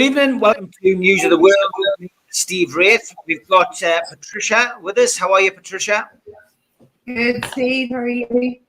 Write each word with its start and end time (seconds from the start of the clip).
Good 0.00 0.16
evening. 0.16 0.40
Welcome 0.40 0.70
to 0.82 0.94
News 0.94 1.24
of 1.24 1.30
the 1.30 1.38
World. 1.38 2.10
Steve 2.30 2.74
Wraith. 2.74 3.14
We've 3.26 3.46
got 3.48 3.82
uh, 3.82 4.00
Patricia 4.08 4.76
with 4.80 4.96
us. 4.96 5.18
How 5.18 5.34
are 5.34 5.42
you, 5.42 5.52
Patricia? 5.52 6.08
Good, 7.06 7.44
Steve. 7.52 7.90
How 7.90 7.96
are 7.96 8.08
you? 8.08 8.60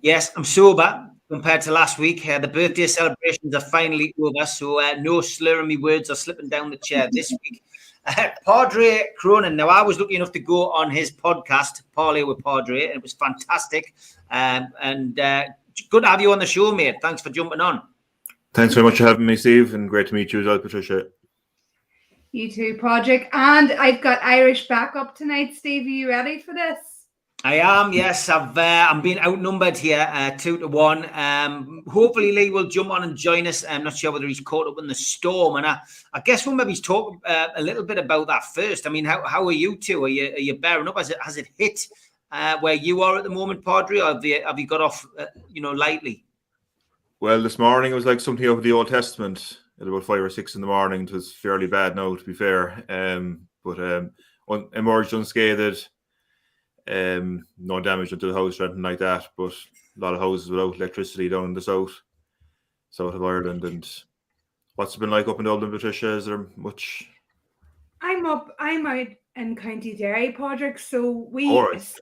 Yes, 0.00 0.32
I'm 0.34 0.44
sober 0.44 1.10
compared 1.30 1.60
to 1.60 1.72
last 1.72 1.98
week. 1.98 2.26
Uh, 2.26 2.38
the 2.38 2.48
birthday 2.48 2.86
celebrations 2.86 3.54
are 3.54 3.60
finally 3.60 4.14
over, 4.18 4.46
so 4.46 4.80
uh, 4.80 4.94
no 4.98 5.20
slurring 5.20 5.68
me 5.68 5.76
words 5.76 6.08
or 6.08 6.14
slipping 6.14 6.48
down 6.48 6.70
the 6.70 6.78
chair 6.78 7.10
this 7.12 7.36
week. 7.42 7.62
Uh, 8.06 8.30
Padre 8.46 9.08
Cronin. 9.18 9.54
Now, 9.54 9.68
I 9.68 9.82
was 9.82 10.00
lucky 10.00 10.16
enough 10.16 10.32
to 10.32 10.38
go 10.38 10.70
on 10.70 10.90
his 10.90 11.10
podcast, 11.10 11.82
Parlay 11.94 12.22
with 12.22 12.42
Padre, 12.42 12.84
and 12.84 12.94
it 12.94 13.02
was 13.02 13.12
fantastic. 13.12 13.92
Um, 14.30 14.68
and 14.80 15.20
uh, 15.20 15.44
good 15.90 16.04
to 16.04 16.08
have 16.08 16.22
you 16.22 16.32
on 16.32 16.38
the 16.38 16.46
show, 16.46 16.72
mate. 16.72 16.96
Thanks 17.02 17.20
for 17.20 17.28
jumping 17.28 17.60
on. 17.60 17.82
Thanks 18.54 18.74
very 18.74 18.84
much 18.84 18.98
for 18.98 19.04
having 19.04 19.26
me, 19.26 19.36
Steve, 19.36 19.74
and 19.74 19.88
great 19.88 20.08
to 20.08 20.14
meet 20.14 20.32
you 20.32 20.40
as 20.40 20.46
well, 20.46 20.58
Patricia. 20.58 21.06
You 22.32 22.50
too, 22.50 22.78
Padraig. 22.80 23.28
And 23.32 23.72
I've 23.72 24.00
got 24.00 24.22
Irish 24.22 24.68
backup 24.68 25.16
tonight, 25.16 25.54
Steve. 25.54 25.86
Are 25.86 25.90
you 25.90 26.08
ready 26.08 26.40
for 26.40 26.52
this? 26.54 26.78
I 27.44 27.54
am, 27.60 27.92
yes. 27.92 28.28
I've 28.28 28.58
uh, 28.58 28.88
I'm 28.90 29.00
being 29.00 29.20
outnumbered 29.20 29.76
here, 29.76 30.08
uh, 30.12 30.32
two 30.32 30.58
to 30.58 30.66
one. 30.66 31.08
Um, 31.14 31.84
hopefully 31.86 32.32
Lee 32.32 32.50
will 32.50 32.66
jump 32.66 32.90
on 32.90 33.04
and 33.04 33.16
join 33.16 33.46
us. 33.46 33.64
I'm 33.64 33.84
not 33.84 33.96
sure 33.96 34.10
whether 34.10 34.26
he's 34.26 34.40
caught 34.40 34.66
up 34.66 34.78
in 34.78 34.88
the 34.88 34.94
storm, 34.94 35.54
and 35.54 35.64
I, 35.64 35.78
I 36.12 36.20
guess 36.20 36.44
we'll 36.44 36.56
maybe 36.56 36.74
talk 36.74 37.16
uh, 37.24 37.48
a 37.54 37.62
little 37.62 37.84
bit 37.84 37.96
about 37.96 38.26
that 38.26 38.44
first. 38.52 38.88
I 38.88 38.90
mean, 38.90 39.04
how, 39.04 39.24
how 39.24 39.46
are 39.46 39.52
you 39.52 39.76
two? 39.76 40.04
Are 40.04 40.08
you 40.08 40.32
are 40.32 40.40
you 40.40 40.58
bearing 40.58 40.88
up? 40.88 40.98
Has 40.98 41.10
it 41.10 41.18
has 41.22 41.36
it 41.36 41.46
hit 41.56 41.86
uh, 42.32 42.56
where 42.58 42.74
you 42.74 43.02
are 43.02 43.16
at 43.16 43.22
the 43.22 43.30
moment, 43.30 43.64
Padre, 43.64 44.00
or 44.00 44.14
have 44.14 44.24
you 44.24 44.42
have 44.44 44.58
you 44.58 44.66
got 44.66 44.80
off, 44.80 45.06
uh, 45.16 45.26
you 45.48 45.62
know, 45.62 45.70
lightly? 45.70 46.24
Well, 47.20 47.42
this 47.42 47.58
morning 47.58 47.90
it 47.90 47.96
was 47.96 48.06
like 48.06 48.20
something 48.20 48.46
out 48.46 48.58
of 48.58 48.62
the 48.62 48.70
Old 48.70 48.86
Testament 48.86 49.58
at 49.80 49.88
about 49.88 50.04
five 50.04 50.20
or 50.20 50.30
six 50.30 50.54
in 50.54 50.60
the 50.60 50.68
morning. 50.68 51.02
It 51.02 51.10
was 51.10 51.32
fairly 51.32 51.66
bad 51.66 51.96
now, 51.96 52.14
to 52.14 52.24
be 52.24 52.32
fair. 52.32 52.84
Um, 52.88 53.48
but 53.64 53.80
um, 53.80 54.12
un- 54.48 54.68
emerged 54.74 55.12
unscathed. 55.12 55.88
Um, 56.86 57.44
no 57.58 57.80
damage 57.80 58.10
to 58.10 58.16
the 58.16 58.32
house 58.32 58.60
or 58.60 58.66
anything 58.66 58.82
like 58.82 59.00
that. 59.00 59.26
But 59.36 59.52
a 59.52 60.00
lot 60.00 60.14
of 60.14 60.20
houses 60.20 60.48
without 60.48 60.76
electricity 60.76 61.28
down 61.28 61.46
in 61.46 61.54
the 61.54 61.60
south, 61.60 61.90
south 62.90 63.14
of 63.14 63.24
Ireland. 63.24 63.64
And 63.64 63.88
what's 64.76 64.94
it 64.94 65.00
been 65.00 65.10
like 65.10 65.26
up 65.26 65.40
in 65.40 65.46
Dublin, 65.46 65.72
Patricia? 65.72 66.12
Is 66.18 66.26
there 66.26 66.46
much? 66.54 67.10
I'm 68.00 68.26
up. 68.26 68.54
I'm 68.60 68.86
out 68.86 69.08
in 69.34 69.56
County 69.56 69.96
Derry, 69.96 70.30
Padraig. 70.30 70.78
So 70.78 71.28
we 71.32 71.50
right. 71.58 71.94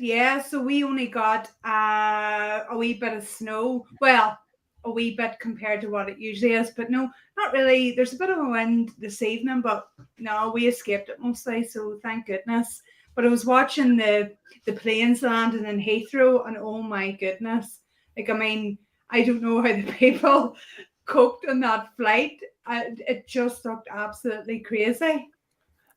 Yeah. 0.00 0.42
So 0.42 0.60
we 0.60 0.82
only 0.82 1.06
got 1.06 1.48
uh, 1.64 2.64
a 2.70 2.76
wee 2.76 2.94
bit 2.94 3.12
of 3.12 3.24
snow. 3.24 3.86
Well, 4.00 4.36
a 4.84 4.90
wee 4.90 5.14
bit 5.14 5.38
compared 5.40 5.80
to 5.80 5.88
what 5.88 6.08
it 6.08 6.18
usually 6.18 6.52
is, 6.52 6.70
but 6.70 6.90
no, 6.90 7.10
not 7.36 7.52
really. 7.52 7.92
There's 7.92 8.12
a 8.12 8.18
bit 8.18 8.30
of 8.30 8.38
a 8.38 8.48
wind 8.48 8.92
this 8.98 9.22
evening, 9.22 9.60
but 9.60 9.88
no, 10.18 10.50
we 10.54 10.66
escaped 10.66 11.08
it 11.08 11.20
mostly. 11.20 11.64
So 11.64 11.98
thank 12.02 12.26
goodness. 12.26 12.82
But 13.14 13.24
I 13.24 13.28
was 13.28 13.44
watching 13.44 13.96
the 13.96 14.36
the 14.64 14.72
planes 14.72 15.22
landing 15.22 15.64
in 15.64 15.80
Heathrow, 15.80 16.46
and 16.46 16.56
oh 16.56 16.82
my 16.82 17.12
goodness! 17.12 17.80
Like 18.16 18.30
I 18.30 18.34
mean, 18.34 18.78
I 19.10 19.22
don't 19.22 19.42
know 19.42 19.60
how 19.62 19.72
the 19.72 19.92
people 19.98 20.56
coped 21.06 21.46
on 21.48 21.60
that 21.60 21.88
flight. 21.96 22.40
I, 22.66 22.92
it 23.08 23.26
just 23.26 23.64
looked 23.64 23.88
absolutely 23.90 24.60
crazy. 24.60 25.28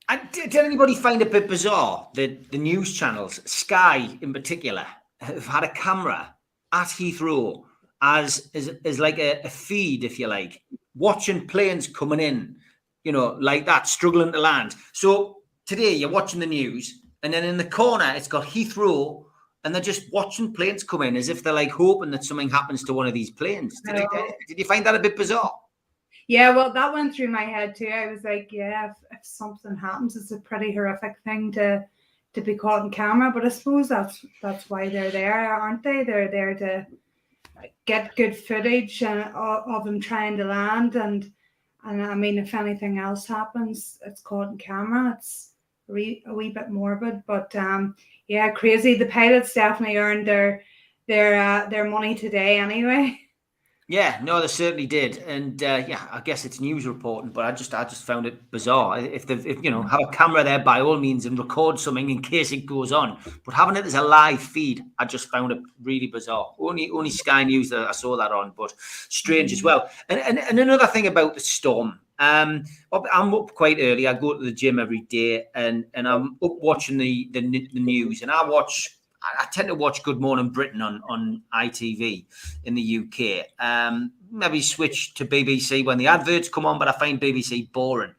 And 0.10 0.22
did, 0.32 0.50
did 0.50 0.66
anybody 0.66 0.96
find 0.96 1.22
it 1.22 1.28
a 1.28 1.32
bit 1.32 1.48
bizarre 1.48 2.08
The 2.16 2.38
the 2.52 2.58
news 2.58 2.94
channels, 2.98 3.40
Sky 3.46 4.18
in 4.22 4.34
particular, 4.34 4.86
have 5.20 5.46
had 5.46 5.64
a 5.64 5.72
camera 5.74 6.34
at 6.74 6.88
Heathrow 6.88 7.66
as 8.02 8.50
as, 8.54 8.72
as 8.86 9.00
like 9.00 9.20
a, 9.20 9.42
a 9.44 9.50
feed, 9.50 10.04
if 10.04 10.20
you 10.20 10.28
like, 10.28 10.62
watching 10.96 11.48
planes 11.48 11.88
coming 11.88 12.20
in, 12.20 12.56
you 13.04 13.12
know, 13.12 13.38
like 13.40 13.66
that, 13.66 13.88
struggling 13.88 14.32
to 14.32 14.40
land. 14.40 14.76
So 14.94 15.38
today 15.66 15.94
you're 15.94 16.10
watching 16.10 16.40
the 16.40 16.46
news, 16.46 17.02
and 17.24 17.34
then 17.34 17.44
in 17.44 17.58
the 17.58 17.66
corner 17.66 18.14
it's 18.16 18.28
got 18.28 18.46
Heathrow, 18.46 19.26
and 19.64 19.74
they're 19.74 19.82
just 19.82 20.12
watching 20.12 20.54
planes 20.54 20.84
come 20.84 21.04
in 21.04 21.16
as 21.16 21.30
if 21.30 21.44
they're 21.44 21.54
like 21.54 21.72
hoping 21.72 22.12
that 22.12 22.24
something 22.24 22.50
happens 22.50 22.84
to 22.84 22.94
one 22.94 23.08
of 23.08 23.14
these 23.14 23.32
planes. 23.32 23.80
Did, 23.86 24.06
did 24.48 24.60
you 24.60 24.66
find 24.66 24.86
that 24.86 24.96
a 24.96 25.00
bit 25.00 25.16
bizarre? 25.16 25.54
Yeah, 26.28 26.56
well, 26.56 26.72
that 26.72 26.94
went 26.94 27.14
through 27.14 27.28
my 27.28 27.44
head 27.44 27.76
too. 27.76 27.88
I 27.88 28.08
was 28.08 28.24
like, 28.24 28.52
yeah, 28.52 28.92
if, 28.92 28.98
if 29.12 29.20
something 29.24 29.76
happens, 29.76 30.16
it's 30.16 30.32
a 30.32 30.40
pretty 30.40 30.74
horrific 30.74 31.16
thing 31.24 31.52
to 31.54 31.86
to 32.34 32.42
be 32.42 32.56
caught 32.56 32.84
on 32.84 32.92
camera. 32.92 33.32
But 33.34 33.46
I 33.46 33.50
suppose 33.50 33.90
that's 33.90 34.26
that's 34.42 34.70
why 34.70 34.88
they're 34.88 35.12
there, 35.12 35.34
aren't 35.34 35.84
they? 35.84 36.04
They're 36.04 36.32
there 36.32 36.56
to 36.56 36.88
get 37.86 38.16
good 38.16 38.36
footage 38.36 39.04
uh, 39.04 39.32
of, 39.36 39.64
of 39.68 39.84
them 39.86 40.00
trying 40.00 40.38
to 40.38 40.46
land, 40.46 40.96
and 40.96 41.32
and 41.84 42.02
I 42.02 42.14
mean, 42.16 42.38
if 42.38 42.54
anything 42.54 43.00
else 43.00 43.26
happens, 43.26 44.00
it's 44.06 44.22
caught 44.22 44.50
on 44.50 44.58
camera. 44.58 45.16
It's 45.18 45.54
a 45.90 45.94
wee, 45.94 46.24
a 46.28 46.34
wee 46.34 46.50
bit 46.50 46.70
morbid, 46.70 47.24
but 47.26 47.56
um, 47.56 47.96
yeah, 48.28 48.50
crazy. 48.52 48.96
The 48.96 49.08
pilots 49.08 49.54
definitely 49.54 49.98
earned 49.98 50.28
their 50.28 50.64
their 51.08 51.42
uh, 51.42 51.70
their 51.70 51.86
money 51.86 52.16
today, 52.16 52.60
anyway. 52.60 53.20
Yeah, 53.92 54.22
no, 54.24 54.40
they 54.40 54.48
certainly 54.48 54.86
did, 54.86 55.18
and 55.18 55.62
uh, 55.62 55.84
yeah, 55.86 56.08
I 56.10 56.22
guess 56.22 56.46
it's 56.46 56.62
news 56.62 56.88
reporting, 56.88 57.32
but 57.32 57.44
I 57.44 57.52
just, 57.52 57.74
I 57.74 57.84
just 57.84 58.06
found 58.06 58.26
it 58.26 58.50
bizarre. 58.50 58.98
If 58.98 59.28
they, 59.28 59.34
if 59.34 59.62
you 59.62 59.70
know, 59.70 59.82
have 59.82 60.00
a 60.00 60.08
camera 60.14 60.46
there 60.46 60.60
by 60.60 60.80
all 60.80 60.98
means 60.98 61.26
and 61.26 61.38
record 61.38 61.78
something 61.78 62.10
in 62.10 62.22
case 62.22 62.54
it 62.54 62.66
goes 62.66 62.94
on, 62.94 63.20
but 63.44 63.54
having 63.54 63.76
it 63.76 63.86
as 63.86 63.96
a 63.96 64.02
live 64.02 64.42
feed, 64.42 64.82
I 64.98 65.04
just 65.04 65.28
found 65.28 65.52
it 65.52 65.58
really 65.84 66.08
bizarre. 66.08 66.54
Only, 66.58 66.90
only 66.90 67.10
Sky 67.10 67.44
News 67.44 67.68
that 67.72 67.86
I 67.86 67.92
saw 67.92 68.16
that 68.16 68.32
on, 68.32 68.54
but 68.56 68.74
strange 69.10 69.52
as 69.52 69.62
well. 69.62 69.90
And 70.08 70.22
and, 70.22 70.40
and 70.40 70.58
another 70.58 70.88
thing 70.88 71.08
about 71.08 71.34
the 71.34 71.42
storm. 71.42 72.00
Um, 72.18 72.64
I'm 72.94 73.34
up 73.34 73.54
quite 73.56 73.80
early. 73.82 74.08
I 74.08 74.14
go 74.14 74.38
to 74.38 74.42
the 74.42 74.54
gym 74.54 74.80
every 74.80 75.02
day, 75.02 75.48
and 75.54 75.84
and 75.96 76.08
I'm 76.08 76.38
up 76.42 76.54
watching 76.62 76.98
the 76.98 77.28
the, 77.32 77.42
the 77.42 77.80
news, 77.82 78.22
and 78.22 78.32
I 78.32 78.48
watch. 78.48 79.01
I 79.24 79.46
tend 79.52 79.68
to 79.68 79.76
watch 79.76 80.04
Good 80.04 80.20
Morning 80.20 80.50
Britain 80.50 80.82
on 80.82 81.02
on 81.08 81.42
ITV 81.54 82.26
in 82.64 82.74
the 82.74 83.00
UK. 83.00 83.48
Um, 83.60 84.12
maybe 84.32 84.62
switch 84.62 85.14
to 85.16 85.26
BBC 85.26 85.86
when 85.86 85.98
the 85.98 86.08
adverts 86.08 86.50
come 86.50 86.66
on, 86.66 86.80
but 86.80 86.88
I 86.88 86.94
find 86.94 87.20
BBC 87.20 87.72
boring. 87.72 88.16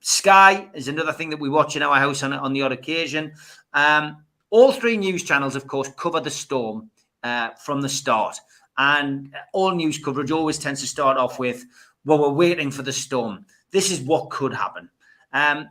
Sky 0.00 0.68
is 0.74 0.88
another 0.88 1.12
thing 1.12 1.30
that 1.30 1.40
we 1.40 1.48
watch 1.48 1.76
in 1.76 1.82
our 1.82 1.96
house 1.96 2.22
on, 2.22 2.32
on 2.32 2.52
the 2.52 2.62
odd 2.62 2.72
occasion. 2.72 3.32
Um, 3.72 4.24
all 4.50 4.72
three 4.72 4.96
news 4.96 5.22
channels, 5.22 5.56
of 5.56 5.66
course, 5.66 5.88
cover 5.96 6.20
the 6.20 6.30
storm 6.30 6.90
uh, 7.22 7.50
from 7.50 7.80
the 7.80 7.88
start. 7.88 8.36
And 8.76 9.34
all 9.52 9.70
news 9.70 9.98
coverage 9.98 10.30
always 10.30 10.58
tends 10.58 10.80
to 10.80 10.86
start 10.86 11.16
off 11.16 11.38
with, 11.38 11.64
well, 12.04 12.18
we're 12.18 12.28
waiting 12.30 12.70
for 12.70 12.82
the 12.82 12.92
storm. 12.92 13.46
This 13.70 13.90
is 13.90 14.00
what 14.00 14.30
could 14.30 14.52
happen. 14.52 14.90
Um, 15.32 15.68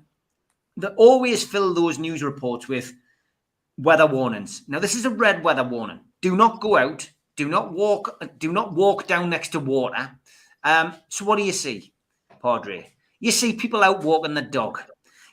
they 0.78 0.88
always 0.97 1.45
fill 1.45 1.74
those 1.74 2.00
news 2.00 2.24
reports 2.24 2.68
with 2.68 2.94
weather 3.78 4.07
warnings. 4.07 4.63
Now, 4.67 4.79
this 4.79 4.95
is 4.95 5.06
a 5.06 5.09
red 5.09 5.44
weather 5.44 5.63
warning. 5.63 6.01
Do 6.22 6.35
not 6.35 6.61
go 6.61 6.78
out. 6.78 7.09
Do 7.35 7.47
not 7.47 7.73
walk. 7.73 8.24
Do 8.38 8.51
not 8.51 8.74
walk 8.74 9.07
down 9.07 9.30
next 9.30 9.50
to 9.50 9.59
water. 9.59 10.12
Um, 10.63 10.94
so, 11.09 11.25
what 11.25 11.38
do 11.38 11.44
you 11.44 11.51
see, 11.51 11.94
Padre? 12.42 12.94
You 13.19 13.31
see 13.31 13.53
people 13.53 13.83
out 13.83 14.03
walking 14.03 14.33
the 14.33 14.42
dog. 14.42 14.80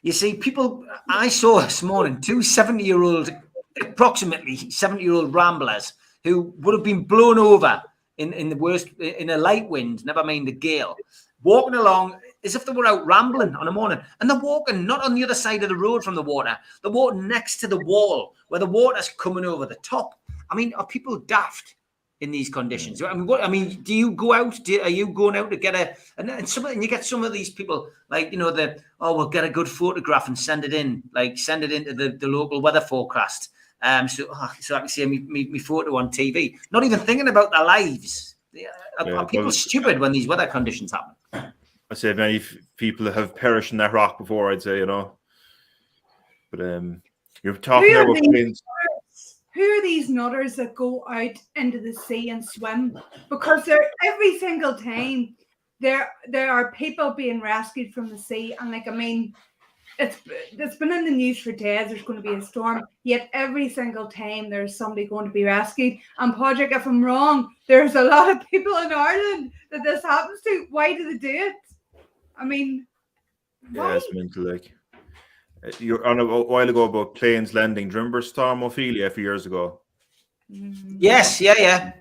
You 0.02 0.12
see 0.12 0.34
people. 0.34 0.84
I 1.08 1.28
saw 1.28 1.60
this 1.60 1.82
morning 1.82 2.20
two 2.20 2.42
70 2.42 2.82
year 2.82 3.02
old, 3.02 3.34
approximately 3.80 4.70
70 4.70 5.02
year 5.02 5.12
old 5.12 5.34
ramblers 5.34 5.92
who 6.24 6.54
would 6.58 6.74
have 6.74 6.84
been 6.84 7.04
blown 7.04 7.38
over 7.38 7.82
in, 8.18 8.32
in 8.34 8.48
the 8.50 8.56
worst, 8.56 8.88
in 8.98 9.30
a 9.30 9.38
light 9.38 9.68
wind, 9.68 10.04
never 10.04 10.22
mind 10.22 10.46
a 10.48 10.52
gale, 10.52 10.94
walking 11.42 11.74
along 11.74 12.18
as 12.44 12.54
if 12.54 12.64
they 12.64 12.72
were 12.72 12.86
out 12.86 13.06
rambling 13.06 13.54
on 13.54 13.68
a 13.68 13.72
morning. 13.72 14.00
And 14.20 14.28
they're 14.28 14.38
walking 14.38 14.86
not 14.86 15.04
on 15.04 15.14
the 15.14 15.24
other 15.24 15.34
side 15.34 15.62
of 15.62 15.68
the 15.68 15.76
road 15.76 16.04
from 16.04 16.14
the 16.14 16.22
water, 16.22 16.56
they're 16.82 16.90
walking 16.90 17.28
next 17.28 17.58
to 17.58 17.68
the 17.68 17.84
wall 17.84 18.34
where 18.48 18.60
the 18.60 18.66
water's 18.66 19.08
coming 19.08 19.44
over 19.44 19.66
the 19.66 19.76
top. 19.76 20.18
I 20.50 20.54
mean, 20.54 20.72
are 20.74 20.86
people 20.86 21.18
daft? 21.18 21.76
in 22.20 22.30
these 22.30 22.50
conditions. 22.50 23.00
I 23.02 23.14
mean, 23.14 23.26
what 23.26 23.42
I 23.42 23.48
mean, 23.48 23.80
do 23.82 23.94
you 23.94 24.10
go 24.12 24.32
out? 24.34 24.62
Do, 24.62 24.80
are 24.82 24.90
you 24.90 25.08
going 25.08 25.36
out 25.36 25.50
to 25.50 25.56
get 25.56 25.74
a 25.74 25.96
and, 26.18 26.30
and 26.30 26.48
some 26.48 26.66
and 26.66 26.82
you 26.82 26.88
get 26.88 27.04
some 27.04 27.24
of 27.24 27.32
these 27.32 27.50
people 27.50 27.88
like 28.10 28.30
you 28.30 28.38
know 28.38 28.50
the 28.50 28.78
oh 29.00 29.16
we'll 29.16 29.28
get 29.28 29.44
a 29.44 29.50
good 29.50 29.68
photograph 29.68 30.28
and 30.28 30.38
send 30.38 30.64
it 30.64 30.74
in, 30.74 31.02
like 31.14 31.38
send 31.38 31.64
it 31.64 31.72
into 31.72 31.94
the, 31.94 32.10
the 32.10 32.28
local 32.28 32.60
weather 32.60 32.80
forecast. 32.80 33.48
Um, 33.82 34.06
so 34.06 34.26
oh, 34.30 34.52
so 34.60 34.76
I 34.76 34.80
can 34.80 34.88
see 34.88 35.06
me, 35.06 35.20
me, 35.20 35.48
me 35.48 35.58
photo 35.58 35.96
on 35.96 36.10
TV. 36.10 36.56
Not 36.70 36.84
even 36.84 36.98
thinking 36.98 37.28
about 37.28 37.50
their 37.50 37.64
lives. 37.64 38.36
Are, 38.98 39.08
Yeah, 39.08 39.14
are 39.14 39.26
people 39.26 39.46
well- 39.46 39.52
stupid 39.52 39.98
when 39.98 40.12
these 40.12 40.26
weather 40.26 40.46
conditions 40.46 40.92
happen? 40.92 41.14
I 41.90 41.94
say 41.94 42.12
many 42.12 42.36
f- 42.36 42.56
people 42.76 43.10
have 43.10 43.34
perished 43.34 43.72
in 43.72 43.78
that 43.78 43.92
rock 43.92 44.18
before. 44.18 44.52
I'd 44.52 44.62
say 44.62 44.78
you 44.78 44.86
know, 44.86 45.12
but 46.50 46.60
um, 46.60 47.02
you're 47.42 47.54
talking 47.54 47.94
about 47.94 48.16
planes. 48.16 48.62
Who 49.54 49.62
are 49.62 49.82
these 49.82 50.08
nutters 50.08 50.54
that 50.56 50.76
go 50.76 51.04
out 51.10 51.36
into 51.56 51.80
the 51.80 51.92
sea 51.92 52.30
and 52.30 52.44
swim? 52.44 52.98
Because 53.28 53.64
they're 53.64 53.90
every 54.06 54.38
single 54.38 54.76
time 54.76 55.34
there 55.80 56.12
there 56.28 56.52
are 56.52 56.72
people 56.72 57.10
being 57.10 57.40
rescued 57.40 57.92
from 57.92 58.08
the 58.08 58.18
sea, 58.18 58.54
and 58.60 58.70
like 58.70 58.86
I 58.86 58.92
mean, 58.92 59.34
it's 59.98 60.18
it's 60.26 60.76
been 60.76 60.92
in 60.92 61.04
the 61.04 61.10
news 61.10 61.38
for 61.40 61.52
days. 61.52 61.88
There's 61.88 62.02
going 62.02 62.22
to 62.22 62.28
be 62.28 62.36
a 62.36 62.42
storm. 62.42 62.84
Yet 63.02 63.28
every 63.32 63.68
single 63.68 64.06
time 64.06 64.48
there's 64.50 64.76
somebody 64.76 65.06
going 65.06 65.26
to 65.26 65.32
be 65.32 65.44
rescued. 65.44 65.98
And 66.18 66.36
Patrick, 66.36 66.72
if 66.72 66.86
I'm 66.86 67.04
wrong, 67.04 67.54
there's 67.66 67.96
a 67.96 68.04
lot 68.04 68.30
of 68.30 68.46
people 68.48 68.76
in 68.76 68.92
Ireland 68.92 69.52
that 69.72 69.82
this 69.82 70.02
happens 70.02 70.40
to. 70.42 70.66
Why 70.70 70.94
do 70.94 71.10
they 71.10 71.18
do 71.18 71.34
it? 71.34 71.56
I 72.40 72.44
mean, 72.44 72.86
Yeah, 73.70 73.94
it's 73.94 74.08
mental. 74.12 74.50
Like 74.50 74.72
uh, 75.64 75.70
you're 75.78 76.04
on 76.06 76.20
a, 76.20 76.24
a 76.24 76.42
while 76.42 76.68
ago 76.68 76.84
about 76.84 77.14
planes 77.14 77.52
landing. 77.52 77.88
Do 77.88 77.94
you 77.94 77.98
remember 77.98 78.22
Storm 78.22 78.62
Ophelia 78.62 79.06
a 79.06 79.10
few 79.10 79.24
years 79.24 79.46
ago? 79.46 79.82
Mm. 80.50 80.96
Yes, 80.98 81.40
yeah, 81.40 81.54
yeah. 81.58 81.92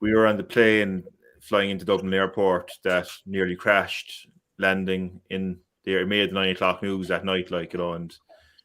We 0.00 0.12
were 0.12 0.26
on 0.26 0.36
the 0.36 0.44
plane 0.44 1.02
flying 1.40 1.70
into 1.70 1.84
Dublin 1.84 2.12
Airport 2.12 2.70
that 2.84 3.08
nearly 3.26 3.56
crashed, 3.56 4.28
landing 4.58 5.20
in 5.30 5.58
the 5.84 6.00
it 6.00 6.08
made 6.08 6.30
the 6.30 6.34
nine 6.34 6.50
o'clock 6.50 6.82
news 6.82 7.08
that 7.08 7.24
night, 7.24 7.50
like 7.50 7.72
you 7.72 7.78
know, 7.78 7.92
and 7.94 8.16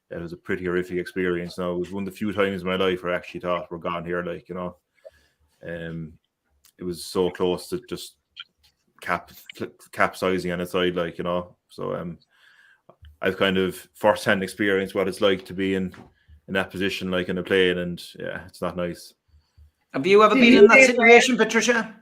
it 0.09 0.17
was 0.17 0.33
a 0.33 0.37
pretty 0.37 0.65
horrific 0.65 0.97
experience. 0.97 1.57
Now 1.57 1.71
it 1.71 1.79
was 1.79 1.91
one 1.91 2.03
of 2.03 2.13
the 2.13 2.17
few 2.17 2.33
times 2.33 2.61
in 2.61 2.67
my 2.67 2.75
life 2.75 3.03
where 3.03 3.13
I 3.13 3.17
actually 3.17 3.41
thought 3.41 3.71
we're 3.71 3.77
gone 3.77 4.05
here, 4.05 4.23
like 4.23 4.49
you 4.49 4.55
know. 4.55 4.75
Um, 5.65 6.13
it 6.77 6.83
was 6.83 7.03
so 7.03 7.29
close 7.29 7.67
to 7.69 7.81
just 7.89 8.15
cap 9.01 9.31
capsizing 9.91 10.51
on 10.51 10.61
its 10.61 10.71
side, 10.71 10.95
like 10.95 11.17
you 11.17 11.23
know. 11.23 11.55
So 11.69 11.95
um, 11.95 12.17
I've 13.21 13.37
kind 13.37 13.57
of 13.57 13.75
first-hand 13.93 14.43
experienced 14.43 14.95
what 14.95 15.07
it's 15.07 15.21
like 15.21 15.45
to 15.45 15.53
be 15.53 15.75
in 15.75 15.93
in 16.47 16.53
that 16.53 16.71
position, 16.71 17.11
like 17.11 17.29
in 17.29 17.37
a 17.37 17.43
plane, 17.43 17.77
and 17.77 18.01
yeah, 18.17 18.45
it's 18.47 18.61
not 18.61 18.77
nice. 18.77 19.13
Have 19.93 20.05
you 20.05 20.23
ever 20.23 20.35
Did 20.35 20.41
been 20.41 20.53
you 20.53 20.59
in 20.59 20.67
that 20.67 20.73
say- 20.75 20.87
situation, 20.87 21.37
Patricia? 21.37 21.95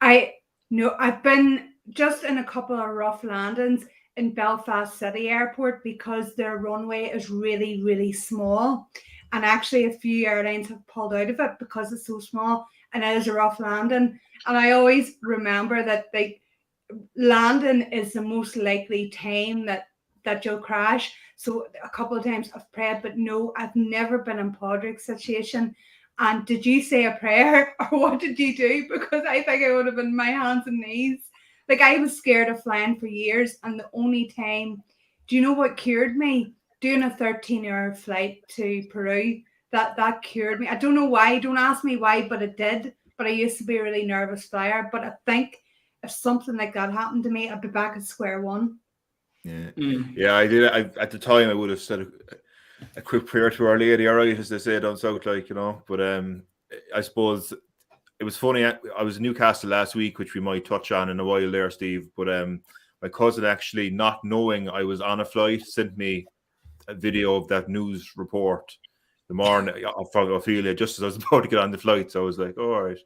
I 0.00 0.34
no, 0.70 0.94
I've 0.98 1.22
been 1.22 1.70
just 1.90 2.24
in 2.24 2.38
a 2.38 2.44
couple 2.44 2.76
of 2.76 2.88
rough 2.90 3.22
landings 3.24 3.86
in 4.16 4.34
Belfast 4.34 4.98
City 4.98 5.28
Airport 5.28 5.84
because 5.84 6.34
their 6.34 6.56
runway 6.56 7.04
is 7.04 7.30
really, 7.30 7.82
really 7.82 8.12
small. 8.12 8.90
And 9.32 9.44
actually, 9.44 9.84
a 9.86 9.92
few 9.92 10.26
airlines 10.26 10.68
have 10.68 10.86
pulled 10.86 11.14
out 11.14 11.30
of 11.30 11.38
it 11.40 11.50
because 11.58 11.92
it's 11.92 12.06
so 12.06 12.18
small 12.20 12.66
and 12.96 13.04
it 13.04 13.16
is 13.16 13.28
a 13.28 13.32
rough 13.32 13.60
landing. 13.60 14.18
And 14.46 14.56
I 14.56 14.72
always 14.72 15.16
remember 15.22 15.82
that 15.82 16.06
like 16.14 16.40
landing 17.16 17.82
is 17.92 18.12
the 18.12 18.22
most 18.22 18.56
likely 18.56 19.10
time 19.10 19.66
that 19.66 19.88
that 20.24 20.44
you'll 20.44 20.58
crash. 20.58 21.14
So 21.36 21.68
a 21.84 21.90
couple 21.90 22.16
of 22.16 22.24
times 22.24 22.50
I've 22.54 22.70
prayed, 22.72 23.02
but 23.02 23.16
no, 23.16 23.52
I've 23.56 23.76
never 23.76 24.18
been 24.18 24.38
in 24.38 24.52
Padraig's 24.52 25.04
situation. 25.04 25.76
And 26.18 26.46
did 26.46 26.64
you 26.64 26.82
say 26.82 27.04
a 27.04 27.12
prayer 27.12 27.74
or 27.80 27.98
what 27.98 28.18
did 28.18 28.38
you 28.38 28.56
do? 28.56 28.88
Because 28.88 29.24
I 29.28 29.42
think 29.42 29.62
I 29.62 29.72
would 29.72 29.86
have 29.86 29.96
been 29.96 30.16
my 30.16 30.30
hands 30.30 30.66
and 30.66 30.78
knees. 30.78 31.20
Like 31.68 31.82
I 31.82 31.98
was 31.98 32.16
scared 32.16 32.48
of 32.48 32.62
flying 32.62 32.98
for 32.98 33.06
years, 33.06 33.56
and 33.64 33.78
the 33.78 33.90
only 33.92 34.26
time, 34.26 34.82
do 35.26 35.36
you 35.36 35.42
know 35.42 35.52
what 35.52 35.76
cured 35.76 36.16
me? 36.16 36.54
Doing 36.80 37.02
a 37.02 37.10
13 37.10 37.66
hour 37.66 37.92
flight 37.92 38.42
to 38.50 38.84
Peru. 38.90 39.42
That 39.72 39.96
that 39.96 40.22
cured 40.22 40.60
me. 40.60 40.68
I 40.68 40.76
don't 40.76 40.94
know 40.94 41.06
why. 41.06 41.38
Don't 41.38 41.58
ask 41.58 41.84
me 41.84 41.96
why, 41.96 42.28
but 42.28 42.42
it 42.42 42.56
did. 42.56 42.94
But 43.18 43.26
I 43.26 43.30
used 43.30 43.58
to 43.58 43.64
be 43.64 43.78
a 43.78 43.82
really 43.82 44.04
nervous 44.04 44.46
flyer. 44.46 44.88
But 44.92 45.04
I 45.04 45.12
think 45.26 45.56
if 46.02 46.10
something 46.10 46.56
like 46.56 46.74
that 46.74 46.92
happened 46.92 47.24
to 47.24 47.30
me, 47.30 47.50
I'd 47.50 47.60
be 47.60 47.68
back 47.68 47.96
at 47.96 48.04
square 48.04 48.40
one. 48.40 48.78
Yeah. 49.44 49.70
Mm. 49.76 50.12
Yeah, 50.16 50.34
I 50.34 50.46
did. 50.46 50.70
I, 50.70 50.80
at 51.00 51.10
the 51.10 51.18
time, 51.18 51.48
I 51.48 51.54
would 51.54 51.70
have 51.70 51.80
said 51.80 52.00
a, 52.00 52.06
a 52.96 53.02
quick 53.02 53.26
prayer 53.26 53.50
to 53.50 53.66
Our 53.66 53.78
Lady, 53.78 54.08
all 54.08 54.16
right, 54.16 54.38
as 54.38 54.48
they 54.48 54.58
say 54.58 54.78
down 54.80 54.96
south, 54.96 55.24
like 55.26 55.48
you 55.48 55.54
know. 55.54 55.82
But 55.86 56.00
um, 56.00 56.42
I 56.94 57.00
suppose 57.00 57.52
it 58.18 58.24
was 58.24 58.36
funny. 58.36 58.64
I, 58.64 58.76
I 58.96 59.02
was 59.02 59.16
in 59.16 59.22
Newcastle 59.22 59.70
last 59.70 59.94
week, 59.94 60.18
which 60.18 60.34
we 60.34 60.40
might 60.40 60.64
touch 60.64 60.92
on 60.92 61.10
in 61.10 61.20
a 61.20 61.24
while 61.24 61.50
there, 61.50 61.70
Steve. 61.70 62.08
But 62.16 62.28
um, 62.28 62.60
my 63.02 63.08
cousin 63.08 63.44
actually, 63.44 63.90
not 63.90 64.24
knowing 64.24 64.68
I 64.68 64.82
was 64.82 65.00
on 65.00 65.20
a 65.20 65.24
flight, 65.24 65.62
sent 65.62 65.96
me 65.96 66.26
a 66.88 66.94
video 66.94 67.36
of 67.36 67.48
that 67.48 67.68
news 67.68 68.12
report 68.16 68.76
the 69.28 69.34
morning 69.34 69.84
from 70.12 70.32
Ophelia 70.32 70.74
just 70.74 70.98
as 70.98 71.02
I 71.02 71.06
was 71.06 71.16
about 71.30 71.42
to 71.42 71.48
get 71.48 71.58
on 71.58 71.70
the 71.70 71.78
flight. 71.78 72.12
So 72.12 72.22
I 72.22 72.24
was 72.24 72.38
like, 72.38 72.54
oh, 72.58 72.74
all 72.74 72.82
right. 72.82 72.98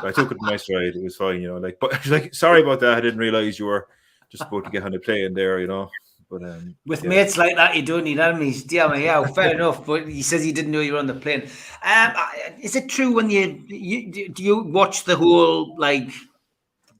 So 0.00 0.08
I 0.08 0.12
took 0.12 0.30
it 0.30 0.38
in 0.40 0.46
my 0.46 0.56
stride. 0.56 0.94
It 0.94 1.02
was 1.02 1.16
fine, 1.16 1.42
you 1.42 1.48
know. 1.48 1.58
Like, 1.58 1.78
but 1.80 2.06
like, 2.06 2.34
sorry 2.34 2.62
about 2.62 2.80
that. 2.80 2.96
I 2.96 3.00
didn't 3.00 3.18
realize 3.18 3.58
you 3.58 3.66
were 3.66 3.88
just 4.30 4.44
about 4.44 4.64
to 4.64 4.70
get 4.70 4.84
on 4.84 4.92
the 4.92 4.98
plane 4.98 5.34
there, 5.34 5.60
you 5.60 5.66
know. 5.66 5.90
But 6.30 6.44
um, 6.44 6.74
With 6.86 7.02
yeah. 7.02 7.10
mates 7.10 7.36
like 7.36 7.56
that, 7.56 7.76
you 7.76 7.82
don't 7.82 8.04
need 8.04 8.18
enemies. 8.18 8.64
Damn 8.64 8.94
it, 8.94 9.02
yeah, 9.02 9.22
fair 9.26 9.54
enough. 9.54 9.84
But 9.84 10.08
he 10.08 10.22
says 10.22 10.42
he 10.42 10.52
didn't 10.52 10.72
know 10.72 10.80
you 10.80 10.94
were 10.94 10.98
on 10.98 11.06
the 11.06 11.14
plane. 11.14 11.42
Um, 11.84 12.12
is 12.58 12.74
it 12.74 12.88
true 12.88 13.12
when 13.12 13.28
you, 13.28 13.62
you 13.68 14.30
do 14.30 14.42
you 14.42 14.62
watch 14.62 15.04
the 15.04 15.16
whole 15.16 15.76
like 15.76 16.08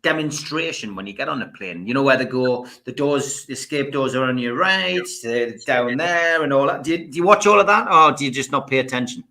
demonstration 0.03 0.95
when 0.95 1.07
you 1.07 1.13
get 1.13 1.29
on 1.29 1.43
a 1.43 1.49
plane? 1.49 1.87
You 1.87 1.95
know 1.95 2.03
where 2.03 2.17
they 2.17 2.25
go, 2.25 2.67
the 2.85 2.93
doors, 2.93 3.47
the 3.47 3.53
escape 3.53 3.93
doors 3.93 4.15
are 4.15 4.25
on 4.25 4.39
your 4.39 4.55
right, 4.55 5.01
uh, 5.27 5.47
down 5.67 5.97
there, 5.97 6.43
and 6.43 6.53
all 6.53 6.67
that. 6.67 6.85
Do 6.85 6.93
you, 6.93 7.11
do 7.11 7.17
you 7.17 7.25
watch 7.25 7.47
all 7.47 7.61
of 7.61 7.67
that, 7.67 7.91
or 7.91 8.17
do 8.17 8.25
you 8.25 8.31
just 8.31 8.53
not 8.53 8.69
pay 8.69 8.79
attention? 8.79 9.25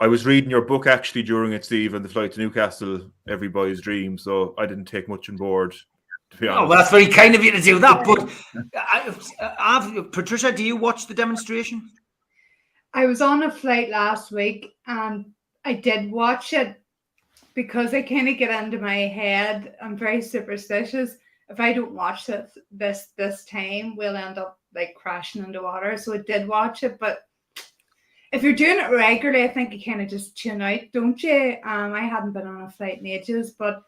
I 0.00 0.08
was 0.08 0.26
reading 0.26 0.50
your 0.50 0.62
book 0.62 0.88
actually 0.88 1.22
during 1.22 1.52
it, 1.52 1.64
Steve, 1.64 1.94
on 1.94 2.02
the 2.02 2.08
flight 2.08 2.32
to 2.32 2.40
Newcastle, 2.40 3.10
Every 3.28 3.46
Boy's 3.48 3.80
Dream. 3.80 4.18
So 4.18 4.52
I 4.58 4.66
didn't 4.66 4.86
take 4.86 5.08
much 5.08 5.28
on 5.28 5.36
board, 5.36 5.76
to 6.30 6.36
be 6.38 6.48
Oh, 6.48 6.66
well, 6.66 6.78
that's 6.78 6.90
very 6.90 7.06
kind 7.06 7.36
of 7.36 7.44
you 7.44 7.52
to 7.52 7.60
do 7.60 7.78
that. 7.78 8.04
But 8.04 8.28
I, 8.74 9.14
I've, 9.60 10.10
Patricia, 10.10 10.50
do 10.50 10.64
you 10.64 10.74
watch 10.74 11.06
the 11.06 11.14
demonstration? 11.14 11.88
I 12.94 13.06
was 13.06 13.20
on 13.22 13.44
a 13.44 13.50
flight 13.50 13.90
last 13.90 14.32
week 14.32 14.74
and 14.88 15.26
I 15.64 15.74
did 15.74 16.10
watch 16.10 16.52
it 16.52 16.81
because 17.54 17.94
I 17.94 18.02
kind 18.02 18.28
of 18.28 18.38
get 18.38 18.64
into 18.64 18.78
my 18.78 18.96
head. 18.96 19.76
I'm 19.82 19.96
very 19.96 20.22
superstitious. 20.22 21.16
If 21.48 21.60
I 21.60 21.72
don't 21.72 21.94
watch 21.94 22.26
this 22.26 22.56
this 22.70 23.08
this 23.16 23.44
time, 23.44 23.96
we'll 23.96 24.16
end 24.16 24.38
up 24.38 24.58
like 24.74 24.94
crashing 24.94 25.44
into 25.44 25.62
water. 25.62 25.96
So 25.98 26.14
I 26.14 26.18
did 26.18 26.48
watch 26.48 26.82
it, 26.82 26.98
but 26.98 27.20
if 28.32 28.42
you're 28.42 28.54
doing 28.54 28.78
it 28.78 28.90
regularly, 28.90 29.44
I 29.44 29.48
think 29.48 29.72
you 29.72 29.84
kind 29.84 30.00
of 30.00 30.08
just 30.08 30.36
tune 30.36 30.62
out, 30.62 30.80
don't 30.92 31.22
you? 31.22 31.56
Um, 31.64 31.92
I 31.92 32.00
hadn't 32.00 32.32
been 32.32 32.46
on 32.46 32.62
a 32.62 32.70
flight 32.70 32.98
in 32.98 33.06
ages, 33.06 33.50
but 33.50 33.82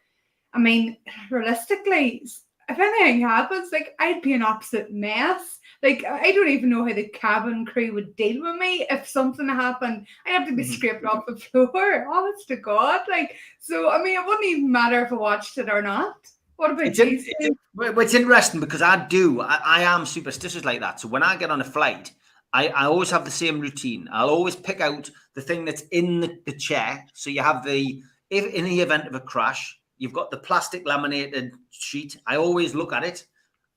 I 0.52 0.58
mean, 0.58 0.98
realistically, 1.30 2.26
if 2.68 2.78
anything 2.78 3.21
happens, 3.23 3.71
like 3.73 3.94
I'd 3.99 4.23
be 4.23 4.33
an 4.35 4.42
absolute 4.42 4.92
mess. 4.92 5.59
Like 5.83 6.04
I 6.04 6.33
don't 6.33 6.49
even 6.49 6.71
know 6.71 6.87
how 6.87 6.92
the 6.94 7.09
cabin 7.09 7.66
crew 7.66 7.92
would 7.94 8.16
deal 8.16 8.42
with 8.42 8.56
me 8.56 8.87
if 8.90 9.06
something 9.09 9.49
happened. 9.49 10.06
I'd 10.26 10.33
have 10.33 10.49
to 10.49 10.56
be 10.56 10.64
Mhm. 10.64 10.75
scraped 10.75 11.04
off 11.04 11.25
the 11.26 11.37
floor. 11.71 12.06
Honest 12.11 12.49
to 12.49 12.56
God, 12.56 13.02
like 13.09 13.35
so. 13.59 13.90
I 13.90 14.02
mean, 14.02 14.18
it 14.18 14.26
wouldn't 14.26 14.44
even 14.47 14.73
matter 14.73 15.04
if 15.04 15.12
I 15.12 15.16
watched 15.16 15.59
it 15.59 15.68
or 15.68 15.83
not. 15.83 16.16
What 16.56 16.71
about 16.71 16.87
It's, 16.87 16.99
you? 16.99 17.21
in, 17.40 17.56
it's 17.99 18.14
interesting 18.14 18.61
because 18.61 18.80
I 18.80 19.04
do. 19.06 19.40
I, 19.40 19.59
I 19.64 19.83
am 19.83 20.06
superstitious 20.06 20.64
like 20.64 20.80
that. 20.80 21.00
So 21.00 21.09
when 21.09 21.25
I 21.25 21.37
get 21.37 21.50
on 21.50 21.61
a 21.61 21.64
flight, 21.64 22.12
I, 22.52 22.68
I 22.68 22.85
always 22.87 23.11
have 23.11 23.25
the 23.25 23.30
same 23.33 23.59
routine. 23.59 24.09
I'll 24.12 24.30
always 24.30 24.54
pick 24.54 24.80
out 24.80 25.11
the 25.35 25.42
thing 25.42 25.64
that's 25.64 25.83
in 25.90 26.21
the, 26.21 26.38
the 26.47 26.52
chair. 26.52 27.04
So 27.12 27.28
you 27.30 27.42
have 27.42 27.64
the 27.64 28.02
if 28.30 28.47
in 28.54 28.64
the 28.64 28.80
event 28.80 29.09
of 29.09 29.14
a 29.16 29.21
crash, 29.21 29.78
you've 29.98 30.12
got 30.12 30.30
the 30.30 30.38
plastic 30.38 30.86
laminated 30.86 31.54
sheet. 31.70 32.18
I 32.26 32.36
always 32.36 32.74
look 32.74 32.92
at 32.92 33.04
it. 33.04 33.26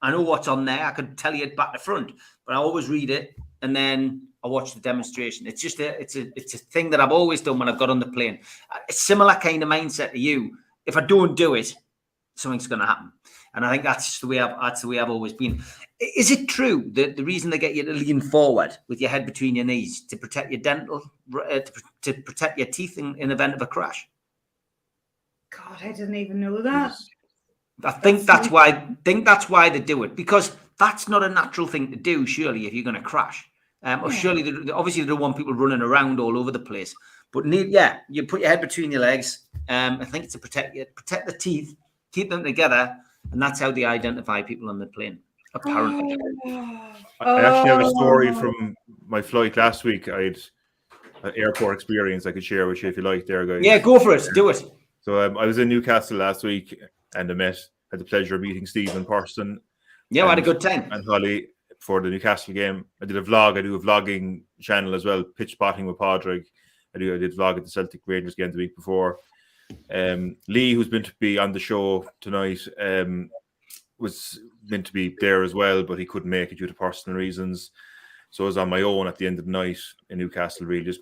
I 0.02 0.12
know 0.12 0.22
what's 0.22 0.48
on 0.48 0.66
there. 0.66 0.86
I 0.86 0.92
can 0.92 1.16
tell 1.16 1.34
you 1.34 1.44
it 1.44 1.56
back 1.56 1.74
to 1.74 1.80
front, 1.80 2.12
but 2.46 2.54
I 2.56 2.58
always 2.58 2.88
read 2.88 3.10
it 3.10 3.36
and 3.62 3.76
then 3.76 4.28
I 4.44 4.48
watch 4.48 4.74
the 4.74 4.80
demonstration. 4.80 5.48
It's 5.48 5.62
just 5.62 5.80
a 5.80 6.00
it's 6.00 6.16
a 6.16 6.32
it's 6.36 6.54
a 6.54 6.60
thing 6.60 6.90
that 6.92 7.02
I've 7.02 7.12
always 7.12 7.42
done 7.42 7.60
when 7.60 7.70
I've 7.70 7.80
got 7.80 7.90
on 7.90 8.00
the 8.00 8.08
plane. 8.08 8.40
A 8.90 8.94
similar 8.94 9.36
kind 9.36 9.64
of 9.64 9.70
mindset 9.70 10.12
to 10.12 10.20
you. 10.20 10.58
If 10.86 10.96
I 10.96 11.02
don't 11.02 11.36
do 11.36 11.56
it, 11.56 11.74
something's 12.36 12.68
going 12.68 12.80
to 12.80 12.86
happen. 12.86 13.12
And 13.54 13.66
I 13.66 13.72
think 13.72 13.84
that's 13.84 14.20
the 14.20 14.28
way 14.28 14.40
I've 14.40 14.60
that's 14.62 14.82
the 14.82 14.88
way 14.88 15.00
I've 15.00 15.10
always 15.10 15.34
been. 15.34 15.64
Is 16.00 16.30
it 16.30 16.48
true 16.48 16.90
that 16.94 17.16
the 17.16 17.24
reason 17.24 17.50
they 17.50 17.58
get 17.58 17.74
you 17.74 17.84
to 17.84 17.94
lean 17.94 18.22
forward 18.22 18.78
with 18.88 19.02
your 19.02 19.10
head 19.10 19.26
between 19.26 19.56
your 19.56 19.66
knees 19.66 20.06
to 20.08 20.16
protect 20.16 20.52
your 20.52 20.62
dental, 20.62 21.02
uh, 21.34 21.60
to, 21.60 21.72
to 22.04 22.14
protect 22.22 22.60
your 22.60 22.68
teeth 22.68 23.00
in, 23.00 23.16
in 23.16 23.32
event 23.32 23.56
of 23.56 23.62
a 23.64 23.68
crash? 23.68 24.08
God, 25.56 25.78
I 25.82 25.92
didn't 25.92 26.16
even 26.16 26.40
know 26.40 26.62
that. 26.62 26.94
I 27.84 27.92
think 27.92 28.20
That's 28.26 28.26
that's 28.26 28.50
why. 28.52 28.88
think 29.06 29.24
that's 29.26 29.50
why 29.50 29.70
they 29.70 29.80
do 29.80 30.04
it 30.04 30.16
because 30.16 30.56
that's 30.80 31.08
not 31.08 31.24
a 31.24 31.30
natural 31.30 31.68
thing 31.68 31.92
to 31.92 31.98
do. 31.98 32.26
Surely, 32.26 32.66
if 32.68 32.74
you're 32.74 32.84
going 32.84 32.96
to 32.96 33.02
crash, 33.02 33.50
um, 33.84 34.04
or 34.04 34.12
Yeah. 34.12 34.18
surely, 34.18 34.42
they, 34.42 34.52
they- 34.52 34.72
obviously, 34.72 35.04
they 35.04 35.08
don't 35.10 35.20
want 35.20 35.38
people 35.38 35.54
running 35.54 35.82
around 35.82 36.20
all 36.20 36.38
over 36.38 36.52
the 36.52 36.60
place. 36.60 36.94
But 37.32 37.46
need, 37.46 37.70
yeah, 37.70 38.00
you 38.10 38.26
put 38.26 38.40
your 38.42 38.50
head 38.50 38.62
between 38.62 38.92
your 38.92 39.02
legs. 39.02 39.48
Um, 39.70 40.00
I 40.02 40.06
think 40.06 40.24
it's 40.24 40.34
to 40.34 40.40
protect 40.40 40.76
you, 40.76 40.86
protect 40.96 41.28
the 41.28 41.34
teeth, 41.38 41.76
keep 42.12 42.30
them 42.30 42.44
together, 42.44 42.96
and 43.32 43.42
that's 43.42 43.60
how 43.60 43.70
they 43.72 43.86
identify 43.86 44.42
people 44.42 44.70
on 44.70 44.80
the 44.80 44.88
plane. 44.88 45.20
Apparently, 45.54 46.18
Oh, 46.46 46.94
I 47.20 47.26
I 47.26 47.42
actually 47.42 47.70
have 47.70 47.82
a 47.82 47.90
story 47.92 48.30
Oh. 48.30 48.34
from 48.40 48.76
my 49.08 49.22
flight 49.22 49.56
last 49.58 49.84
week. 49.84 50.08
I 50.10 50.22
had 50.24 50.40
an 51.24 51.34
airport 51.36 51.76
experience 51.76 52.26
I 52.26 52.32
could 52.32 52.44
share 52.44 52.68
with 52.68 52.82
you 52.84 52.90
if 52.90 52.98
you 52.98 53.04
like, 53.04 53.26
there, 53.26 53.46
guys. 53.46 53.62
yeah, 53.64 53.78
go 53.80 54.00
for 54.00 54.14
it, 54.16 54.28
do 54.34 54.50
it. 54.50 54.64
So 55.08 55.26
um, 55.26 55.38
I 55.38 55.46
was 55.46 55.58
in 55.58 55.70
Newcastle 55.70 56.18
last 56.18 56.44
week 56.44 56.78
and 57.16 57.32
I 57.32 57.34
met, 57.34 57.58
had 57.92 58.02
the 58.02 58.04
pleasure 58.04 58.36
of 58.36 58.42
meeting 58.42 58.66
Steve 58.66 58.94
in 58.94 59.06
person 59.06 59.62
Yeah, 60.10 60.26
I 60.26 60.32
had 60.32 60.40
a 60.40 60.42
good 60.42 60.60
time. 60.60 60.92
and 60.92 61.02
Holly 61.08 61.48
for 61.80 62.02
the 62.02 62.10
Newcastle 62.10 62.54
game. 62.54 62.84
I 63.02 63.06
did 63.06 63.16
a 63.16 63.22
vlog. 63.22 63.58
I 63.58 63.62
do 63.62 63.76
a 63.76 63.80
vlogging 63.80 64.42
channel 64.60 64.94
as 64.94 65.06
well, 65.06 65.24
pitch 65.24 65.54
spotting 65.54 65.86
with 65.86 65.98
Padraig. 65.98 66.44
I 66.94 67.00
do. 67.00 67.16
I 67.16 67.20
did 67.20 67.38
vlog 67.38 67.56
at 67.56 67.64
the 67.64 67.70
Celtic 67.70 68.02
Rangers 68.06 68.36
game 68.36 68.52
the 68.52 68.58
week 68.58 68.76
before. 68.76 69.20
Um, 69.90 70.36
Lee, 70.50 70.74
who's 70.74 70.90
been 70.90 71.04
to 71.04 71.14
be 71.22 71.38
on 71.38 71.54
the 71.54 71.60
show 71.60 72.06
tonight, 72.20 72.60
um, 72.78 73.30
was 74.00 74.42
meant 74.66 74.88
to 74.88 74.94
be 74.94 75.16
there 75.22 75.42
as 75.42 75.54
well, 75.54 75.84
but 75.84 76.00
he 76.00 76.06
couldn't 76.06 76.30
make 76.30 76.52
it 76.52 76.58
due 76.58 76.68
to 76.68 76.74
personal 76.74 77.18
reasons. 77.18 77.72
So 78.30 78.44
I 78.44 78.48
was 78.48 78.58
on 78.58 78.68
my 78.68 78.82
own 78.82 79.08
at 79.08 79.18
the 79.18 79.26
end 79.28 79.40
of 79.40 79.46
the 79.46 79.52
night 79.52 79.80
in 80.10 80.18
Newcastle. 80.18 80.66
Really, 80.66 80.84
just 80.84 81.00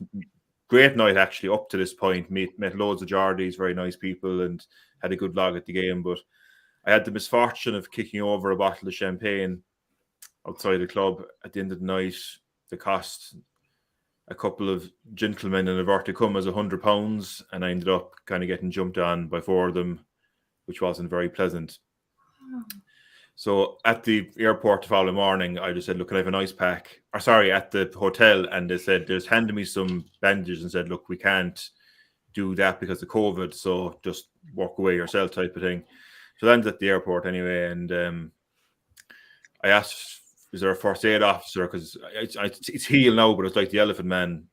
great 0.67 0.95
night 0.95 1.17
actually 1.17 1.49
up 1.49 1.69
to 1.69 1.77
this 1.77 1.93
point. 1.93 2.29
Met 2.31 2.57
met 2.57 2.75
loads 2.75 3.01
of 3.01 3.07
Geordies, 3.07 3.57
very 3.57 3.73
nice 3.73 3.95
people, 3.95 4.41
and 4.41 4.65
had 5.01 5.11
a 5.11 5.17
good 5.17 5.35
log 5.35 5.55
at 5.55 5.65
the 5.65 5.73
game. 5.73 6.03
But 6.03 6.19
I 6.85 6.91
had 6.91 7.05
the 7.05 7.11
misfortune 7.11 7.75
of 7.75 7.91
kicking 7.91 8.21
over 8.21 8.51
a 8.51 8.55
bottle 8.55 8.87
of 8.87 8.93
champagne 8.93 9.63
outside 10.47 10.77
the 10.77 10.87
club 10.87 11.23
at 11.43 11.53
the 11.53 11.59
end 11.59 11.71
of 11.71 11.79
the 11.79 11.85
night. 11.85 12.15
The 12.69 12.77
cost 12.77 13.35
a 14.27 14.35
couple 14.35 14.69
of 14.69 14.91
gentlemen 15.13 15.67
in 15.67 15.79
a 15.79 15.83
verticum 15.83 16.37
as 16.37 16.47
a 16.47 16.51
hundred 16.51 16.81
pounds, 16.81 17.43
and 17.51 17.63
I 17.63 17.69
ended 17.69 17.89
up 17.89 18.13
kind 18.25 18.43
of 18.43 18.47
getting 18.47 18.71
jumped 18.71 18.97
on 18.97 19.27
by 19.27 19.39
four 19.39 19.67
of 19.67 19.75
them, 19.75 20.03
which 20.65 20.81
wasn't 20.81 21.09
very 21.09 21.29
pleasant. 21.29 21.77
Oh. 22.53 22.63
So 23.35 23.77
at 23.83 24.03
the 24.03 24.29
airport 24.37 24.83
the 24.83 24.87
following 24.87 25.15
morning, 25.15 25.59
I 25.59 25.73
just 25.73 25.87
said, 25.87 25.97
"Look, 25.97 26.13
I 26.13 26.17
have 26.17 26.27
an 26.27 26.35
ice 26.35 26.53
pack?" 26.53 27.01
Or 27.13 27.19
sorry, 27.19 27.51
at 27.51 27.69
the 27.69 27.91
hotel, 27.93 28.45
and 28.51 28.69
they 28.69 28.77
said, 28.77 29.07
"They 29.07 29.15
"Just 29.15 29.27
handed 29.27 29.53
me 29.55 29.65
some 29.65 30.05
bandages 30.21 30.63
and 30.63 30.71
said, 30.71 30.87
look, 30.89 31.09
we 31.09 31.17
can't 31.17 31.69
do 32.33 32.55
that 32.55 32.79
because 32.79 33.01
of 33.03 33.09
COVID, 33.09 33.53
so 33.53 33.99
just 34.03 34.29
walk 34.53 34.79
away 34.79 34.95
yourself," 34.95 35.31
type 35.31 35.55
of 35.55 35.61
thing. 35.61 35.83
So 36.37 36.47
landed 36.47 36.67
at 36.73 36.79
the 36.79 36.89
airport 36.89 37.25
anyway, 37.25 37.71
and 37.71 37.91
um, 37.91 38.31
I 39.63 39.69
asked, 39.69 40.21
"Is 40.53 40.61
there 40.61 40.71
a 40.71 40.75
first 40.75 41.03
aid 41.03 41.21
officer?" 41.21 41.67
Because 41.67 41.97
it's, 42.13 42.37
it's 42.69 42.89
now, 42.89 43.33
but 43.33 43.45
it's 43.45 43.55
like 43.57 43.69
the 43.69 43.79
Elephant 43.79 44.07
Man 44.07 44.45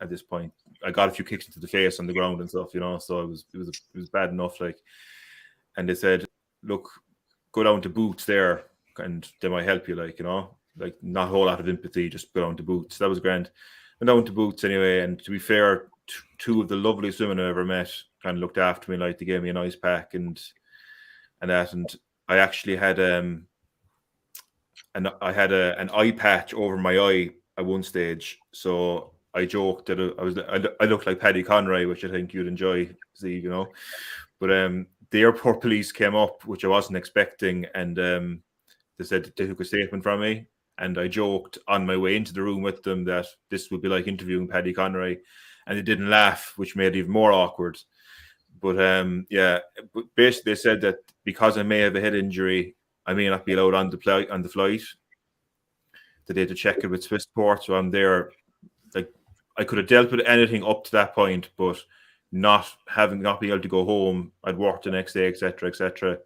at 0.00 0.08
this 0.08 0.22
point. 0.22 0.52
I 0.84 0.92
got 0.92 1.08
a 1.08 1.12
few 1.12 1.24
kicks 1.24 1.46
into 1.46 1.60
the 1.60 1.66
face 1.66 1.98
on 1.98 2.06
the 2.06 2.12
ground 2.12 2.40
and 2.40 2.48
stuff, 2.48 2.74
you 2.74 2.80
know. 2.80 2.98
So 2.98 3.22
it 3.22 3.26
was 3.26 3.44
it 3.52 3.58
was 3.58 3.68
it 3.68 3.98
was 3.98 4.10
bad 4.10 4.30
enough, 4.30 4.60
like. 4.60 4.78
And 5.76 5.88
they 5.88 5.96
said, 5.96 6.26
"Look, 6.62 6.88
go 7.54 7.62
down 7.62 7.80
to 7.82 7.88
Boots 7.88 8.24
there, 8.24 8.64
and 8.98 9.26
they 9.40 9.48
might 9.48 9.64
help 9.64 9.88
you." 9.88 9.94
Like 9.94 10.18
you 10.18 10.24
know, 10.24 10.56
like 10.76 10.96
not 11.02 11.28
a 11.28 11.30
whole 11.30 11.46
lot 11.46 11.60
of 11.60 11.68
empathy, 11.68 12.08
just 12.08 12.32
go 12.34 12.42
down 12.42 12.56
to 12.56 12.62
Boots. 12.62 12.98
That 12.98 13.08
was 13.08 13.20
grand. 13.20 13.50
I 14.00 14.04
went 14.04 14.08
down 14.08 14.24
to 14.26 14.32
Boots 14.32 14.64
anyway, 14.64 15.00
and 15.00 15.18
to 15.24 15.30
be 15.30 15.38
fair, 15.38 15.88
t- 16.06 16.14
two 16.38 16.60
of 16.60 16.68
the 16.68 16.76
loveliest 16.76 17.20
women 17.20 17.40
I 17.40 17.48
ever 17.48 17.64
met 17.64 17.90
kind 18.22 18.36
of 18.36 18.40
looked 18.40 18.58
after 18.58 18.90
me, 18.90 18.98
like 18.98 19.18
they 19.18 19.24
gave 19.24 19.42
me 19.42 19.50
an 19.50 19.56
ice 19.56 19.76
pack 19.76 20.14
and 20.14 20.40
and 21.40 21.50
that, 21.50 21.72
and 21.72 21.94
I 22.28 22.38
actually 22.38 22.76
had 22.76 22.98
um, 22.98 23.46
and 24.94 25.08
I 25.20 25.32
had 25.32 25.52
a 25.52 25.78
an 25.78 25.90
eye 25.90 26.12
patch 26.12 26.54
over 26.54 26.76
my 26.76 26.98
eye 26.98 27.30
at 27.56 27.66
one 27.66 27.82
stage, 27.82 28.38
so 28.52 29.12
I 29.34 29.44
joked 29.44 29.86
that 29.86 30.00
I 30.18 30.22
was 30.22 30.38
I 30.80 30.84
looked 30.84 31.06
like 31.06 31.20
Paddy 31.20 31.42
Conroy, 31.42 31.86
which 31.86 32.04
I 32.04 32.08
think 32.08 32.32
you'd 32.32 32.46
enjoy, 32.46 32.88
see, 33.14 33.38
you 33.38 33.50
know. 33.50 33.68
But 34.40 34.52
um, 34.52 34.86
the 35.14 35.22
airport 35.22 35.60
police 35.60 35.92
came 35.92 36.16
up, 36.16 36.44
which 36.44 36.64
I 36.64 36.68
wasn't 36.68 36.96
expecting, 36.96 37.66
and 37.76 37.96
um, 38.00 38.42
they 38.98 39.04
said 39.04 39.24
they 39.24 39.46
took 39.46 39.60
a 39.60 39.64
statement 39.64 40.02
from 40.02 40.20
me. 40.20 40.48
And 40.76 40.98
I 40.98 41.06
joked 41.06 41.56
on 41.68 41.86
my 41.86 41.96
way 41.96 42.16
into 42.16 42.34
the 42.34 42.42
room 42.42 42.62
with 42.62 42.82
them 42.82 43.04
that 43.04 43.26
this 43.48 43.70
would 43.70 43.80
be 43.80 43.88
like 43.88 44.08
interviewing 44.08 44.48
Paddy 44.48 44.72
Conroy, 44.72 45.18
and 45.68 45.78
they 45.78 45.82
didn't 45.82 46.10
laugh, 46.10 46.54
which 46.56 46.74
made 46.74 46.96
it 46.96 46.98
even 46.98 47.12
more 47.12 47.30
awkward. 47.30 47.78
But 48.60 48.82
um, 48.82 49.24
yeah, 49.30 49.60
basically 50.16 50.50
they 50.50 50.56
said 50.56 50.80
that 50.80 50.96
because 51.22 51.58
I 51.58 51.62
may 51.62 51.78
have 51.78 51.94
a 51.94 52.00
head 52.00 52.16
injury, 52.16 52.74
I 53.06 53.14
may 53.14 53.28
not 53.28 53.46
be 53.46 53.52
allowed 53.52 53.74
on 53.74 53.90
the 53.90 53.98
flight 53.98 54.30
on 54.30 54.42
the 54.42 54.48
flight. 54.48 54.82
That 56.26 56.34
they 56.34 56.40
had 56.40 56.48
to 56.48 56.56
check 56.56 56.78
it 56.82 56.88
with 56.88 57.08
Swissport, 57.08 57.62
so 57.62 57.76
I'm 57.76 57.92
there. 57.92 58.32
Like 58.96 59.12
I 59.56 59.62
could 59.62 59.78
have 59.78 59.86
dealt 59.86 60.10
with 60.10 60.26
anything 60.26 60.64
up 60.64 60.82
to 60.86 60.90
that 60.90 61.14
point, 61.14 61.50
but 61.56 61.80
not 62.34 62.66
having 62.88 63.22
not 63.22 63.40
being 63.40 63.52
able 63.52 63.62
to 63.62 63.68
go 63.68 63.84
home, 63.84 64.32
I'd 64.42 64.58
work 64.58 64.82
the 64.82 64.90
next 64.90 65.12
day, 65.12 65.28
etc., 65.28 65.68
etc. 65.68 66.18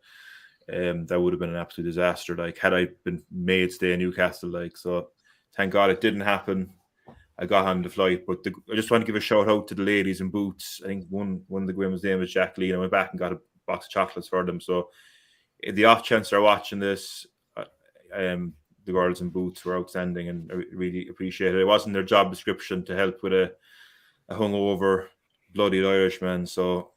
Um, 0.72 1.06
that 1.06 1.20
would 1.20 1.34
have 1.34 1.40
been 1.40 1.50
an 1.50 1.56
absolute 1.56 1.86
disaster. 1.86 2.34
Like 2.34 2.58
had 2.58 2.72
I 2.74 2.88
been 3.04 3.22
made 3.30 3.70
stay 3.72 3.92
in 3.92 4.00
Newcastle, 4.00 4.50
like 4.50 4.76
so. 4.76 5.10
Thank 5.56 5.72
God 5.72 5.90
it 5.90 6.00
didn't 6.00 6.20
happen. 6.20 6.70
I 7.36 7.46
got 7.46 7.66
on 7.66 7.82
the 7.82 7.88
flight, 7.88 8.24
but 8.26 8.44
the, 8.44 8.52
I 8.70 8.76
just 8.76 8.90
want 8.90 9.02
to 9.02 9.06
give 9.06 9.16
a 9.16 9.20
shout 9.20 9.48
out 9.48 9.66
to 9.68 9.74
the 9.74 9.82
ladies 9.82 10.20
in 10.20 10.28
boots. 10.28 10.80
I 10.84 10.88
think 10.88 11.06
one 11.08 11.42
one 11.48 11.62
of 11.62 11.68
the 11.68 11.74
women's 11.74 12.04
name 12.04 12.20
was 12.20 12.32
Jacqueline. 12.32 12.74
I 12.74 12.78
went 12.78 12.92
back 12.92 13.10
and 13.10 13.18
got 13.18 13.32
a 13.32 13.40
box 13.66 13.86
of 13.86 13.90
chocolates 13.90 14.28
for 14.28 14.44
them. 14.44 14.60
So, 14.60 14.90
in 15.60 15.74
the 15.74 15.84
off 15.84 16.04
chance 16.04 16.30
they're 16.30 16.40
watching 16.40 16.78
this, 16.78 17.26
uh, 17.56 17.64
um, 18.14 18.54
the 18.84 18.92
girls 18.92 19.20
in 19.20 19.30
boots 19.30 19.64
were 19.64 19.76
outstanding 19.76 20.28
and 20.28 20.50
I 20.50 20.62
really 20.72 21.08
appreciate 21.08 21.54
it. 21.54 21.60
It 21.60 21.66
wasn't 21.66 21.94
their 21.94 22.02
job 22.02 22.30
description 22.30 22.84
to 22.84 22.96
help 22.96 23.22
with 23.22 23.32
a, 23.32 23.52
a 24.28 24.34
hungover 24.34 25.08
bloody 25.54 25.84
Irishman. 25.84 26.46
So, 26.46 26.90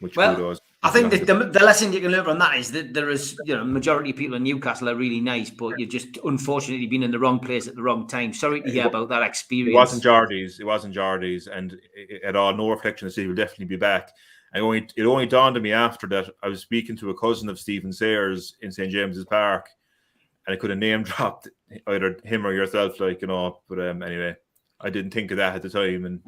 which 0.00 0.16
Well, 0.16 0.36
kudos. 0.36 0.60
I 0.82 0.90
think 0.90 1.10
that 1.10 1.26
the, 1.26 1.34
the 1.34 1.64
lesson 1.64 1.92
you 1.92 2.00
can 2.00 2.12
learn 2.12 2.24
from 2.24 2.38
that 2.38 2.56
is 2.56 2.70
that 2.70 2.94
there 2.94 3.10
is, 3.10 3.36
you 3.44 3.56
know, 3.56 3.64
majority 3.64 4.10
of 4.10 4.16
people 4.16 4.36
in 4.36 4.44
Newcastle 4.44 4.88
are 4.88 4.94
really 4.94 5.20
nice, 5.20 5.50
but 5.50 5.80
you've 5.80 5.88
just 5.88 6.18
unfortunately 6.22 6.86
been 6.86 7.02
in 7.02 7.10
the 7.10 7.18
wrong 7.18 7.40
place 7.40 7.66
at 7.66 7.74
the 7.74 7.82
wrong 7.82 8.06
time. 8.06 8.32
Sorry 8.32 8.60
to 8.60 8.68
It 8.68 8.72
hear 8.72 8.84
wa- 8.84 8.90
about 8.90 9.08
that 9.08 9.22
experience. 9.22 9.74
It 9.74 9.74
wasn't 9.74 10.02
Geordie's. 10.04 10.60
It 10.60 10.64
wasn't 10.64 10.94
Geordie's, 10.94 11.48
and 11.48 11.76
at 12.22 12.36
all, 12.36 12.54
no 12.54 12.70
reflection. 12.70 13.08
The 13.08 13.12
city 13.12 13.26
will 13.26 13.34
definitely 13.34 13.64
be 13.66 13.76
back. 13.76 14.12
I 14.54 14.60
only 14.60 14.88
it 14.96 15.04
only 15.04 15.26
dawned 15.26 15.56
on 15.56 15.62
me 15.62 15.72
after 15.72 16.06
that 16.08 16.30
I 16.42 16.48
was 16.48 16.60
speaking 16.60 16.96
to 16.98 17.10
a 17.10 17.18
cousin 17.18 17.48
of 17.48 17.58
Stephen 17.58 17.92
Sayers 17.92 18.54
in 18.60 18.70
St 18.70 18.90
James's 18.90 19.24
Park, 19.24 19.68
and 20.46 20.54
I 20.54 20.56
could 20.56 20.70
have 20.70 20.78
name 20.78 21.02
dropped 21.04 21.48
either 21.88 22.16
him 22.22 22.46
or 22.46 22.52
yourself, 22.52 23.00
like 23.00 23.22
you 23.22 23.28
know. 23.28 23.60
But 23.68 23.80
um, 23.80 24.02
anyway, 24.02 24.36
I 24.80 24.90
didn't 24.90 25.10
think 25.10 25.32
of 25.32 25.38
that 25.38 25.56
at 25.56 25.62
the 25.62 25.70
time, 25.70 26.04
and 26.04 26.22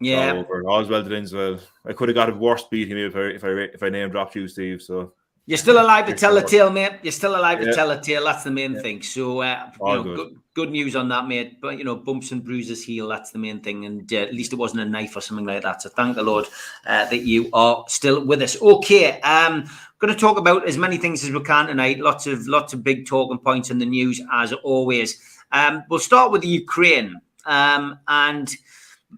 yeah. 0.00 0.32
all 0.32 0.38
over. 0.40 0.62
All's 0.68 0.88
well 0.88 1.02
that 1.02 1.12
ends 1.12 1.32
well. 1.32 1.58
I 1.86 1.92
could 1.92 2.08
have 2.08 2.14
got 2.16 2.30
a 2.30 2.34
worse 2.34 2.64
beating 2.70 2.98
if 2.98 3.14
I 3.16 3.20
if 3.20 3.44
I 3.44 3.48
if 3.48 3.82
I 3.82 3.88
name 3.88 4.10
dropped 4.10 4.34
you, 4.36 4.48
Steve. 4.48 4.82
So 4.82 5.12
You're 5.46 5.58
still 5.58 5.80
alive 5.82 6.06
to 6.06 6.14
tell 6.14 6.34
the 6.34 6.42
tale, 6.42 6.70
mate. 6.70 6.92
You're 7.02 7.10
still 7.12 7.34
alive 7.34 7.58
to 7.60 7.66
Yeah. 7.66 7.72
tell 7.72 7.88
the 7.88 8.00
tale. 8.00 8.24
That's 8.24 8.44
the 8.44 8.52
main 8.52 8.74
Yeah. 8.74 8.82
thing. 8.82 9.02
So, 9.02 9.40
uh, 9.42 9.70
you 9.80 9.86
know, 9.86 10.02
good. 10.02 10.16
good. 10.16 10.36
good 10.54 10.70
news 10.70 10.94
on 10.94 11.08
that, 11.08 11.26
mate. 11.26 11.60
But 11.60 11.78
you 11.78 11.84
know, 11.84 11.96
bumps 11.96 12.30
and 12.32 12.44
bruises 12.44 12.84
heal. 12.84 13.08
That's 13.08 13.30
the 13.30 13.38
main 13.38 13.60
thing. 13.60 13.84
And 13.84 14.12
uh, 14.12 14.16
at 14.16 14.34
least 14.34 14.52
it 14.52 14.56
wasn't 14.56 14.82
a 14.82 14.84
knife 14.84 15.16
or 15.16 15.20
something 15.20 15.46
like 15.46 15.62
that. 15.62 15.82
So, 15.82 15.88
thank 15.88 16.16
the 16.16 16.22
Lord 16.22 16.46
uh, 16.86 17.06
that 17.06 17.22
you 17.22 17.48
are 17.52 17.84
still 17.88 18.24
with 18.24 18.42
us. 18.42 18.60
Okay, 18.60 19.20
um, 19.22 19.64
going 19.98 20.12
to 20.12 20.18
talk 20.18 20.38
about 20.38 20.68
as 20.68 20.76
many 20.78 20.98
things 20.98 21.24
as 21.24 21.30
we 21.30 21.40
can 21.42 21.66
tonight. 21.66 21.98
Lots 21.98 22.26
of 22.26 22.46
lots 22.46 22.72
of 22.74 22.84
big 22.84 23.06
talking 23.06 23.38
points 23.38 23.70
in 23.70 23.78
the 23.78 23.86
news 23.86 24.20
as 24.32 24.52
always. 24.52 25.20
Um, 25.52 25.82
we'll 25.88 25.98
start 25.98 26.30
with 26.30 26.42
the 26.42 26.48
Ukraine. 26.48 27.20
Um, 27.46 27.98
and 28.06 28.54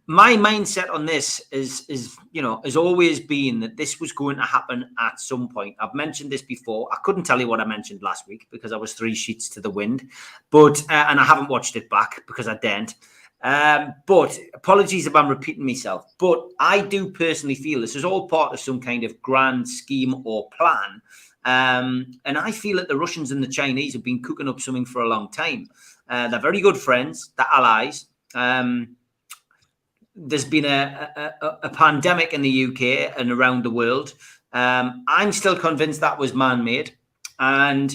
my 0.07 0.37
mindset 0.37 0.91
on 0.91 1.07
this 1.07 1.41
is 1.51 1.85
is 1.89 2.17
you 2.33 2.43
know 2.43 2.61
has 2.65 2.77
always 2.77 3.21
been 3.21 3.61
that 3.61 3.77
this 3.77 4.01
was 4.01 4.13
going 4.13 4.37
to 4.37 4.43
happen 4.43 4.89
at 4.99 5.21
some 5.21 5.49
point. 5.49 5.77
I've 5.81 5.95
mentioned 5.95 6.33
this 6.33 6.43
before. 6.43 6.89
I 6.93 6.97
couldn't 7.05 7.25
tell 7.25 7.41
you 7.41 7.49
what 7.49 7.61
i 7.61 7.65
mentioned 7.65 8.03
last 8.03 8.27
week 8.29 8.47
because 8.51 8.73
i 8.73 8.77
was 8.77 8.95
three 8.95 9.15
sheets 9.15 9.49
to 9.51 9.61
the 9.61 9.71
wind 9.71 10.09
but 10.51 10.83
uh, 10.91 11.07
and 11.09 11.21
i 11.21 11.25
haven't 11.25 11.49
watched 11.49 11.77
it 11.77 11.89
back 11.91 12.23
because 12.27 12.49
i 12.49 12.57
didn't 12.59 12.95
um, 13.43 13.95
but 14.07 14.39
apologies 14.55 15.07
if 15.07 15.17
i'm 15.17 15.29
repeating 15.29 15.67
myself 15.67 16.07
but 16.19 16.49
i 16.59 16.81
do 16.81 17.11
personally 17.11 17.55
feel 17.55 17.81
this 17.81 17.97
is 17.97 18.05
all 18.05 18.29
part 18.29 18.53
of 18.53 18.61
some 18.61 18.81
kind 18.81 19.05
of 19.05 19.21
grand 19.23 19.69
scheme 19.69 20.23
or 20.25 20.49
plan. 20.57 21.01
Um, 21.45 22.13
and 22.25 22.39
i 22.39 22.51
feel 22.51 22.77
that 22.77 22.89
the 22.89 22.97
russians 22.97 23.33
and 23.33 23.43
the 23.43 23.49
chinese 23.49 23.93
have 23.95 24.05
been 24.05 24.23
cooking 24.23 24.49
up 24.49 24.61
something 24.61 24.87
for 24.87 25.03
a 25.03 25.09
long 25.09 25.31
time. 25.31 25.69
Uh, 26.09 26.29
they're 26.29 26.41
very 26.41 26.61
good 26.61 26.77
friends 26.77 27.33
they're 27.37 27.47
allies. 27.51 28.07
Um, 28.35 28.97
there's 30.15 30.45
been 30.45 30.65
a, 30.65 31.33
a, 31.43 31.47
a- 31.63 31.71
pandemic 31.71 32.33
in 32.33 32.43
the 32.43 32.65
UK 32.67 33.15
and 33.19 33.31
around 33.31 33.65
the 33.65 33.71
world. 33.71 34.15
Um, 34.53 35.05
I'm 35.09 35.33
still 35.33 35.57
convinced 35.57 36.01
that 36.01 36.19
was 36.19 36.35
man 36.35 36.65
made. 36.65 36.95
And 37.39 37.95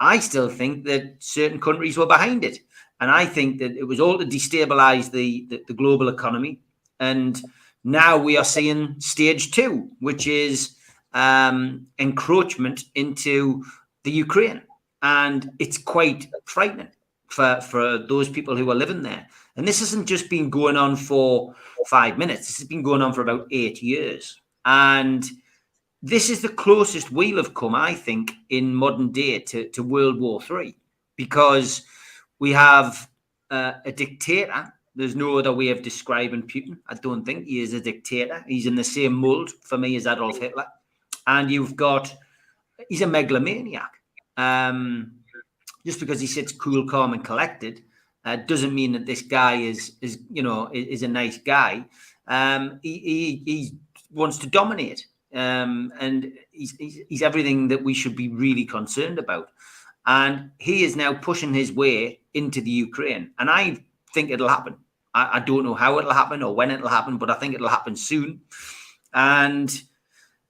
I 0.00 0.20
still 0.20 0.48
think 0.48 0.84
that 0.84 1.16
certain 1.18 1.60
countries 1.60 1.98
were 1.98 2.06
behind 2.06 2.44
it. 2.44 2.60
And 3.00 3.10
I 3.10 3.26
think 3.26 3.58
that 3.58 3.76
it 3.76 3.84
was 3.84 4.00
all 4.00 4.18
to 4.18 4.24
destabilize 4.24 5.10
the, 5.10 5.46
the, 5.48 5.62
the 5.66 5.74
global 5.74 6.08
economy. 6.08 6.60
And 7.00 7.40
now 7.84 8.16
we 8.16 8.36
are 8.36 8.44
seeing 8.44 8.94
stage 9.00 9.50
two, 9.50 9.90
which 10.00 10.26
is 10.26 10.76
um, 11.12 11.86
encroachment 11.98 12.84
into 12.94 13.64
the 14.04 14.10
Ukraine. 14.10 14.62
And 15.02 15.50
it's 15.58 15.78
quite 15.78 16.28
frightening 16.46 16.88
for, 17.28 17.60
for 17.60 17.98
those 17.98 18.28
people 18.28 18.56
who 18.56 18.70
are 18.70 18.74
living 18.74 19.02
there. 19.02 19.26
And 19.56 19.66
this 19.66 19.80
hasn't 19.80 20.06
just 20.06 20.28
been 20.28 20.50
going 20.50 20.76
on 20.76 20.96
for 20.96 21.54
five 21.86 22.18
minutes. 22.18 22.46
This 22.46 22.58
has 22.58 22.66
been 22.66 22.82
going 22.82 23.02
on 23.02 23.12
for 23.12 23.22
about 23.22 23.46
eight 23.50 23.82
years. 23.82 24.40
And 24.64 25.24
this 26.02 26.28
is 26.28 26.42
the 26.42 26.48
closest 26.48 27.10
we'll 27.10 27.38
have 27.38 27.54
come, 27.54 27.74
I 27.74 27.94
think, 27.94 28.32
in 28.50 28.74
modern 28.74 29.12
day 29.12 29.38
to, 29.38 29.68
to 29.70 29.82
World 29.82 30.20
War 30.20 30.40
Three, 30.42 30.76
because 31.16 31.82
we 32.38 32.52
have 32.52 33.08
uh, 33.50 33.72
a 33.84 33.92
dictator. 33.92 34.72
There's 34.94 35.16
no 35.16 35.38
other 35.38 35.52
way 35.52 35.68
of 35.70 35.82
describing 35.82 36.42
Putin. 36.42 36.78
I 36.88 36.94
don't 36.94 37.24
think 37.24 37.46
he 37.46 37.60
is 37.60 37.72
a 37.72 37.80
dictator. 37.80 38.44
He's 38.46 38.66
in 38.66 38.74
the 38.74 38.84
same 38.84 39.14
mold 39.14 39.50
for 39.62 39.78
me 39.78 39.96
as 39.96 40.06
Adolf 40.06 40.38
Hitler. 40.38 40.66
And 41.26 41.50
you've 41.50 41.76
got, 41.76 42.14
he's 42.88 43.02
a 43.02 43.06
megalomaniac. 43.06 43.90
Um, 44.36 45.12
just 45.84 46.00
because 46.00 46.20
he 46.20 46.26
sits 46.26 46.52
cool, 46.52 46.86
calm, 46.86 47.12
and 47.12 47.24
collected 47.24 47.82
uh, 48.26 48.36
doesn't 48.36 48.74
mean 48.74 48.92
that 48.92 49.06
this 49.06 49.22
guy 49.22 49.54
is 49.54 49.92
is 50.02 50.18
you 50.30 50.42
know 50.42 50.68
is, 50.74 50.86
is 50.86 51.02
a 51.02 51.08
nice 51.08 51.38
guy. 51.38 51.86
Um, 52.26 52.80
he, 52.82 52.98
he 52.98 53.42
he 53.46 53.78
wants 54.10 54.36
to 54.38 54.48
dominate, 54.48 55.06
um, 55.32 55.92
and 56.00 56.32
he's, 56.50 56.72
he's 56.72 56.98
he's 57.08 57.22
everything 57.22 57.68
that 57.68 57.84
we 57.84 57.94
should 57.94 58.16
be 58.16 58.28
really 58.28 58.64
concerned 58.64 59.18
about. 59.18 59.50
And 60.06 60.50
he 60.58 60.84
is 60.84 60.96
now 60.96 61.14
pushing 61.14 61.54
his 61.54 61.72
way 61.72 62.20
into 62.34 62.60
the 62.60 62.70
Ukraine, 62.70 63.30
and 63.38 63.48
I 63.48 63.84
think 64.12 64.30
it'll 64.30 64.48
happen. 64.48 64.76
I, 65.14 65.36
I 65.36 65.40
don't 65.40 65.64
know 65.64 65.74
how 65.74 65.98
it'll 65.98 66.12
happen 66.12 66.42
or 66.42 66.54
when 66.54 66.72
it'll 66.72 66.88
happen, 66.88 67.18
but 67.18 67.30
I 67.30 67.34
think 67.34 67.54
it'll 67.54 67.68
happen 67.68 67.94
soon. 67.96 68.40
And 69.14 69.70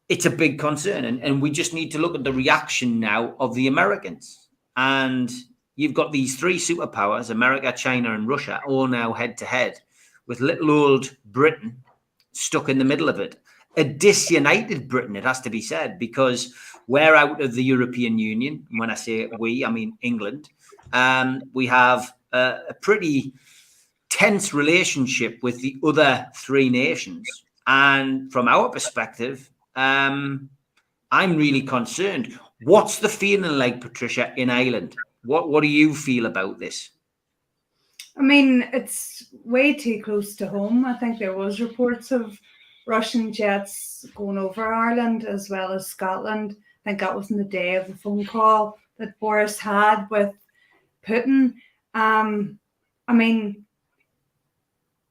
it's 0.09 0.27
a 0.27 0.31
big 0.31 0.59
concern, 0.59 1.05
and, 1.05 1.23
and 1.23 1.43
we 1.43 1.51
just 1.51 1.75
need 1.75 1.91
to 1.91 1.99
look 1.99 2.15
at 2.15 2.25
the 2.25 2.33
reaction 2.33 3.01
now 3.01 3.35
of 3.39 3.55
the 3.55 3.67
Americans. 3.67 4.49
And 4.77 5.31
you've 5.77 5.95
got 5.95 6.13
these 6.13 6.37
three 6.37 6.59
superpowers 6.59 7.31
America, 7.31 7.73
China, 7.73 8.15
and 8.15 8.27
Russia 8.27 8.61
all 8.67 8.87
now 8.87 9.13
head 9.13 9.39
to 9.39 9.45
head 9.45 9.79
with 10.27 10.41
little 10.41 10.71
old 10.71 11.17
Britain 11.27 11.77
stuck 12.33 12.69
in 12.69 12.79
the 12.79 12.85
middle 12.85 13.09
of 13.09 13.21
it. 13.21 13.41
A 13.77 13.85
disunited 13.85 14.89
Britain, 14.89 15.17
it 15.17 15.25
has 15.25 15.41
to 15.43 15.51
be 15.51 15.61
said, 15.61 15.99
because 15.99 16.55
we're 16.87 17.15
out 17.15 17.43
of 17.43 17.55
the 17.55 17.63
European 17.63 18.19
Union. 18.19 18.67
When 18.79 18.91
I 18.91 18.95
say 18.95 19.29
we, 19.39 19.65
I 19.65 19.71
mean 19.71 19.97
England. 20.03 20.49
Um, 20.93 21.43
we 21.53 21.67
have 21.67 22.13
a, 22.33 22.61
a 22.71 22.75
pretty 22.75 23.35
tense 24.09 24.55
relationship 24.55 25.39
with 25.43 25.61
the 25.61 25.77
other 25.85 26.27
three 26.35 26.71
nations. 26.71 27.29
And 27.67 28.33
from 28.33 28.49
our 28.49 28.71
perspective, 28.71 29.51
um, 29.75 30.49
I'm 31.11 31.37
really 31.37 31.63
concerned. 31.63 32.39
What's 32.63 32.99
the 32.99 33.09
feeling 33.09 33.59
like, 33.59 33.81
Patricia, 33.81 34.33
in 34.37 34.49
Ireland? 34.49 34.97
What 35.27 35.49
What 35.51 35.63
do 35.63 35.69
you 35.69 35.95
feel 35.95 36.27
about 36.27 36.59
this? 36.59 36.91
I 38.17 38.23
mean, 38.23 38.69
it's 38.73 39.27
way 39.45 39.75
too 39.75 40.03
close 40.03 40.35
to 40.37 40.49
home. 40.49 40.87
I 40.87 40.95
think 40.95 41.19
there 41.19 41.37
was 41.37 41.61
reports 41.61 42.13
of 42.13 42.41
Russian 42.87 43.33
jets 43.33 44.07
going 44.15 44.39
over 44.39 44.73
Ireland 44.73 45.25
as 45.25 45.51
well 45.51 45.73
as 45.73 45.87
Scotland. 45.87 46.53
I 46.53 46.91
think 46.91 47.01
that 47.01 47.15
was 47.15 47.31
in 47.31 47.37
the 47.37 47.45
day 47.45 47.75
of 47.75 47.89
the 47.89 47.97
phone 47.97 48.25
call 48.25 48.79
that 48.99 49.19
Boris 49.21 49.59
had 49.59 50.07
with 50.11 50.33
Putin. 51.07 51.55
Um, 51.95 52.59
I 53.09 53.13
mean, 53.13 53.65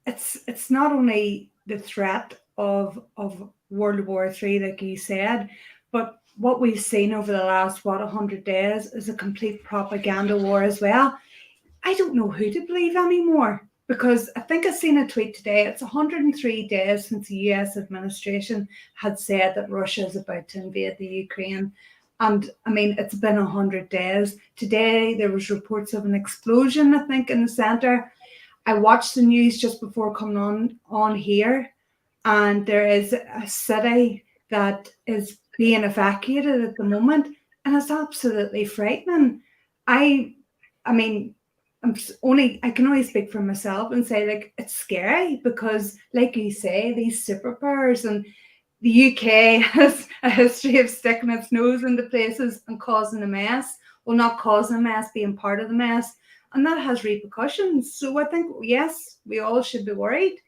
it's 0.06 0.40
it's 0.48 0.72
not 0.72 0.92
only 0.92 1.52
the 1.68 1.78
threat 1.78 2.40
of 2.58 3.04
of 3.18 3.50
World 3.70 4.02
War 4.02 4.32
Three, 4.32 4.60
like 4.60 4.82
you 4.82 4.98
said, 4.98 5.50
but 5.92 6.22
what 6.38 6.60
we've 6.60 6.80
seen 6.80 7.14
over 7.14 7.32
the 7.32 7.38
last 7.38 7.86
what 7.86 8.02
hundred 8.02 8.44
days 8.44 8.94
is 8.94 9.10
a 9.10 9.14
complete 9.14 9.64
propaganda 9.64 10.38
war 10.38 10.64
as 10.64 10.82
well. 10.82 11.18
I 11.84 11.94
don't 11.94 12.16
know 12.16 12.30
who 12.30 12.52
to 12.52 12.66
believe 12.66 12.96
anymore 12.96 13.68
because 13.88 14.30
I 14.36 14.42
think 14.42 14.66
i've 14.66 14.76
seen 14.76 14.98
a 14.98 15.08
tweet 15.08 15.36
today. 15.36 15.68
It's 15.68 15.82
103 15.82 16.68
days 16.68 17.08
since 17.08 17.28
the 17.28 17.36
US 17.54 17.78
administration 17.78 18.68
had 18.96 19.20
said 19.20 19.54
that 19.56 19.70
Russia 19.70 20.06
is 20.06 20.16
about 20.16 20.48
to 20.50 20.60
invade 20.60 20.98
the 20.98 21.08
Ukraine. 21.08 21.72
And 22.20 22.50
I 22.66 22.70
mean, 22.70 22.96
it's 22.98 23.16
been 23.16 23.36
100 23.36 23.90
days. 23.90 24.38
Today, 24.56 25.16
there 25.16 25.32
was 25.32 25.50
reports 25.50 25.94
of 25.94 26.06
an 26.06 26.16
explosion, 26.16 26.96
I 26.96 27.06
think, 27.08 27.30
in 27.30 27.44
the 27.44 27.50
center. 27.50 28.12
I 28.66 28.74
watched 28.74 29.16
the 29.16 29.22
news 29.22 29.58
just 29.58 29.82
before 29.82 30.16
coming 30.16 30.38
on, 30.38 30.80
on 30.90 31.16
here, 31.16 31.70
and 32.24 32.66
there 32.66 32.88
is 32.88 33.14
a 33.14 33.48
city 33.48 34.24
that 34.50 34.90
is 35.06 35.40
being 35.58 35.84
evacuated 35.84 36.64
at 36.64 36.76
the 36.76 36.84
moment, 36.84 37.36
and 37.64 37.76
it's 37.76 37.92
absolutely 37.92 38.66
frightening. 38.66 39.42
I, 39.88 40.36
I 40.86 40.94
mean, 40.94 41.36
I'm 41.84 41.96
only 42.24 42.60
I 42.64 42.72
can 42.72 42.88
only 42.88 43.04
speak 43.04 43.32
for 43.32 43.42
myself 43.42 43.92
and 43.92 44.06
say 44.06 44.28
like 44.28 44.54
it's 44.58 44.74
scary 44.74 45.40
because, 45.44 45.98
like 46.14 46.36
you 46.36 46.52
say, 46.52 46.94
these 46.94 47.26
superpowers 47.26 48.10
and 48.10 48.26
the 48.82 49.12
UK 49.12 49.62
has 49.62 50.08
a 50.24 50.30
history 50.30 50.80
of 50.80 50.90
sticking 50.90 51.30
its 51.30 51.52
nose 51.52 51.84
into 51.84 52.04
places 52.04 52.62
and 52.68 52.80
causing 52.80 53.24
a 53.24 53.28
mess. 53.28 53.78
Well, 54.06 54.18
not 54.18 54.40
causing 54.40 54.78
a 54.78 54.82
mess, 54.82 55.10
being 55.14 55.36
part 55.36 55.60
of 55.60 55.68
the 55.68 55.76
mess, 55.76 56.16
and 56.54 56.66
that 56.66 56.80
has 56.80 57.04
repercussions. 57.04 57.96
So 57.96 58.18
I 58.18 58.26
think 58.26 58.56
yes, 58.62 59.18
we 59.26 59.40
all 59.40 59.62
should 59.62 59.86
be 59.86 59.94
worried. 59.94 60.40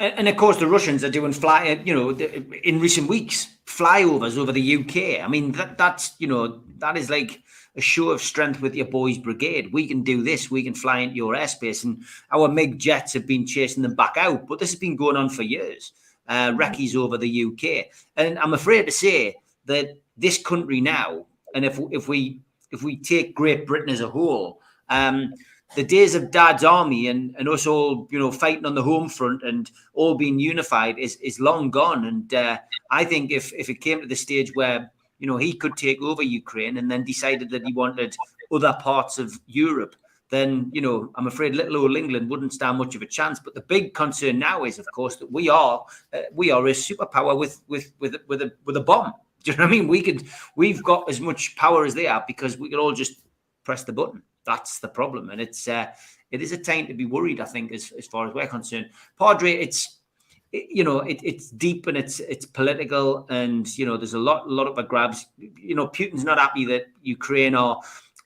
And, 0.00 0.14
and 0.18 0.28
of 0.28 0.36
course, 0.36 0.58
the 0.58 0.66
Russians 0.66 1.04
are 1.04 1.10
doing 1.10 1.32
fly. 1.32 1.80
You 1.84 1.94
know, 1.94 2.10
in 2.10 2.80
recent 2.80 3.08
weeks, 3.08 3.48
flyovers 3.66 4.38
over 4.38 4.52
the 4.52 4.76
UK. 4.76 5.24
I 5.24 5.28
mean, 5.28 5.52
that 5.52 5.78
that's 5.78 6.14
you 6.18 6.26
know 6.26 6.60
that 6.78 6.96
is 6.96 7.10
like 7.10 7.42
a 7.76 7.80
show 7.80 8.10
of 8.10 8.22
strength 8.22 8.60
with 8.60 8.74
your 8.74 8.86
boys' 8.86 9.18
brigade. 9.18 9.72
We 9.72 9.86
can 9.86 10.02
do 10.02 10.22
this. 10.22 10.50
We 10.50 10.62
can 10.62 10.74
fly 10.74 11.00
into 11.00 11.16
your 11.16 11.34
airspace, 11.34 11.84
and 11.84 12.02
our 12.32 12.48
MiG 12.48 12.78
jets 12.78 13.12
have 13.12 13.26
been 13.26 13.46
chasing 13.46 13.82
them 13.82 13.94
back 13.94 14.16
out. 14.16 14.46
But 14.46 14.58
this 14.58 14.70
has 14.70 14.80
been 14.80 14.96
going 14.96 15.16
on 15.16 15.28
for 15.28 15.42
years. 15.42 15.92
Uh, 16.28 16.52
recce's 16.56 16.96
over 16.96 17.16
the 17.18 17.44
UK, 17.44 17.86
and 18.16 18.38
I'm 18.38 18.54
afraid 18.54 18.86
to 18.86 18.92
say 18.92 19.36
that 19.66 19.98
this 20.16 20.38
country 20.38 20.80
now, 20.80 21.26
and 21.54 21.64
if 21.64 21.78
if 21.90 22.08
we 22.08 22.40
if 22.72 22.82
we 22.82 22.96
take 22.96 23.34
Great 23.34 23.66
Britain 23.66 23.90
as 23.90 24.00
a 24.00 24.08
whole, 24.08 24.60
um, 24.88 25.32
the 25.74 25.82
days 25.82 26.14
of 26.14 26.30
Dad's 26.30 26.64
army 26.64 27.08
and, 27.08 27.34
and 27.38 27.48
us 27.48 27.66
all, 27.66 28.06
you 28.10 28.18
know, 28.18 28.30
fighting 28.30 28.66
on 28.66 28.74
the 28.74 28.82
home 28.82 29.08
front 29.08 29.42
and 29.42 29.70
all 29.94 30.14
being 30.14 30.38
unified 30.38 30.98
is 30.98 31.16
is 31.16 31.40
long 31.40 31.70
gone. 31.70 32.04
And 32.04 32.32
uh, 32.32 32.58
I 32.90 33.04
think 33.04 33.30
if 33.30 33.52
if 33.52 33.68
it 33.68 33.80
came 33.80 34.00
to 34.00 34.06
the 34.06 34.14
stage 34.14 34.52
where 34.54 34.90
you 35.18 35.26
know, 35.26 35.36
he 35.36 35.52
could 35.52 35.76
take 35.76 36.00
over 36.02 36.22
Ukraine 36.22 36.76
and 36.76 36.90
then 36.90 37.04
decided 37.04 37.50
that 37.50 37.64
he 37.64 37.72
wanted 37.72 38.16
other 38.52 38.76
parts 38.80 39.18
of 39.18 39.38
Europe, 39.46 39.96
then, 40.30 40.70
you 40.72 40.80
know, 40.80 41.10
I'm 41.14 41.26
afraid 41.26 41.54
little 41.54 41.76
old 41.78 41.96
England 41.96 42.28
wouldn't 42.28 42.52
stand 42.52 42.78
much 42.78 42.94
of 42.94 43.02
a 43.02 43.06
chance. 43.06 43.38
But 43.38 43.54
the 43.54 43.60
big 43.60 43.94
concern 43.94 44.38
now 44.38 44.64
is, 44.64 44.78
of 44.78 44.86
course, 44.92 45.16
that 45.16 45.30
we 45.30 45.48
are 45.48 45.84
uh, 46.12 46.22
we 46.32 46.50
are 46.50 46.66
a 46.66 46.72
superpower 46.72 47.38
with 47.38 47.62
with 47.68 47.92
with 48.00 48.16
with 48.26 48.42
a 48.42 48.52
with 48.64 48.76
a 48.76 48.80
bomb. 48.80 49.12
Do 49.44 49.52
you 49.52 49.56
know 49.56 49.64
what 49.64 49.68
I 49.68 49.76
mean? 49.76 49.88
We 49.88 50.02
could 50.02 50.24
we've 50.56 50.82
got 50.82 51.08
as 51.08 51.20
much 51.20 51.54
power 51.56 51.84
as 51.84 51.94
they 51.94 52.04
have 52.04 52.26
because 52.26 52.58
we 52.58 52.68
could 52.68 52.80
all 52.80 52.92
just 52.92 53.20
press 53.64 53.84
the 53.84 53.92
button. 53.92 54.22
That's 54.46 54.78
the 54.78 54.88
problem, 54.88 55.30
and 55.30 55.40
it's 55.40 55.68
uh, 55.68 55.86
it 56.30 56.40
is 56.40 56.52
a 56.52 56.58
time 56.58 56.86
to 56.86 56.94
be 56.94 57.04
worried. 57.04 57.40
I 57.40 57.44
think, 57.44 57.72
as 57.72 57.92
as 57.98 58.06
far 58.06 58.26
as 58.28 58.34
we're 58.34 58.46
concerned, 58.46 58.90
Padre, 59.18 59.52
it's 59.52 59.98
you 60.52 60.84
know 60.84 61.00
it, 61.00 61.20
it's 61.22 61.50
deep 61.50 61.86
and 61.86 61.96
it's 61.96 62.20
it's 62.20 62.46
political 62.46 63.26
and 63.28 63.76
you 63.76 63.84
know 63.84 63.96
there's 63.96 64.14
a 64.14 64.18
lot 64.18 64.46
a 64.46 64.50
lot 64.50 64.66
of 64.66 64.88
grabs. 64.88 65.26
You 65.38 65.74
know 65.74 65.88
putin's 65.88 66.24
not 66.24 66.38
happy 66.38 66.64
that 66.66 66.86
ukraine 67.02 67.54
are 67.54 67.80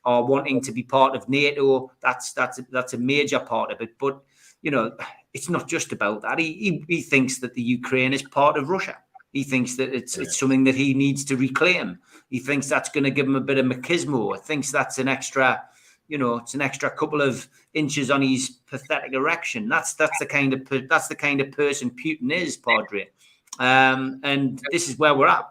are 0.05 0.25
wanting 0.25 0.61
to 0.63 0.73
be 0.73 0.83
part 0.83 1.17
of 1.17 1.29
nato. 1.29 1.91
That's 2.01 2.33
that's 2.33 2.61
that's 2.71 2.95
a 2.95 2.99
major 2.99 3.41
part 3.41 3.73
of 3.73 3.81
it. 3.81 3.99
But 3.99 4.23
you 4.63 4.71
know 4.71 4.93
it's 5.33 5.49
not 5.49 5.69
just 5.69 5.93
about 5.93 6.23
that. 6.23 6.39
He 6.39 6.53
he, 6.53 6.85
he 6.89 7.03
thinks 7.03 7.39
that 7.39 7.55
the 7.55 7.63
ukraine 7.63 8.13
is 8.13 8.23
part 8.23 8.57
of 8.57 8.69
russia. 8.69 8.99
He 9.33 9.45
thinks 9.45 9.77
that 9.77 9.95
it's 9.95 10.17
yeah. 10.17 10.25
it's 10.25 10.39
something 10.39 10.65
that 10.65 10.75
he 10.75 10.95
needs 10.95 11.25
to 11.27 11.37
reclaim. 11.37 11.99
He 12.29 12.39
thinks 12.39 12.69
that's 12.69 12.89
going 12.91 13.05
to 13.05 13.11
give 13.11 13.27
him 13.27 13.37
a 13.37 13.41
bit 13.41 13.59
of 13.59 13.67
machismo. 13.67 14.37
He 14.37 14.43
thinks 14.43 14.71
that's 14.71 14.99
an 14.99 15.09
extra 15.09 15.63
you 16.11 16.19
know, 16.19 16.39
it's 16.39 16.55
an 16.55 16.61
extra 16.61 16.91
couple 16.91 17.23
of 17.23 17.49
inches 17.73 18.11
on 18.11 18.21
his 18.21 18.59
pathetic 18.69 19.13
erection. 19.13 19.69
That's 19.69 19.95
that's 19.95 20.19
the 20.19 20.27
kind 20.27 20.53
of 20.53 20.89
that's 20.89 21.07
the 21.07 21.15
kind 21.15 21.41
of 21.41 21.53
person 21.53 21.91
Putin 21.91 22.33
is, 22.33 22.57
Padre. 22.57 23.09
Um, 23.61 24.21
and 24.25 24.61
this 24.73 24.89
is 24.89 24.99
where 24.99 25.15
we're 25.15 25.29
at. 25.29 25.49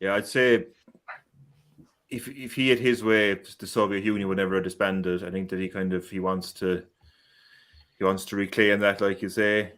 Yeah, 0.00 0.14
I'd 0.14 0.26
say 0.26 0.64
if 2.08 2.26
if 2.28 2.54
he 2.54 2.70
had 2.70 2.78
his 2.78 3.04
way, 3.04 3.34
the 3.34 3.66
Soviet 3.66 4.02
Union 4.02 4.28
would 4.28 4.38
never 4.38 4.54
have 4.54 4.64
disbanded. 4.64 5.22
I 5.22 5.30
think 5.30 5.50
that 5.50 5.60
he 5.60 5.68
kind 5.68 5.92
of 5.92 6.08
he 6.08 6.20
wants 6.20 6.52
to 6.54 6.82
he 7.98 8.04
wants 8.04 8.24
to 8.26 8.36
reclaim 8.36 8.80
that, 8.80 9.02
like 9.02 9.20
you 9.20 9.28
say, 9.28 9.72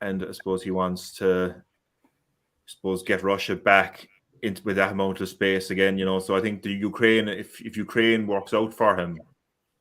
and 0.00 0.24
I 0.24 0.32
suppose 0.32 0.62
he 0.62 0.70
wants 0.70 1.12
to 1.16 1.54
I 1.58 2.66
suppose 2.66 3.02
get 3.02 3.22
Russia 3.22 3.54
back 3.54 4.08
into 4.42 4.62
with 4.64 4.76
that 4.76 4.92
amount 4.92 5.20
of 5.20 5.28
space 5.28 5.70
again. 5.70 5.98
You 5.98 6.06
know, 6.06 6.20
so 6.20 6.36
I 6.36 6.40
think 6.40 6.62
the 6.62 6.72
Ukraine, 6.72 7.28
if 7.28 7.60
if 7.60 7.76
Ukraine 7.76 8.26
works 8.26 8.54
out 8.54 8.72
for 8.72 8.98
him, 8.98 9.20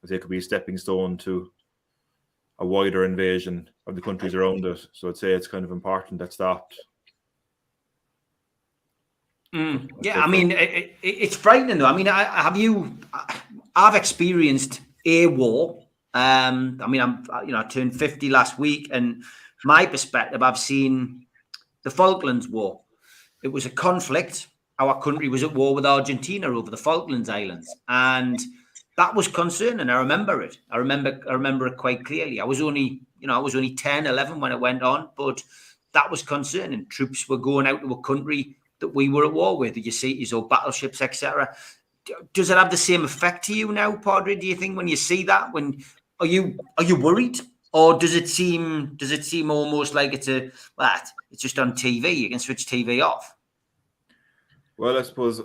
they 0.09 0.17
could 0.17 0.29
be 0.29 0.37
a 0.37 0.41
stepping 0.41 0.77
stone 0.77 1.17
to 1.17 1.51
a 2.59 2.65
wider 2.65 3.05
invasion 3.05 3.69
of 3.87 3.95
the 3.95 4.01
countries 4.01 4.35
around 4.35 4.65
us. 4.65 4.87
So 4.93 5.09
I'd 5.09 5.17
say 5.17 5.31
it's 5.33 5.47
kind 5.47 5.65
of 5.65 5.71
important 5.71 6.19
that 6.19 6.33
stopped. 6.33 6.75
Mm, 9.53 9.89
yeah, 10.01 10.21
I 10.21 10.27
mean, 10.27 10.51
it, 10.51 10.57
it, 10.59 10.95
it's 11.01 11.35
frightening 11.35 11.77
though. 11.79 11.85
I 11.85 11.95
mean, 11.95 12.07
I, 12.07 12.23
have 12.23 12.55
you? 12.55 12.97
I've 13.75 13.95
experienced 13.95 14.79
a 15.05 15.27
war. 15.27 15.85
Um, 16.13 16.79
I 16.81 16.87
mean, 16.87 17.01
I'm 17.01 17.25
you 17.45 17.51
know 17.51 17.59
I 17.59 17.63
turned 17.63 17.97
fifty 17.97 18.29
last 18.29 18.57
week, 18.57 18.89
and 18.93 19.23
my 19.65 19.85
perspective, 19.85 20.41
I've 20.41 20.57
seen 20.57 21.25
the 21.83 21.91
Falklands 21.91 22.47
War. 22.47 22.79
It 23.43 23.49
was 23.49 23.65
a 23.65 23.69
conflict. 23.69 24.47
Our 24.79 25.01
country 25.01 25.27
was 25.27 25.43
at 25.43 25.53
war 25.53 25.75
with 25.75 25.85
Argentina 25.85 26.47
over 26.47 26.71
the 26.71 26.77
Falklands 26.77 27.27
Islands, 27.27 27.69
and 27.89 28.39
that 29.01 29.15
was 29.15 29.27
concerning. 29.27 29.89
I 29.89 29.97
remember 29.97 30.43
it. 30.43 30.59
I 30.69 30.77
remember 30.77 31.19
I 31.27 31.33
remember 31.33 31.65
it 31.65 31.75
quite 31.75 32.05
clearly. 32.05 32.39
I 32.39 32.43
was 32.43 32.61
only, 32.61 33.01
you 33.19 33.25
know, 33.25 33.33
I 33.33 33.39
was 33.39 33.55
only 33.55 33.73
10, 33.73 34.05
11 34.05 34.39
when 34.39 34.51
it 34.51 34.59
went 34.59 34.83
on, 34.83 35.09
but 35.17 35.43
that 35.93 36.11
was 36.11 36.21
concerning. 36.21 36.85
Troops 36.85 37.27
were 37.27 37.39
going 37.39 37.65
out 37.65 37.81
to 37.81 37.91
a 37.91 38.01
country 38.03 38.55
that 38.77 38.89
we 38.89 39.09
were 39.09 39.25
at 39.25 39.33
war 39.33 39.57
with. 39.57 39.75
You 39.75 39.91
see, 39.91 40.13
you 40.13 40.27
saw 40.27 40.41
battleships, 40.41 41.01
etc. 41.01 41.51
Does 42.33 42.51
it 42.51 42.57
have 42.59 42.69
the 42.69 42.77
same 42.77 43.03
effect 43.03 43.43
to 43.45 43.55
you 43.55 43.71
now, 43.71 43.95
Padre? 43.95 44.35
Do 44.35 44.45
you 44.45 44.55
think 44.55 44.77
when 44.77 44.87
you 44.87 44.95
see 44.95 45.23
that? 45.23 45.51
When 45.51 45.83
are 46.19 46.27
you 46.27 46.59
are 46.77 46.83
you 46.83 46.95
worried? 46.95 47.39
or 47.73 47.97
does 47.97 48.15
it 48.15 48.27
seem 48.27 48.93
does 48.97 49.11
it 49.11 49.23
seem 49.23 49.49
almost 49.49 49.93
like 49.95 50.13
it's 50.13 50.27
a 50.27 50.51
well, 50.77 51.01
it's 51.31 51.41
just 51.41 51.57
on 51.57 51.71
TV? 51.71 52.15
You 52.15 52.29
can 52.29 52.37
switch 52.37 52.67
TV 52.67 53.03
off. 53.03 53.35
Well, 54.77 54.95
I 54.95 55.01
suppose 55.01 55.41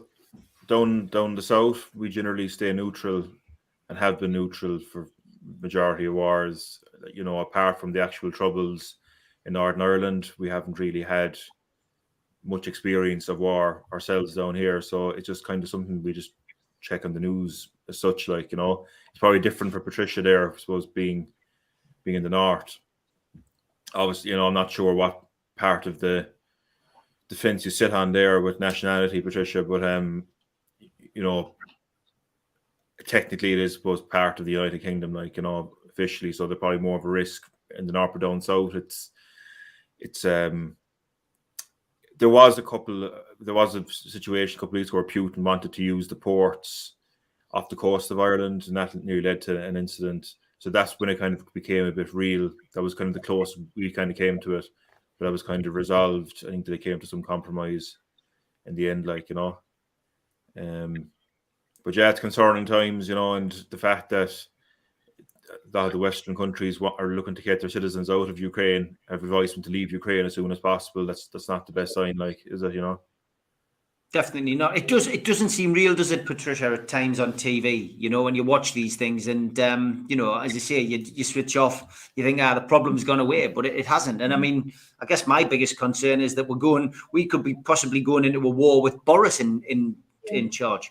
down 0.67 1.07
down 1.07 1.35
the 1.35 1.43
south, 1.43 1.89
we 1.95 2.11
generally 2.11 2.49
stay 2.49 2.73
neutral 2.73 3.29
and 3.89 3.99
have 3.99 4.19
been 4.19 4.33
neutral 4.33 4.79
for 4.79 5.09
majority 5.61 6.07
of 6.07 6.15
wars. 6.15 6.81
You 7.13 7.25
know, 7.25 7.41
apart 7.41 7.81
from 7.81 7.93
the 7.93 8.03
actual 8.03 8.33
troubles 8.33 8.97
in 9.45 9.53
Northern 9.53 9.83
Ireland, 9.83 10.33
we 10.39 10.49
haven't 10.49 10.79
really 10.79 11.03
had 11.03 11.39
much 12.45 12.69
experience 12.69 13.29
of 13.29 13.39
war 13.39 13.85
ourselves 13.93 14.35
down 14.35 14.55
here. 14.55 14.81
So 14.81 15.11
it's 15.11 15.27
just 15.27 15.45
kind 15.45 15.63
of 15.63 15.69
something 15.69 16.03
we 16.03 16.13
just 16.13 16.33
check 16.81 17.05
on 17.05 17.13
the 17.13 17.21
news 17.21 17.71
as 17.89 17.99
such. 18.01 18.29
Like 18.29 18.53
you 18.53 18.57
know, 18.57 18.87
it's 19.11 19.21
probably 19.21 19.41
different 19.41 19.73
for 19.73 19.81
Patricia 19.81 20.23
there. 20.23 20.53
I 20.53 20.57
suppose 20.59 20.87
being 20.87 21.29
being 22.05 22.17
in 22.17 22.23
the 22.23 22.29
north. 22.29 22.79
Obviously, 23.95 24.31
you 24.31 24.37
know, 24.37 24.47
I'm 24.47 24.55
not 24.55 24.71
sure 24.71 24.95
what 24.95 25.23
part 25.57 25.87
of 25.87 26.01
the 26.01 26.29
defense 27.29 27.65
you 27.65 27.71
sit 27.71 27.93
on 27.93 28.13
there 28.13 28.41
with 28.41 28.61
nationality, 28.61 29.21
Patricia, 29.21 29.63
but 29.63 29.83
um, 29.85 30.25
you 31.15 31.23
know, 31.23 31.55
technically 33.05 33.53
it 33.53 33.59
is 33.59 33.75
suppose 33.75 34.01
part 34.01 34.41
of 34.41 34.47
the 34.47 34.53
United 34.53 34.83
Kingdom, 34.83 35.13
like 35.13 35.37
you 35.37 35.43
know, 35.43 35.75
officially, 35.89 36.33
so 36.33 36.47
they're 36.47 36.57
probably 36.57 36.79
more 36.79 36.99
of 36.99 37.05
a 37.05 37.09
risk 37.09 37.51
in 37.79 37.87
the 37.87 37.93
north 37.93 38.15
or 38.15 38.19
down 38.19 38.41
south. 38.41 38.75
It's 38.75 39.11
it's 39.99 40.25
um 40.25 40.77
there 42.19 42.29
was 42.29 42.59
a 42.59 42.63
couple 42.63 43.11
there 43.41 43.55
was 43.55 43.75
a 43.75 43.85
situation 43.89 44.59
a 44.59 44.61
couple 44.61 44.77
of 44.77 44.81
weeks 44.81 44.93
where 44.93 45.05
Putin 45.05 45.39
wanted 45.39 45.73
to 45.73 45.83
use 45.83 46.09
the 46.09 46.17
ports 46.17 46.95
off 47.53 47.69
the 47.69 47.77
coast 47.77 48.11
of 48.11 48.21
Ireland 48.21 48.65
and 48.67 48.77
that 48.77 48.95
nearly 48.95 49.23
led 49.23 49.41
to 49.43 49.63
an 49.63 49.77
incident. 49.77 50.35
So 50.59 50.71
that's 50.71 50.99
when 50.99 51.11
it 51.11 51.19
kind 51.19 51.35
of 51.35 51.53
became 51.53 51.85
a 51.87 51.93
bit 51.93 52.15
real. 52.15 52.51
That 52.75 52.83
was 52.83 52.95
kind 52.95 53.09
of 53.09 53.15
the 53.15 53.21
closest 53.21 53.59
we 53.77 53.91
kind 53.91 54.11
of 54.11 54.17
came 54.17 54.41
to 54.41 54.57
it. 54.57 54.67
But 55.19 55.29
I 55.29 55.31
was 55.31 55.43
kind 55.43 55.67
of 55.67 55.75
resolved. 55.75 56.45
I 56.47 56.51
think 56.51 56.67
they 56.67 56.79
came 56.79 57.01
to 57.01 57.07
some 57.07 57.23
compromise 57.23 57.97
in 58.67 58.75
the 58.75 58.91
end, 58.91 59.07
like, 59.07 59.29
you 59.29 59.37
know. 59.37 59.59
Um 60.59 61.11
but 61.87 61.95
yeah, 61.95 62.11
it's 62.11 62.19
concerning 62.19 62.67
times, 62.67 63.09
you 63.09 63.15
know, 63.15 63.35
and 63.35 63.65
the 63.71 63.79
fact 63.79 64.11
that 64.11 64.31
a 65.49 65.79
lot 65.79 65.87
of 65.87 65.93
the 65.93 65.99
Western 65.99 66.35
countries 66.35 66.81
are 66.83 67.07
looking 67.07 67.37
to 67.37 67.43
get 67.43 67.61
their 67.61 67.71
citizens 67.71 68.11
out 68.11 68.29
of 68.29 68.41
Ukraine, 68.41 68.97
have 69.09 69.23
advised 69.23 69.55
them 69.55 69.63
to 69.63 69.71
leave 69.71 69.93
Ukraine 69.93 70.27
as 70.27 70.35
soon 70.35 70.51
as 70.51 70.59
possible. 70.59 71.07
That's 71.07 71.29
that's 71.29 71.49
not 71.49 71.65
the 71.65 71.73
best 71.73 71.95
sign, 71.95 72.17
like, 72.17 72.41
is 72.47 72.65
it? 72.65 72.75
You 72.75 72.81
know. 72.81 73.01
Definitely 74.13 74.57
not. 74.57 74.77
It 74.77 74.89
does. 74.89 75.07
It 75.07 75.25
doesn't 75.25 75.51
seem 75.51 75.73
real, 75.73 75.95
does 75.95 76.11
it, 76.11 76.27
Patricia? 76.27 76.73
At 76.73 76.89
times 76.89 77.21
on 77.21 77.35
TV, 77.35 77.95
you 77.97 78.11
know, 78.11 78.25
when 78.25 78.35
you 78.35 78.43
watch 78.43 78.73
these 78.73 78.97
things, 78.97 79.29
and 79.29 79.59
um, 79.61 80.07
you 80.09 80.17
know, 80.17 80.35
as 80.35 80.55
you 80.55 80.61
say, 80.61 80.81
you, 80.81 80.99
you 80.99 81.23
switch 81.23 81.57
off. 81.57 82.11
You 82.17 82.25
think, 82.25 82.41
ah, 82.41 82.55
the 82.55 82.63
problem's 82.63 83.05
gone 83.05 83.21
away, 83.21 83.47
but 83.47 83.65
it, 83.65 83.77
it 83.77 83.87
hasn't. 83.87 84.21
And 84.21 84.35
I 84.35 84.37
mean, 84.39 84.73
I 84.99 85.07
guess 85.07 85.29
my 85.29 85.45
biggest 85.45 85.79
concern 85.79 86.21
is 86.21 86.35
that 86.35 86.49
we're 86.49 86.57
going. 86.57 86.95
We 87.13 87.27
could 87.27 87.45
be 87.45 87.55
possibly 87.55 88.01
going 88.01 88.25
into 88.25 88.45
a 88.45 88.51
war 88.51 88.83
with 88.83 89.05
Boris 89.05 89.39
in 89.39 89.63
in 89.69 89.95
in 90.33 90.51
charge. 90.51 90.91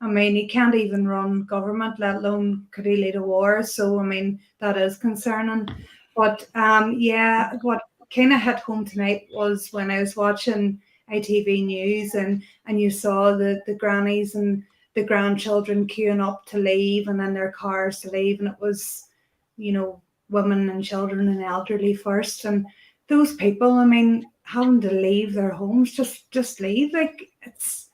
I 0.00 0.06
mean, 0.06 0.34
he 0.36 0.46
can't 0.46 0.74
even 0.74 1.08
run 1.08 1.42
government, 1.42 1.98
let 1.98 2.16
alone 2.16 2.66
could 2.70 2.86
he 2.86 2.96
lead 2.96 3.16
a 3.16 3.22
war. 3.22 3.62
So, 3.64 3.98
I 3.98 4.04
mean, 4.04 4.38
that 4.60 4.76
is 4.76 4.96
concerning. 4.96 5.68
But 6.14 6.46
um, 6.54 6.94
yeah, 6.98 7.54
what 7.62 7.82
kind 8.14 8.32
of 8.32 8.40
hit 8.40 8.60
home 8.60 8.84
tonight 8.84 9.26
was 9.32 9.68
when 9.72 9.90
I 9.90 10.00
was 10.00 10.16
watching 10.16 10.80
ITV 11.10 11.64
News 11.64 12.14
and 12.14 12.42
and 12.66 12.80
you 12.80 12.90
saw 12.90 13.36
the 13.36 13.62
the 13.66 13.74
grannies 13.74 14.34
and 14.34 14.62
the 14.94 15.04
grandchildren 15.04 15.86
queuing 15.86 16.26
up 16.26 16.44
to 16.46 16.58
leave 16.58 17.08
and 17.08 17.18
then 17.20 17.34
their 17.34 17.52
cars 17.52 18.00
to 18.00 18.10
leave, 18.10 18.40
and 18.40 18.48
it 18.48 18.56
was, 18.60 19.06
you 19.56 19.72
know, 19.72 20.02
women 20.28 20.68
and 20.70 20.84
children 20.84 21.28
and 21.28 21.42
elderly 21.42 21.94
first, 21.94 22.44
and 22.44 22.66
those 23.08 23.34
people, 23.34 23.72
I 23.72 23.84
mean, 23.84 24.26
having 24.42 24.80
to 24.82 24.90
leave 24.90 25.34
their 25.34 25.50
homes, 25.50 25.92
just 25.92 26.30
just 26.30 26.60
leave, 26.60 26.92
like 26.92 27.28
it's, 27.42 27.90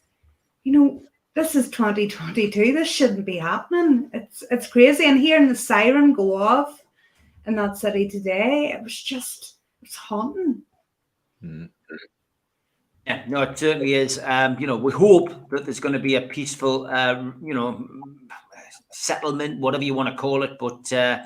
you 0.64 0.73
know, 0.73 1.03
this 1.35 1.57
is 1.57 1.68
2022. 1.70 2.73
This 2.73 2.88
shouldn't 2.88 3.27
be 3.27 3.37
happening. 3.37 4.09
It's 4.12 4.44
it's 4.51 4.68
crazy. 4.68 5.05
And 5.05 5.18
hearing 5.18 5.49
the 5.49 5.57
siren 5.57 6.12
go 6.12 6.37
off 6.37 6.81
in 7.47 7.57
that 7.57 7.77
city 7.77 8.09
today, 8.09 8.73
it 8.75 8.83
was 8.83 9.01
just 9.01 9.57
it's 9.83 9.97
haunting. 9.97 10.62
Mm. 11.42 11.70
Yeah, 13.07 13.25
no, 13.29 13.42
it 13.42 13.59
certainly 13.59 13.94
is. 13.94 14.18
Um, 14.25 14.57
you 14.59 14.66
know, 14.66 14.77
we 14.77 14.92
hope 14.92 15.51
that 15.51 15.64
there's 15.64 15.81
going 15.81 15.92
to 15.92 15.99
be 15.99 16.14
a 16.14 16.23
peaceful, 16.23 16.87
uh, 16.87 17.33
you 17.42 17.53
know, 17.53 17.87
settlement, 18.92 19.61
whatever 19.61 19.85
you 19.85 19.92
want 19.92 20.09
to 20.09 20.16
call 20.16 20.42
it. 20.42 20.53
But 20.59 20.90
uh, 20.90 21.18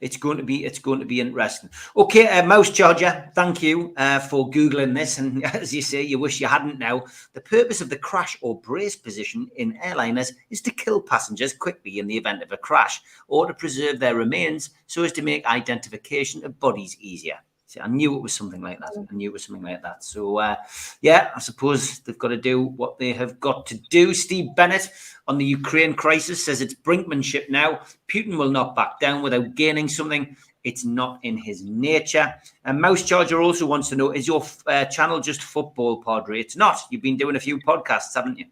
it's 0.00 0.16
going 0.16 0.38
to 0.38 0.42
be 0.42 0.64
it's 0.64 0.78
going 0.78 1.00
to 1.00 1.06
be 1.06 1.20
interesting. 1.20 1.70
Okay, 1.96 2.26
uh, 2.26 2.44
Mouse 2.46 2.70
Charger, 2.70 3.30
thank 3.34 3.62
you 3.62 3.92
uh, 3.96 4.18
for 4.18 4.50
googling 4.50 4.94
this, 4.94 5.18
and 5.18 5.44
as 5.54 5.74
you 5.74 5.82
say, 5.82 6.02
you 6.02 6.18
wish 6.18 6.40
you 6.40 6.46
hadn't. 6.46 6.78
Now, 6.78 7.04
the 7.34 7.40
purpose 7.40 7.80
of 7.80 7.90
the 7.90 7.98
crash 7.98 8.38
or 8.40 8.60
brace 8.60 8.96
position 8.96 9.50
in 9.56 9.78
airliners 9.78 10.32
is 10.50 10.60
to 10.62 10.70
kill 10.70 11.00
passengers 11.00 11.52
quickly 11.52 11.98
in 11.98 12.06
the 12.06 12.16
event 12.16 12.42
of 12.42 12.52
a 12.52 12.56
crash, 12.56 13.00
or 13.28 13.46
to 13.46 13.54
preserve 13.54 14.00
their 14.00 14.14
remains 14.14 14.70
so 14.86 15.02
as 15.02 15.12
to 15.12 15.22
make 15.22 15.44
identification 15.46 16.44
of 16.44 16.58
bodies 16.58 16.96
easier. 17.00 17.38
See, 17.70 17.78
I 17.78 17.86
knew 17.86 18.16
it 18.16 18.20
was 18.20 18.32
something 18.32 18.60
like 18.60 18.80
that. 18.80 18.96
I 18.98 19.14
knew 19.14 19.30
it 19.30 19.32
was 19.32 19.44
something 19.44 19.62
like 19.62 19.80
that. 19.82 20.02
So, 20.02 20.38
uh, 20.38 20.56
yeah, 21.02 21.30
I 21.36 21.38
suppose 21.38 22.00
they've 22.00 22.18
got 22.18 22.30
to 22.30 22.36
do 22.36 22.62
what 22.64 22.98
they 22.98 23.12
have 23.12 23.38
got 23.38 23.64
to 23.66 23.76
do. 23.76 24.12
Steve 24.12 24.56
Bennett 24.56 24.90
on 25.28 25.38
the 25.38 25.44
Ukraine 25.44 25.94
crisis 25.94 26.44
says 26.44 26.60
it's 26.60 26.74
brinkmanship 26.74 27.48
now. 27.48 27.82
Putin 28.08 28.36
will 28.36 28.50
not 28.50 28.74
back 28.74 28.98
down 28.98 29.22
without 29.22 29.54
gaining 29.54 29.86
something. 29.86 30.36
It's 30.64 30.84
not 30.84 31.20
in 31.22 31.38
his 31.38 31.62
nature. 31.62 32.34
And 32.64 32.80
Mouse 32.80 33.04
Charger 33.04 33.40
also 33.40 33.66
wants 33.66 33.88
to 33.90 33.94
know: 33.94 34.10
Is 34.10 34.26
your 34.26 34.44
uh, 34.66 34.86
channel 34.86 35.20
just 35.20 35.40
football, 35.40 36.02
Padre? 36.02 36.40
It's 36.40 36.56
not. 36.56 36.80
You've 36.90 37.02
been 37.02 37.18
doing 37.18 37.36
a 37.36 37.40
few 37.40 37.60
podcasts, 37.60 38.16
haven't 38.16 38.40
you? 38.40 38.46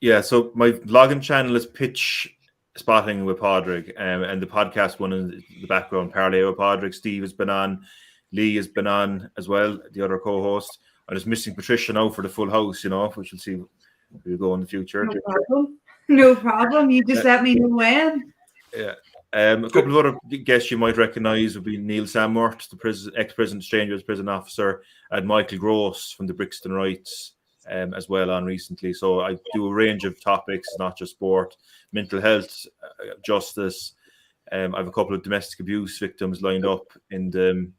Yeah. 0.00 0.20
So 0.20 0.52
my 0.54 0.70
vlogging 0.70 1.22
channel 1.22 1.56
is 1.56 1.66
Pitch 1.66 2.32
Spotting 2.76 3.24
with 3.24 3.40
Padraig, 3.40 3.92
um, 3.96 4.22
and 4.22 4.40
the 4.40 4.46
podcast 4.46 5.00
one 5.00 5.12
in 5.12 5.42
the 5.60 5.66
background, 5.66 6.12
Parlay 6.12 6.44
with 6.44 6.56
Padraig. 6.56 6.94
Steve 6.94 7.22
has 7.22 7.32
been 7.32 7.50
on. 7.50 7.84
Lee 8.32 8.56
has 8.56 8.66
been 8.66 8.86
on 8.86 9.30
as 9.36 9.48
well, 9.48 9.78
the 9.92 10.02
other 10.02 10.18
co-host. 10.18 10.78
I'm 11.08 11.16
just 11.16 11.26
missing 11.26 11.54
Patricia 11.54 11.92
now 11.92 12.08
for 12.08 12.22
the 12.22 12.28
full 12.28 12.50
house, 12.50 12.84
you 12.84 12.90
know, 12.90 13.08
which 13.10 13.32
we'll 13.32 13.38
see 13.38 13.62
we'll 14.24 14.38
go 14.38 14.54
in 14.54 14.60
the 14.60 14.66
future. 14.66 15.04
No 15.04 15.20
problem. 15.20 15.78
No 16.08 16.34
problem. 16.34 16.90
You 16.90 17.04
just 17.04 17.24
let 17.24 17.42
me 17.42 17.54
know 17.54 17.68
when. 17.68 18.32
Yeah. 18.74 18.94
Um, 19.34 19.64
a 19.64 19.70
couple 19.70 19.98
of 19.98 20.06
other 20.06 20.18
guests 20.38 20.70
you 20.70 20.76
might 20.76 20.98
recognise 20.98 21.54
would 21.54 21.64
be 21.64 21.78
Neil 21.78 22.04
Samworth, 22.04 22.68
the 22.68 22.76
prison, 22.76 23.12
ex-prison 23.16 23.62
Strangeways 23.62 24.02
prison 24.02 24.28
officer, 24.28 24.82
and 25.10 25.26
Michael 25.26 25.58
Gross 25.58 26.12
from 26.12 26.26
the 26.26 26.34
Brixton 26.34 26.72
Rights 26.72 27.32
um, 27.70 27.94
as 27.94 28.10
well 28.10 28.30
on 28.30 28.44
recently. 28.44 28.92
So 28.92 29.20
I 29.20 29.36
do 29.54 29.66
a 29.66 29.72
range 29.72 30.04
of 30.04 30.20
topics, 30.20 30.68
not 30.78 30.98
just 30.98 31.12
sport, 31.12 31.56
mental 31.92 32.20
health, 32.20 32.66
uh, 32.82 33.14
justice. 33.24 33.94
Um, 34.50 34.74
I 34.74 34.78
have 34.78 34.88
a 34.88 34.92
couple 34.92 35.14
of 35.14 35.22
domestic 35.22 35.60
abuse 35.60 35.98
victims 35.98 36.42
lined 36.42 36.66
up 36.66 36.92
in 37.10 37.30
the 37.30 37.70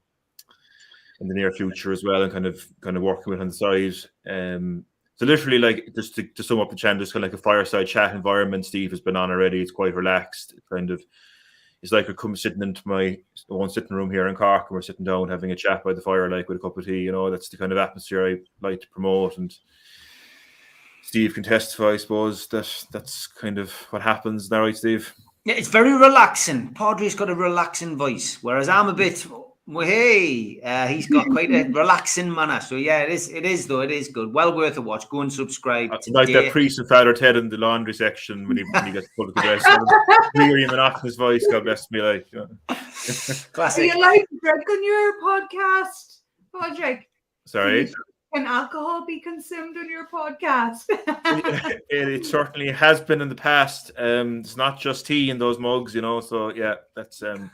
in 1.20 1.28
the 1.28 1.36
near 1.36 1.52
future 1.52 1.92
as 1.92 2.04
well, 2.04 2.24
and 2.24 2.32
kind 2.32 2.46
of 2.46 2.66
kind 2.82 2.98
of 2.98 3.04
working 3.04 3.32
with 3.32 3.42
on 3.42 3.48
the 3.48 3.54
side. 3.54 3.94
Um, 4.30 4.86
so 5.16 5.26
literally, 5.26 5.60
like 5.60 5.90
just 5.96 6.16
to, 6.16 6.24
to 6.24 6.44
sum 6.44 6.60
up 6.60 6.70
the 6.70 6.76
channel, 6.76 7.00
just 7.00 7.14
kind 7.14 7.24
of 7.24 7.32
like 7.32 7.40
a 7.40 7.44
fireside 7.44 7.88
chat 7.88 8.16
environment. 8.16 8.66
Steve 8.66 8.92
has 8.92 9.02
been 9.02 9.16
on 9.16 9.32
already. 9.32 9.62
It's 9.62 9.72
quite 9.72 9.96
relaxed. 9.96 10.56
Kind 10.72 10.90
of 10.90 11.02
it's 11.84 11.92
like 11.92 12.10
I 12.10 12.14
come 12.14 12.36
sitting 12.36 12.64
into 12.64 12.82
my 12.86 13.18
one 13.48 13.70
sitting 13.70 13.96
room 13.96 14.10
here 14.10 14.28
in 14.28 14.36
Cork, 14.36 14.68
and 14.70 14.76
we're 14.76 14.82
sitting 14.82 15.06
down 15.06 15.30
having 15.30 15.52
a 15.52 15.56
chat 15.56 15.84
by 15.84 15.94
the 15.94 16.02
fire, 16.02 16.30
like 16.30 16.48
with 16.48 16.58
a 16.58 16.62
cup 16.62 16.78
of 16.78 16.86
tea. 16.86 17.02
You 17.02 17.12
know, 17.12 17.30
that's 17.30 17.50
the 17.50 17.58
kind 17.58 17.74
of 17.74 17.78
atmosphere 17.78 18.26
I 18.26 18.38
like 18.66 18.80
to 18.80 18.90
promote. 18.90 19.38
And 19.38 19.54
Steve 21.04 21.34
can 21.34 21.44
testify, 21.44 21.92
I 21.92 21.98
suppose, 21.98 22.48
that 22.48 22.86
that's 22.92 23.28
kind 23.28 23.60
of 23.60 23.72
what 23.90 24.02
happens. 24.02 24.50
Now, 24.50 24.62
right, 24.62 24.78
Steve? 24.78 25.14
Yeah, 25.44 25.56
it's 25.56 25.68
very 25.68 25.92
relaxing. 25.92 26.74
Padre's 26.74 27.16
got 27.16 27.30
a 27.30 27.36
relaxing 27.36 27.98
voice, 27.98 28.40
whereas 28.42 28.70
I'm 28.70 28.88
a 28.88 28.94
bit 28.94 29.28
well, 29.66 29.88
hey, 29.88 30.60
uh, 30.62 30.88
he's 30.88 31.08
got 31.08 31.26
quite 31.28 31.50
a 31.50 31.64
relaxing 31.72 32.34
manner. 32.34 32.60
So 32.60 32.76
yeah, 32.76 33.00
it 33.00 33.10
is. 33.10 33.30
It 33.30 33.46
is 33.46 33.66
though. 33.66 33.80
It 33.80 33.92
is 33.92 34.10
good. 34.10 34.34
Well 34.34 34.54
worth 34.54 34.76
a 34.76 34.82
watch. 34.82 35.08
Go 35.10 35.22
and 35.22 35.32
subscribe. 35.32 35.94
Uh, 35.94 36.00
like 36.08 36.34
that 36.34 36.52
priest 36.52 36.80
and 36.80 36.90
Father 36.90 37.14
Ted 37.14 37.38
in 37.38 37.48
the 37.48 37.56
laundry 37.56 37.94
section 37.94 38.46
when 38.46 38.58
he, 38.58 38.64
when 38.72 38.88
he 38.88 38.92
gets 38.92 39.08
pulled 39.16 39.34
to 39.34 39.42
dress. 39.42 39.64
Hearing 40.34 40.68
him 40.68 40.78
off 40.78 41.02
his 41.02 41.16
voice, 41.16 41.46
God 41.50 41.64
bless 41.64 41.90
me. 41.92 42.02
Like, 42.02 42.28
you 42.34 42.40
know. 42.40 42.48
classic. 43.54 43.90
Do 43.90 43.98
you 43.98 44.02
like 44.02 44.28
to 44.28 44.40
drink 44.44 44.70
on 44.70 44.84
your 44.84 45.22
podcast, 45.22 46.18
Patrick? 46.60 47.10
Sorry. 47.46 47.90
Can 48.36 48.46
alcohol 48.46 49.06
be 49.06 49.22
consumed 49.22 49.78
on 49.78 49.90
your 49.90 50.08
podcast? 50.08 50.84
it, 50.90 51.84
it, 51.90 52.26
certainly 52.26 52.70
has 52.72 53.00
been 53.00 53.22
in 53.22 53.30
the 53.30 53.36
past. 53.36 53.92
Um, 53.98 54.40
it's 54.40 54.58
not 54.58 54.78
just 54.78 55.06
tea 55.06 55.30
in 55.30 55.38
those 55.38 55.58
mugs, 55.58 55.96
you 55.96 56.02
know. 56.02 56.20
So 56.20 56.50
yeah, 56.54 56.76
that's 56.96 57.24
um. 57.24 57.50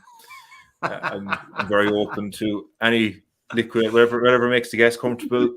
Uh, 0.82 1.00
I'm, 1.04 1.30
I'm, 1.56 1.68
very 1.68 1.90
open 1.90 2.32
to 2.32 2.70
any 2.82 3.22
liquid, 3.54 3.92
whatever, 3.92 4.22
whatever 4.22 4.50
makes 4.50 4.72
the 4.72 4.78
guest 4.78 5.00
comfortable, 5.00 5.56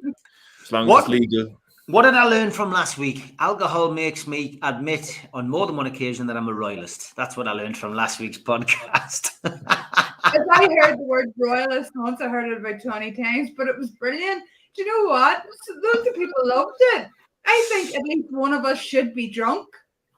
as 0.63 0.73
long 0.73 0.87
what, 0.87 1.05
as 1.05 1.05
it's 1.05 1.21
legal. 1.21 1.57
What 1.87 2.03
did 2.03 2.15
I 2.15 2.25
learn 2.25 2.51
from 2.51 2.73
last 2.73 2.99
week? 2.99 3.35
Alcohol 3.39 3.91
makes 3.91 4.27
me 4.27 4.59
admit 4.63 5.21
on 5.35 5.49
more 5.49 5.67
than 5.67 5.77
one 5.77 5.87
occasion 5.87 6.27
that 6.29 6.37
I'm 6.37 6.49
a 6.49 6.55
royalist. 6.55 7.15
That's 7.17 7.37
what 7.37 7.49
I 7.49 7.53
learned 7.53 7.77
from 7.77 7.95
last 7.95 8.21
week's 8.21 8.39
podcast. 8.39 9.31
As 9.45 10.47
I 10.53 10.69
heard 10.81 10.99
the 10.99 11.05
word 11.05 11.33
royalist 11.37 11.91
once, 11.95 12.21
I 12.21 12.29
heard 12.29 12.51
it 12.51 12.59
about 12.59 12.83
20 12.83 13.13
times, 13.13 13.51
but 13.57 13.67
it 13.67 13.77
was 13.77 13.91
brilliant. 13.91 14.43
Do 14.75 14.83
you 14.83 14.89
know 14.89 15.11
what? 15.11 15.45
Loads 15.85 16.09
of 16.09 16.15
people 16.15 16.43
loved 16.45 16.77
it. 16.95 17.09
I 17.45 17.69
think 17.73 17.95
at 17.95 18.03
least 18.05 18.33
one 18.33 18.55
of 18.55 18.65
us 18.65 18.81
should 18.81 19.15
be 19.15 19.29
drunk 19.29 19.67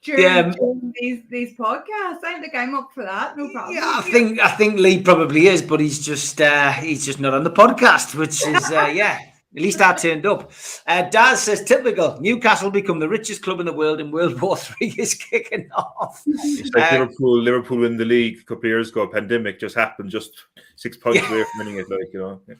during, 0.04 0.22
Yeah. 0.22 0.42
during 0.50 0.92
these 1.00 1.22
these 1.28 1.56
podcasts. 1.56 2.22
I 2.24 2.38
think 2.40 2.54
I'm 2.54 2.74
up 2.74 2.90
for 2.94 3.02
that. 3.04 3.36
No 3.36 3.48
problem. 3.50 3.74
Yeah, 3.74 3.94
I 3.96 4.02
think 4.02 4.38
I 4.40 4.50
think 4.52 4.78
Lee 4.78 5.02
probably 5.02 5.48
is, 5.48 5.62
but 5.62 5.80
he's 5.80 6.04
just 6.04 6.40
uh, 6.40 6.72
he's 6.72 7.04
just 7.04 7.18
not 7.20 7.34
on 7.34 7.42
the 7.44 7.50
podcast, 7.50 8.14
which 8.14 8.46
is 8.46 8.70
uh, 8.70 8.90
yeah. 8.94 9.18
At 9.56 9.62
least 9.62 9.80
I 9.80 9.94
turned 9.94 10.26
up. 10.26 10.50
Uh, 10.86 11.02
Daz 11.02 11.42
says 11.42 11.62
typical. 11.62 12.20
Newcastle 12.20 12.70
become 12.72 12.98
the 12.98 13.08
richest 13.08 13.42
club 13.42 13.60
in 13.60 13.66
the 13.66 13.72
world, 13.72 14.00
and 14.00 14.12
World 14.12 14.40
War 14.40 14.56
Three 14.56 14.94
is 14.98 15.14
kicking 15.14 15.70
off. 15.76 16.22
It's 16.26 16.74
like 16.74 16.92
Uh, 16.92 16.98
Liverpool, 16.98 17.38
Liverpool 17.40 17.78
win 17.78 17.96
the 17.96 18.04
league 18.04 18.40
a 18.40 18.44
couple 18.44 18.64
of 18.64 18.70
years 18.70 18.90
ago. 18.90 19.06
Pandemic 19.06 19.60
just 19.60 19.76
happened, 19.76 20.10
just 20.10 20.32
six 20.76 20.96
points 20.96 21.20
away 21.28 21.44
from 21.44 21.58
winning 21.58 21.76
it. 21.76 21.88
Like 21.88 22.12
you 22.12 22.20
know, 22.20 22.40
Yeah. 22.48 22.54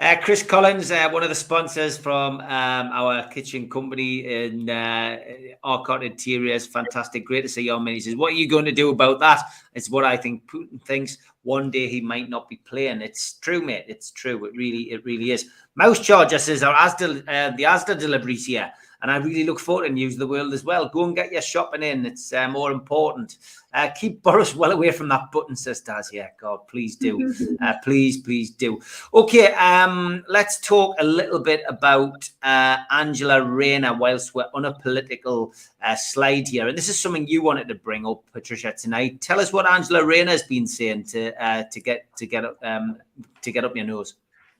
Uh, 0.00 0.16
Chris 0.20 0.42
Collins, 0.42 0.90
uh, 0.90 1.08
one 1.10 1.22
of 1.22 1.28
the 1.28 1.36
sponsors 1.36 1.96
from 1.96 2.40
um, 2.40 2.90
our 2.92 3.28
kitchen 3.28 3.70
company 3.70 4.26
in 4.26 4.68
uh, 4.68 5.18
Arcot 5.62 6.02
Interiors, 6.04 6.66
fantastic, 6.66 7.24
great 7.24 7.42
to 7.42 7.48
see 7.48 7.62
you 7.62 7.74
on. 7.74 7.86
He 7.86 8.00
says, 8.00 8.16
"What 8.16 8.32
are 8.32 8.36
you 8.36 8.48
going 8.48 8.64
to 8.64 8.72
do 8.72 8.90
about 8.90 9.20
that?" 9.20 9.44
It's 9.74 9.88
what 9.88 10.04
I 10.04 10.16
think 10.16 10.50
Putin 10.50 10.82
thinks. 10.84 11.18
One 11.44 11.70
day 11.70 11.88
he 11.88 12.00
might 12.00 12.28
not 12.28 12.48
be 12.48 12.56
playing. 12.56 13.00
It's 13.00 13.34
true, 13.34 13.62
mate. 13.62 13.84
It's 13.86 14.10
true. 14.10 14.44
It 14.46 14.52
really, 14.56 14.90
it 14.90 15.04
really 15.04 15.30
is. 15.30 15.46
Mouse 15.76 16.00
Charger 16.00 16.38
says, 16.38 16.62
"Our 16.62 16.74
Asda, 16.74 17.22
uh, 17.28 17.56
the 17.56 17.64
Asda 17.64 17.98
deliveries 17.98 18.46
here." 18.46 18.72
And 19.04 19.10
I 19.10 19.18
really 19.18 19.44
look 19.44 19.60
forward 19.60 19.86
to 19.86 19.92
news 19.92 20.14
of 20.14 20.20
the 20.20 20.26
world 20.26 20.54
as 20.54 20.64
well. 20.64 20.88
Go 20.88 21.04
and 21.04 21.14
get 21.14 21.30
your 21.30 21.42
shopping 21.42 21.82
in. 21.82 22.06
It's 22.06 22.32
uh, 22.32 22.48
more 22.48 22.72
important. 22.72 23.36
Uh, 23.74 23.90
keep 23.90 24.22
Boris 24.22 24.56
well 24.56 24.72
away 24.72 24.92
from 24.92 25.08
that 25.08 25.30
button, 25.30 25.54
says 25.56 25.82
Daz. 25.82 26.08
Yeah, 26.10 26.28
God, 26.40 26.66
please 26.68 26.96
do. 26.96 27.34
Uh, 27.60 27.74
please, 27.82 28.20
please 28.20 28.50
do. 28.50 28.80
Okay, 29.12 29.52
um, 29.54 30.24
let's 30.28 30.58
talk 30.60 30.96
a 30.98 31.04
little 31.04 31.38
bit 31.38 31.62
about 31.68 32.28
uh, 32.42 32.78
Angela 32.90 33.42
Rayner 33.42 33.96
whilst 33.96 34.34
we're 34.34 34.48
on 34.54 34.64
a 34.64 34.74
political 34.74 35.54
uh, 35.82 35.94
slide 35.94 36.48
here. 36.48 36.68
And 36.68 36.76
this 36.76 36.88
is 36.88 36.98
something 36.98 37.26
you 37.26 37.42
wanted 37.42 37.68
to 37.68 37.74
bring 37.74 38.06
up, 38.06 38.22
Patricia, 38.32 38.72
tonight. 38.72 39.20
Tell 39.20 39.40
us 39.40 39.52
what 39.52 39.70
Angela 39.70 40.04
Rayner 40.04 40.30
has 40.30 40.42
been 40.42 40.66
saying 40.66 41.04
to 41.04 41.42
uh, 41.42 41.64
to 41.70 41.80
get 41.80 42.06
to 42.16 42.26
get 42.26 42.44
up 42.44 42.58
um, 42.62 42.98
to 43.42 43.52
get 43.52 43.64
up 43.64 43.76
your 43.76 43.86
nose. 43.86 44.14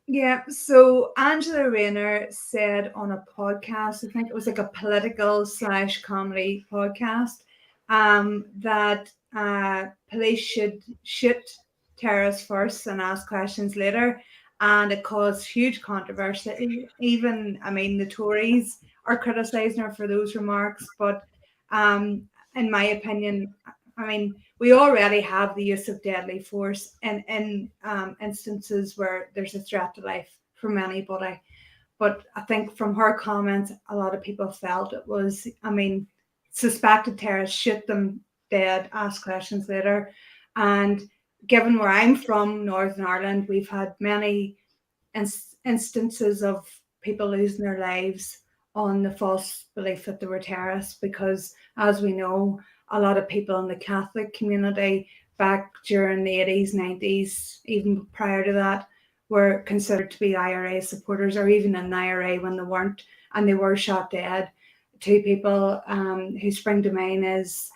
Yeah, 0.07 0.43
so 0.49 1.13
Angela 1.17 1.71
Rayner 1.71 2.27
said 2.31 2.93
on 2.95 3.13
a 3.13 3.25
podcast, 3.37 4.05
I 4.07 4.13
think 4.13 4.29
it 4.29 4.35
was 4.35 4.47
like 4.47 4.59
a 4.59 4.71
political 4.75 5.47
slash 5.47 6.03
comedy 6.03 6.67
podcast, 6.71 7.43
um, 7.89 8.45
that 8.57 9.11
uh, 9.35 9.87
police 10.11 10.41
should 10.41 10.83
shoot 11.05 11.43
terrorists 11.97 12.47
first 12.47 12.87
and 12.87 13.01
ask 13.01 13.27
questions 13.27 13.77
later. 13.77 14.21
And 14.61 14.93
it 14.93 15.05
caused 15.05 15.47
huge 15.47 15.81
controversy. 15.81 16.87
Even, 17.01 17.59
I 17.63 17.71
mean, 17.71 17.97
the 17.97 18.07
Tories 18.07 18.81
are 19.07 19.19
criticizing 19.19 19.81
her 19.83 19.93
for 19.93 20.07
those 20.07 20.35
remarks. 20.35 20.87
But 20.99 21.25
um, 21.71 22.29
in 22.55 22.71
my 22.71 22.85
opinion, 22.89 23.55
I 23.97 24.07
mean, 24.07 24.35
we 24.59 24.73
already 24.73 25.21
have 25.21 25.55
the 25.55 25.65
use 25.65 25.89
of 25.89 26.03
deadly 26.03 26.39
force 26.39 26.97
in 27.03 27.25
in 27.29 27.71
um, 27.83 28.17
instances 28.21 28.97
where 28.97 29.31
there's 29.35 29.55
a 29.55 29.61
threat 29.61 29.95
to 29.95 30.01
life 30.01 30.31
from 30.55 30.79
anybody. 30.79 31.41
But 31.99 32.25
I 32.35 32.43
think 32.43 32.77
from 32.77 32.95
her 32.95 33.19
comments, 33.19 33.73
a 33.89 33.97
lot 33.97 34.15
of 34.15 34.23
people 34.23 34.51
felt 34.51 34.93
it 34.93 35.07
was, 35.07 35.47
I 35.63 35.71
mean, 35.71 36.07
suspected 36.51 37.19
terrorists 37.19 37.57
shoot 37.57 37.87
them 37.87 38.21
dead, 38.51 38.89
ask 38.93 39.23
questions 39.23 39.69
later. 39.69 40.11
And 40.57 41.03
given 41.47 41.79
where 41.79 41.89
I'm 41.89 42.17
from, 42.17 42.65
Northern 42.65 43.07
Ireland, 43.07 43.47
we've 43.49 43.69
had 43.69 43.95
many 44.01 44.57
ins- 45.15 45.57
instances 45.65 46.43
of 46.43 46.69
people 47.01 47.29
losing 47.29 47.65
their 47.65 47.79
lives 47.79 48.39
on 48.75 49.03
the 49.03 49.11
false 49.11 49.67
belief 49.75 50.05
that 50.05 50.19
they 50.19 50.27
were 50.27 50.41
terrorists 50.41 50.99
because, 51.01 51.55
as 51.77 52.03
we 52.03 52.13
know, 52.13 52.59
a 52.95 53.01
lot 53.01 53.19
of 53.19 53.29
people 53.29 53.59
in 53.59 53.67
the 53.67 53.77
Catholic 53.77 54.33
community 54.33 55.09
back 55.37 55.73
during 55.85 56.23
the 56.23 56.31
80s, 56.31 56.75
90s, 56.75 57.59
even 57.67 58.07
prior 58.13 58.45
to 58.45 58.53
that, 58.53 58.89
were 59.29 59.65
considered 59.67 60.13
to 60.13 60.21
be 60.21 60.37
IRA 60.37 60.81
supporters 60.81 61.37
or 61.37 61.49
even 61.49 61.75
in 61.75 61.93
IRA 61.93 62.37
when 62.39 62.57
they 62.57 62.63
weren't, 62.63 63.03
and 63.35 63.49
they 63.49 63.55
were 63.55 63.77
shot 63.77 64.11
dead. 64.11 64.49
Two 65.01 65.23
people 65.23 65.83
um, 65.89 66.37
who 66.37 66.53
spring 66.53 66.83
to 66.85 66.93
mind 66.93 67.25
is 67.27 67.69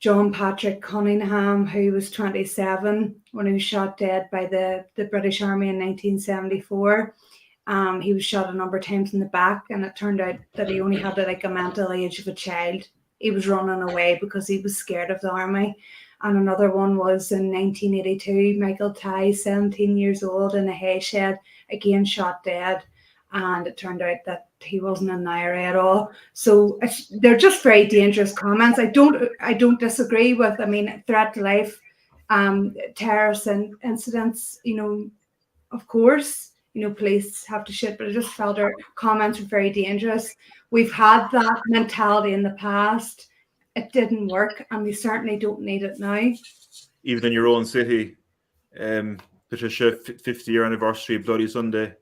John 0.00 0.32
Patrick 0.32 0.82
Cunningham, 0.82 1.64
who 1.64 1.92
was 1.92 2.10
27 2.10 3.14
when 3.30 3.46
he 3.46 3.52
was 3.52 3.62
shot 3.62 3.96
dead 3.96 4.28
by 4.32 4.46
the, 4.46 4.84
the 4.96 5.04
British 5.04 5.40
Army 5.40 5.68
in 5.68 5.78
1974. 5.78 7.14
Um, 7.68 8.00
he 8.00 8.12
was 8.12 8.24
shot 8.24 8.50
a 8.50 8.56
number 8.56 8.78
of 8.78 8.84
times 8.84 9.14
in 9.14 9.20
the 9.20 9.26
back, 9.26 9.66
and 9.70 9.84
it 9.84 9.94
turned 9.94 10.20
out 10.20 10.36
that 10.54 10.68
he 10.68 10.80
only 10.80 10.98
had 11.00 11.16
like 11.16 11.44
a 11.44 11.48
mental 11.48 11.92
age 11.92 12.18
of 12.18 12.26
a 12.26 12.34
child 12.34 12.88
he 13.18 13.30
was 13.30 13.48
running 13.48 13.82
away 13.82 14.18
because 14.20 14.46
he 14.46 14.58
was 14.58 14.76
scared 14.76 15.10
of 15.10 15.20
the 15.20 15.30
army. 15.30 15.76
And 16.22 16.36
another 16.36 16.70
one 16.70 16.96
was 16.96 17.30
in 17.30 17.52
1982, 17.52 18.58
Michael 18.58 18.92
Tighe, 18.92 19.36
17 19.36 19.96
years 19.96 20.22
old, 20.22 20.54
in 20.56 20.68
a 20.68 20.72
hay 20.72 20.98
shed, 20.98 21.38
again 21.70 22.04
shot 22.04 22.42
dead. 22.42 22.82
And 23.32 23.66
it 23.66 23.76
turned 23.76 24.02
out 24.02 24.16
that 24.26 24.48
he 24.60 24.80
wasn't 24.80 25.10
an 25.10 25.26
IRA 25.26 25.62
at 25.62 25.76
all. 25.76 26.10
So 26.32 26.80
they're 27.20 27.36
just 27.36 27.62
very 27.62 27.86
dangerous 27.86 28.32
comments. 28.32 28.78
I 28.78 28.86
don't, 28.86 29.28
I 29.40 29.52
don't 29.52 29.78
disagree 29.78 30.34
with. 30.34 30.58
I 30.60 30.64
mean, 30.64 31.04
threat 31.06 31.34
to 31.34 31.42
life, 31.42 31.80
um, 32.30 32.74
terrorist 32.96 33.46
incidents. 33.84 34.60
You 34.64 34.76
know, 34.76 35.10
of 35.70 35.86
course, 35.86 36.52
you 36.74 36.82
know, 36.82 36.94
police 36.94 37.44
have 37.46 37.64
to 37.64 37.72
shit. 37.72 37.98
But 37.98 38.08
I 38.08 38.12
just 38.12 38.34
felt 38.34 38.58
her 38.58 38.72
comments 38.94 39.40
were 39.40 39.46
very 39.46 39.70
dangerous. 39.70 40.34
We've 40.70 40.92
had 40.92 41.28
that 41.30 41.62
mentality 41.66 42.34
in 42.34 42.42
the 42.42 42.56
past. 42.58 43.28
It 43.74 43.92
didn't 43.92 44.28
work, 44.28 44.66
and 44.70 44.82
we 44.82 44.92
certainly 44.92 45.38
don't 45.38 45.60
need 45.60 45.82
it 45.82 45.98
now. 45.98 46.32
even 47.04 47.24
in 47.26 47.32
your 47.32 47.46
own 47.46 47.64
city, 47.64 48.16
um, 48.78 49.18
Patricia, 49.48 49.92
50 49.92 50.52
year 50.52 50.64
anniversary 50.64 51.16
of 51.16 51.24
Bloody 51.24 51.48
Sunday 51.48 51.94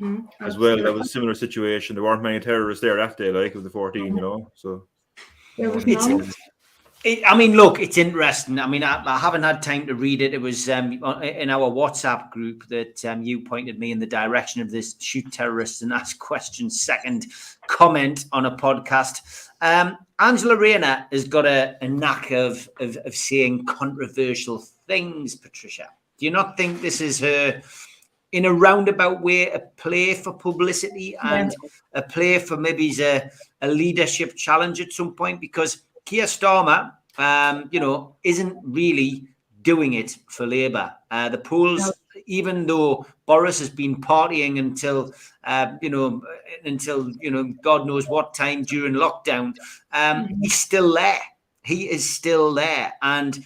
Mhm, 0.00 0.28
as 0.40 0.56
well. 0.56 0.80
That 0.80 0.94
was 0.94 1.06
a 1.06 1.10
similar 1.10 1.34
situation. 1.34 1.96
There 1.96 2.04
weren't 2.04 2.22
many 2.22 2.38
terrorists 2.38 2.80
there 2.80 2.96
that 2.96 3.16
day, 3.16 3.30
like 3.30 3.54
of 3.54 3.64
the 3.64 3.70
14, 3.70 4.04
you 4.06 4.20
know. 4.20 4.50
So 4.54 4.86
There 5.58 5.70
was 5.70 5.84
It's-. 5.84 6.34
It, 7.04 7.24
I 7.26 7.36
mean, 7.36 7.56
look, 7.56 7.80
it's 7.80 7.98
interesting. 7.98 8.60
I 8.60 8.66
mean, 8.68 8.84
I, 8.84 9.02
I 9.04 9.18
haven't 9.18 9.42
had 9.42 9.60
time 9.60 9.88
to 9.88 9.94
read 9.96 10.22
it. 10.22 10.34
It 10.34 10.40
was 10.40 10.70
um, 10.70 10.92
in 10.92 11.50
our 11.50 11.68
WhatsApp 11.68 12.30
group 12.30 12.68
that 12.68 13.04
um, 13.04 13.22
you 13.22 13.40
pointed 13.40 13.80
me 13.80 13.90
in 13.90 13.98
the 13.98 14.06
direction 14.06 14.62
of 14.62 14.70
this 14.70 14.94
shoot 15.00 15.32
terrorists 15.32 15.82
and 15.82 15.92
ask 15.92 16.18
questions 16.20 16.80
second 16.80 17.26
comment 17.66 18.26
on 18.32 18.46
a 18.46 18.56
podcast. 18.56 19.48
Um, 19.60 19.98
Angela 20.20 20.56
Rayner 20.56 21.06
has 21.10 21.26
got 21.26 21.44
a, 21.44 21.76
a 21.82 21.88
knack 21.88 22.30
of, 22.30 22.68
of, 22.78 22.96
of 22.98 23.16
saying 23.16 23.66
controversial 23.66 24.64
things, 24.86 25.34
Patricia. 25.34 25.88
Do 26.18 26.26
you 26.26 26.30
not 26.30 26.56
think 26.56 26.80
this 26.80 27.00
is 27.00 27.18
her, 27.18 27.62
in 28.30 28.44
a 28.44 28.52
roundabout 28.52 29.22
way, 29.22 29.50
a 29.50 29.58
play 29.58 30.14
for 30.14 30.32
publicity 30.32 31.16
and 31.24 31.52
a 31.94 32.02
play 32.02 32.38
for 32.38 32.56
maybe 32.56 32.94
a, 33.02 33.28
a 33.60 33.66
leadership 33.68 34.36
challenge 34.36 34.80
at 34.80 34.92
some 34.92 35.14
point? 35.14 35.40
Because 35.40 35.82
Keir 36.04 36.24
Starmer, 36.24 36.92
um, 37.18 37.68
you 37.70 37.80
know, 37.80 38.16
isn't 38.24 38.56
really 38.64 39.28
doing 39.62 39.94
it 39.94 40.16
for 40.28 40.46
Labour. 40.46 40.92
Uh, 41.10 41.28
the 41.28 41.38
polls, 41.38 41.80
No. 41.80 41.92
even 42.26 42.66
though 42.66 43.06
Boris 43.26 43.58
has 43.60 43.70
been 43.70 43.96
partying 43.96 44.58
until, 44.58 45.14
uh, 45.44 45.74
you 45.80 45.90
know, 45.90 46.22
until 46.64 47.10
you 47.20 47.30
know, 47.30 47.44
God 47.62 47.86
knows 47.86 48.08
what 48.08 48.34
time 48.34 48.62
during 48.64 48.94
lockdown, 48.94 49.54
um, 49.92 50.26
Mhm. 50.26 50.38
he's 50.42 50.54
still 50.54 50.92
there. 50.94 51.20
He 51.64 51.88
is 51.88 52.08
still 52.08 52.52
there, 52.52 52.92
and 53.02 53.44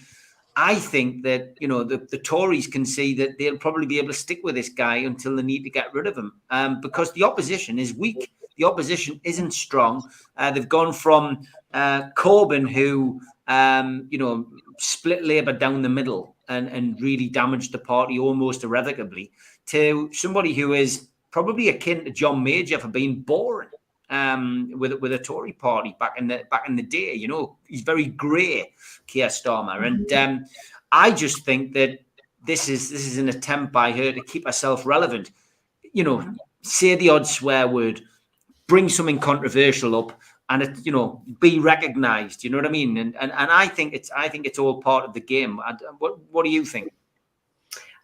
I 0.55 0.73
think 0.73 1.21
that 1.21 1.55
you 1.59 1.67
know 1.67 1.83
the, 1.83 1.97
the 2.09 2.17
Tories 2.17 2.65
can 2.65 2.83
see 2.83 3.13
that 3.15 3.37
they'll 3.37 3.57
probably 3.59 3.85
be 3.85 3.99
able 3.99 4.07
to 4.07 4.13
stick 4.13 4.39
with 4.43 4.55
this 4.55 4.69
guy 4.69 4.95
until 4.97 5.35
they 5.35 5.43
need 5.43 5.63
to 5.65 5.69
get 5.69 5.93
rid 5.93 6.07
of 6.07 6.17
him, 6.17 6.33
um, 6.49 6.81
because 6.81 7.11
the 7.11 7.21
opposition 7.23 7.77
is 7.77 7.93
weak. 7.93 8.31
The 8.57 8.65
opposition 8.65 9.21
isn't 9.23 9.51
strong. 9.51 10.09
Uh, 10.35 10.51
they've 10.51 10.67
gone 10.67 10.93
from 10.93 11.47
uh, 11.73 12.09
Corbyn, 12.17 12.69
who 12.69 13.21
um, 13.47 14.07
you 14.09 14.17
know 14.17 14.47
split 14.79 15.23
Labour 15.23 15.53
down 15.53 15.81
the 15.81 15.89
middle 15.89 16.35
and 16.49 16.67
and 16.67 16.99
really 17.01 17.29
damaged 17.29 17.71
the 17.71 17.77
party 17.77 18.19
almost 18.19 18.63
irrevocably, 18.63 19.31
to 19.67 20.09
somebody 20.13 20.53
who 20.53 20.73
is 20.73 21.09
probably 21.31 21.69
akin 21.69 22.05
to 22.05 22.11
John 22.11 22.43
Major 22.43 22.79
for 22.79 22.87
being 22.87 23.21
boring 23.21 23.69
um, 24.09 24.71
with 24.75 24.93
with 24.93 25.13
a 25.13 25.19
Tory 25.19 25.53
party 25.53 25.95
back 25.99 26.15
in 26.17 26.27
the 26.27 26.43
back 26.49 26.67
in 26.67 26.75
the 26.75 26.83
day. 26.83 27.13
You 27.13 27.27
know, 27.27 27.57
he's 27.67 27.81
very 27.81 28.05
grey, 28.05 28.73
Keir 29.07 29.27
Starmer, 29.27 29.85
and 29.85 30.11
um, 30.13 30.45
I 30.91 31.11
just 31.11 31.45
think 31.45 31.73
that 31.73 31.99
this 32.45 32.69
is 32.69 32.89
this 32.89 33.05
is 33.05 33.17
an 33.17 33.29
attempt 33.29 33.73
by 33.73 33.91
her 33.91 34.11
to 34.11 34.21
keep 34.23 34.45
herself 34.45 34.85
relevant. 34.85 35.31
You 35.93 36.03
know, 36.03 36.35
say 36.61 36.95
the 36.95 37.09
odd 37.09 37.27
swear 37.27 37.67
word, 37.67 38.01
bring 38.67 38.89
something 38.89 39.19
controversial 39.19 39.95
up, 39.95 40.19
and 40.49 40.63
it 40.63 40.85
you 40.85 40.91
know 40.91 41.21
be 41.39 41.59
recognised. 41.59 42.43
You 42.43 42.49
know 42.49 42.57
what 42.57 42.65
I 42.65 42.69
mean? 42.69 42.97
And 42.97 43.15
and 43.17 43.31
and 43.31 43.51
I 43.51 43.67
think 43.67 43.93
it's 43.93 44.11
I 44.11 44.27
think 44.27 44.45
it's 44.45 44.59
all 44.59 44.81
part 44.81 45.05
of 45.05 45.13
the 45.13 45.21
game. 45.21 45.59
I, 45.59 45.73
what 45.99 46.19
what 46.31 46.43
do 46.43 46.51
you 46.51 46.65
think? 46.65 46.91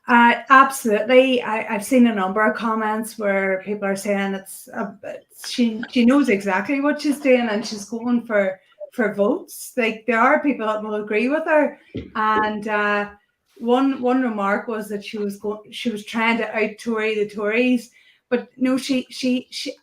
Uh, 0.05 0.41
absolutely. 0.49 1.41
I, 1.41 1.75
I've 1.75 1.85
seen 1.85 2.07
a 2.07 2.15
number 2.15 2.45
of 2.45 2.57
comments 2.57 3.17
where 3.17 3.61
people 3.63 3.87
are 3.87 3.95
saying 3.95 4.33
it's, 4.33 4.67
a, 4.67 4.97
she 5.45 5.81
she 5.89 6.03
knows 6.05 6.27
exactly 6.27 6.81
what 6.81 7.01
she's 7.01 7.19
doing 7.19 7.47
and 7.49 7.65
she's 7.65 7.85
going 7.85 8.25
for 8.25 8.59
for 8.91 9.13
votes. 9.13 9.73
Like 9.77 10.05
there 10.05 10.19
are 10.19 10.43
people 10.43 10.67
that 10.67 10.83
will 10.83 10.95
agree 10.95 11.29
with 11.29 11.45
her, 11.45 11.79
and 12.15 12.67
uh, 12.67 13.11
one 13.59 14.01
one 14.01 14.21
remark 14.21 14.67
was 14.67 14.89
that 14.89 15.05
she 15.05 15.17
was 15.17 15.37
going 15.37 15.71
she 15.71 15.89
was 15.89 16.03
trying 16.05 16.37
to 16.37 16.53
out 16.53 16.77
Tory 16.79 17.15
the 17.15 17.29
Tories, 17.29 17.91
but 18.29 18.49
no, 18.57 18.77
she 18.77 19.07
she 19.09 19.47
she. 19.51 19.73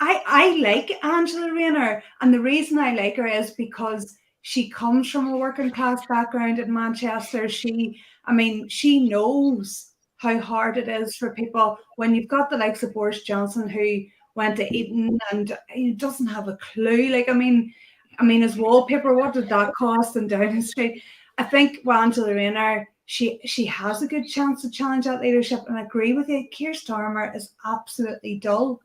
I 0.00 0.22
I 0.26 0.56
like 0.56 1.04
Angela 1.04 1.52
Rayner, 1.52 2.02
and 2.20 2.32
the 2.32 2.40
reason 2.40 2.78
I 2.78 2.94
like 2.94 3.16
her 3.16 3.26
is 3.26 3.52
because 3.52 4.16
she 4.42 4.68
comes 4.68 5.10
from 5.10 5.28
a 5.28 5.36
working 5.36 5.70
class 5.70 6.04
background 6.06 6.58
in 6.58 6.72
Manchester. 6.72 7.48
She 7.48 8.00
I 8.26 8.32
mean, 8.32 8.68
she 8.68 9.08
knows 9.08 9.92
how 10.16 10.38
hard 10.38 10.76
it 10.76 10.88
is 10.88 11.16
for 11.16 11.34
people 11.34 11.78
when 11.96 12.14
you've 12.14 12.28
got 12.28 12.50
the 12.50 12.56
likes 12.56 12.82
of 12.82 12.94
Boris 12.94 13.22
Johnson 13.22 13.68
who 13.68 14.04
went 14.34 14.56
to 14.56 14.76
Eton 14.76 15.18
and 15.30 15.56
he 15.68 15.92
doesn't 15.92 16.26
have 16.26 16.48
a 16.48 16.56
clue. 16.56 17.08
Like, 17.08 17.28
I 17.28 17.32
mean, 17.32 17.72
I 18.18 18.24
mean, 18.24 18.42
his 18.42 18.56
wallpaper, 18.56 19.14
what 19.14 19.34
did 19.34 19.48
that 19.48 19.74
cost 19.74 20.16
in 20.16 20.26
Downing 20.26 20.62
Street? 20.62 21.02
I 21.38 21.44
think 21.44 21.78
well, 21.84 22.00
Angela 22.02 22.34
Rayner, 22.34 22.88
she 23.06 23.40
she 23.44 23.66
has 23.66 24.02
a 24.02 24.08
good 24.08 24.26
chance 24.26 24.62
to 24.62 24.70
challenge 24.70 25.04
that 25.04 25.20
leadership. 25.20 25.60
And 25.68 25.76
I 25.76 25.82
agree 25.82 26.12
with 26.12 26.28
you, 26.28 26.48
Keir 26.50 26.72
Starmer 26.72 27.34
is 27.34 27.54
absolutely 27.64 28.38
dull. 28.38 28.80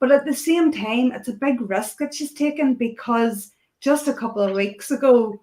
But 0.00 0.10
at 0.10 0.24
the 0.24 0.34
same 0.34 0.72
time, 0.72 1.12
it's 1.12 1.28
a 1.28 1.34
big 1.34 1.60
risk 1.60 1.98
that 1.98 2.14
she's 2.14 2.32
taken 2.32 2.74
because 2.74 3.52
just 3.80 4.08
a 4.08 4.14
couple 4.14 4.42
of 4.42 4.56
weeks 4.56 4.90
ago, 4.90 5.40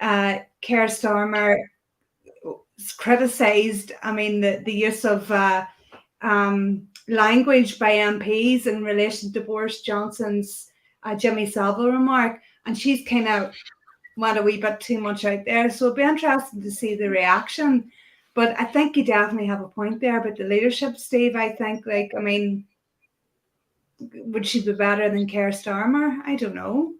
uh, 0.00 0.38
Keir 0.62 0.86
Starmer 0.86 1.58
criticised, 2.96 3.92
I 4.02 4.12
mean, 4.12 4.40
the, 4.40 4.62
the 4.64 4.72
use 4.72 5.04
of 5.04 5.30
uh, 5.30 5.66
um, 6.22 6.88
language 7.06 7.78
by 7.78 7.92
MPs 7.92 8.66
in 8.66 8.82
relation 8.82 9.32
to 9.32 9.40
Boris 9.40 9.82
Johnson's 9.82 10.70
uh, 11.02 11.14
Jimmy 11.14 11.46
Savile 11.46 11.92
remark. 11.92 12.40
And 12.66 12.76
she's 12.76 13.06
kind 13.06 13.28
of 13.28 13.54
went 14.16 14.38
a 14.38 14.42
wee 14.42 14.58
bit 14.60 14.80
too 14.80 15.00
much 15.00 15.24
out 15.24 15.44
there. 15.44 15.70
So 15.70 15.86
it'll 15.86 15.96
be 15.96 16.02
interesting 16.02 16.62
to 16.62 16.70
see 16.70 16.94
the 16.94 17.08
reaction. 17.08 17.90
But 18.34 18.58
I 18.58 18.64
think 18.64 18.96
you 18.96 19.04
definitely 19.04 19.46
have 19.46 19.62
a 19.62 19.68
point 19.68 20.00
there 20.00 20.20
about 20.20 20.36
the 20.36 20.44
leadership, 20.44 20.96
Steve. 20.96 21.34
I 21.34 21.50
think, 21.50 21.86
like, 21.86 22.12
I 22.16 22.20
mean, 22.20 22.64
would 24.00 24.46
she 24.46 24.64
be 24.64 24.72
better 24.72 25.08
than 25.10 25.26
Keir 25.26 25.50
Starmer? 25.50 26.18
I 26.24 26.36
don't 26.36 26.54
know. 26.54 26.94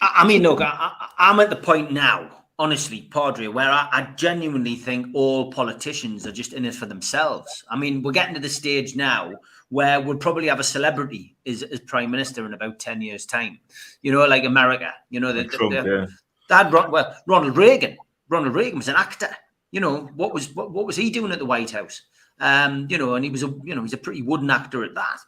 I 0.00 0.26
mean, 0.26 0.42
look, 0.42 0.60
I, 0.60 0.92
am 1.18 1.40
at 1.40 1.48
the 1.48 1.56
point 1.56 1.90
now 1.90 2.36
honestly, 2.58 3.02
Padre, 3.02 3.48
where 3.48 3.70
I, 3.70 3.88
I, 3.92 4.02
genuinely 4.16 4.76
think 4.76 5.08
all 5.14 5.50
politicians 5.52 6.26
are 6.26 6.32
just 6.32 6.52
in 6.52 6.64
it 6.64 6.74
for 6.74 6.86
themselves. 6.86 7.64
I 7.70 7.76
mean, 7.76 8.02
we're 8.02 8.12
getting 8.12 8.34
to 8.34 8.40
the 8.40 8.48
stage 8.48 8.96
now 8.96 9.32
where 9.68 10.00
we'll 10.00 10.16
probably 10.16 10.46
have 10.46 10.60
a 10.60 10.64
celebrity 10.64 11.36
as, 11.46 11.62
as 11.62 11.80
prime 11.80 12.10
minister 12.10 12.46
in 12.46 12.54
about 12.54 12.78
10 12.78 13.02
years' 13.02 13.26
time. 13.26 13.58
You 14.02 14.12
know, 14.12 14.24
like 14.26 14.44
America, 14.44 14.92
you 15.10 15.20
know, 15.20 15.32
the, 15.32 15.44
Trump, 15.44 15.72
the, 15.72 15.84
yeah. 15.84 16.06
that, 16.48 16.72
well, 16.90 17.16
Ronald 17.26 17.56
Reagan, 17.56 17.96
Ronald 18.28 18.54
Reagan 18.54 18.78
was 18.78 18.88
an 18.88 18.96
actor. 18.96 19.30
You 19.72 19.80
know, 19.80 20.08
what 20.14 20.32
was 20.32 20.54
what, 20.54 20.70
what 20.70 20.86
was 20.86 20.96
he 20.96 21.10
doing 21.10 21.32
at 21.32 21.38
the 21.38 21.44
White 21.44 21.72
House? 21.72 22.02
Um, 22.40 22.86
you 22.88 22.98
know, 22.98 23.16
and 23.16 23.24
he 23.24 23.30
was 23.30 23.42
a 23.42 23.52
you 23.64 23.74
know, 23.74 23.82
he's 23.82 23.92
a 23.92 23.98
pretty 23.98 24.22
wooden 24.22 24.50
actor 24.50 24.84
at 24.84 24.94
that. 24.94 25.18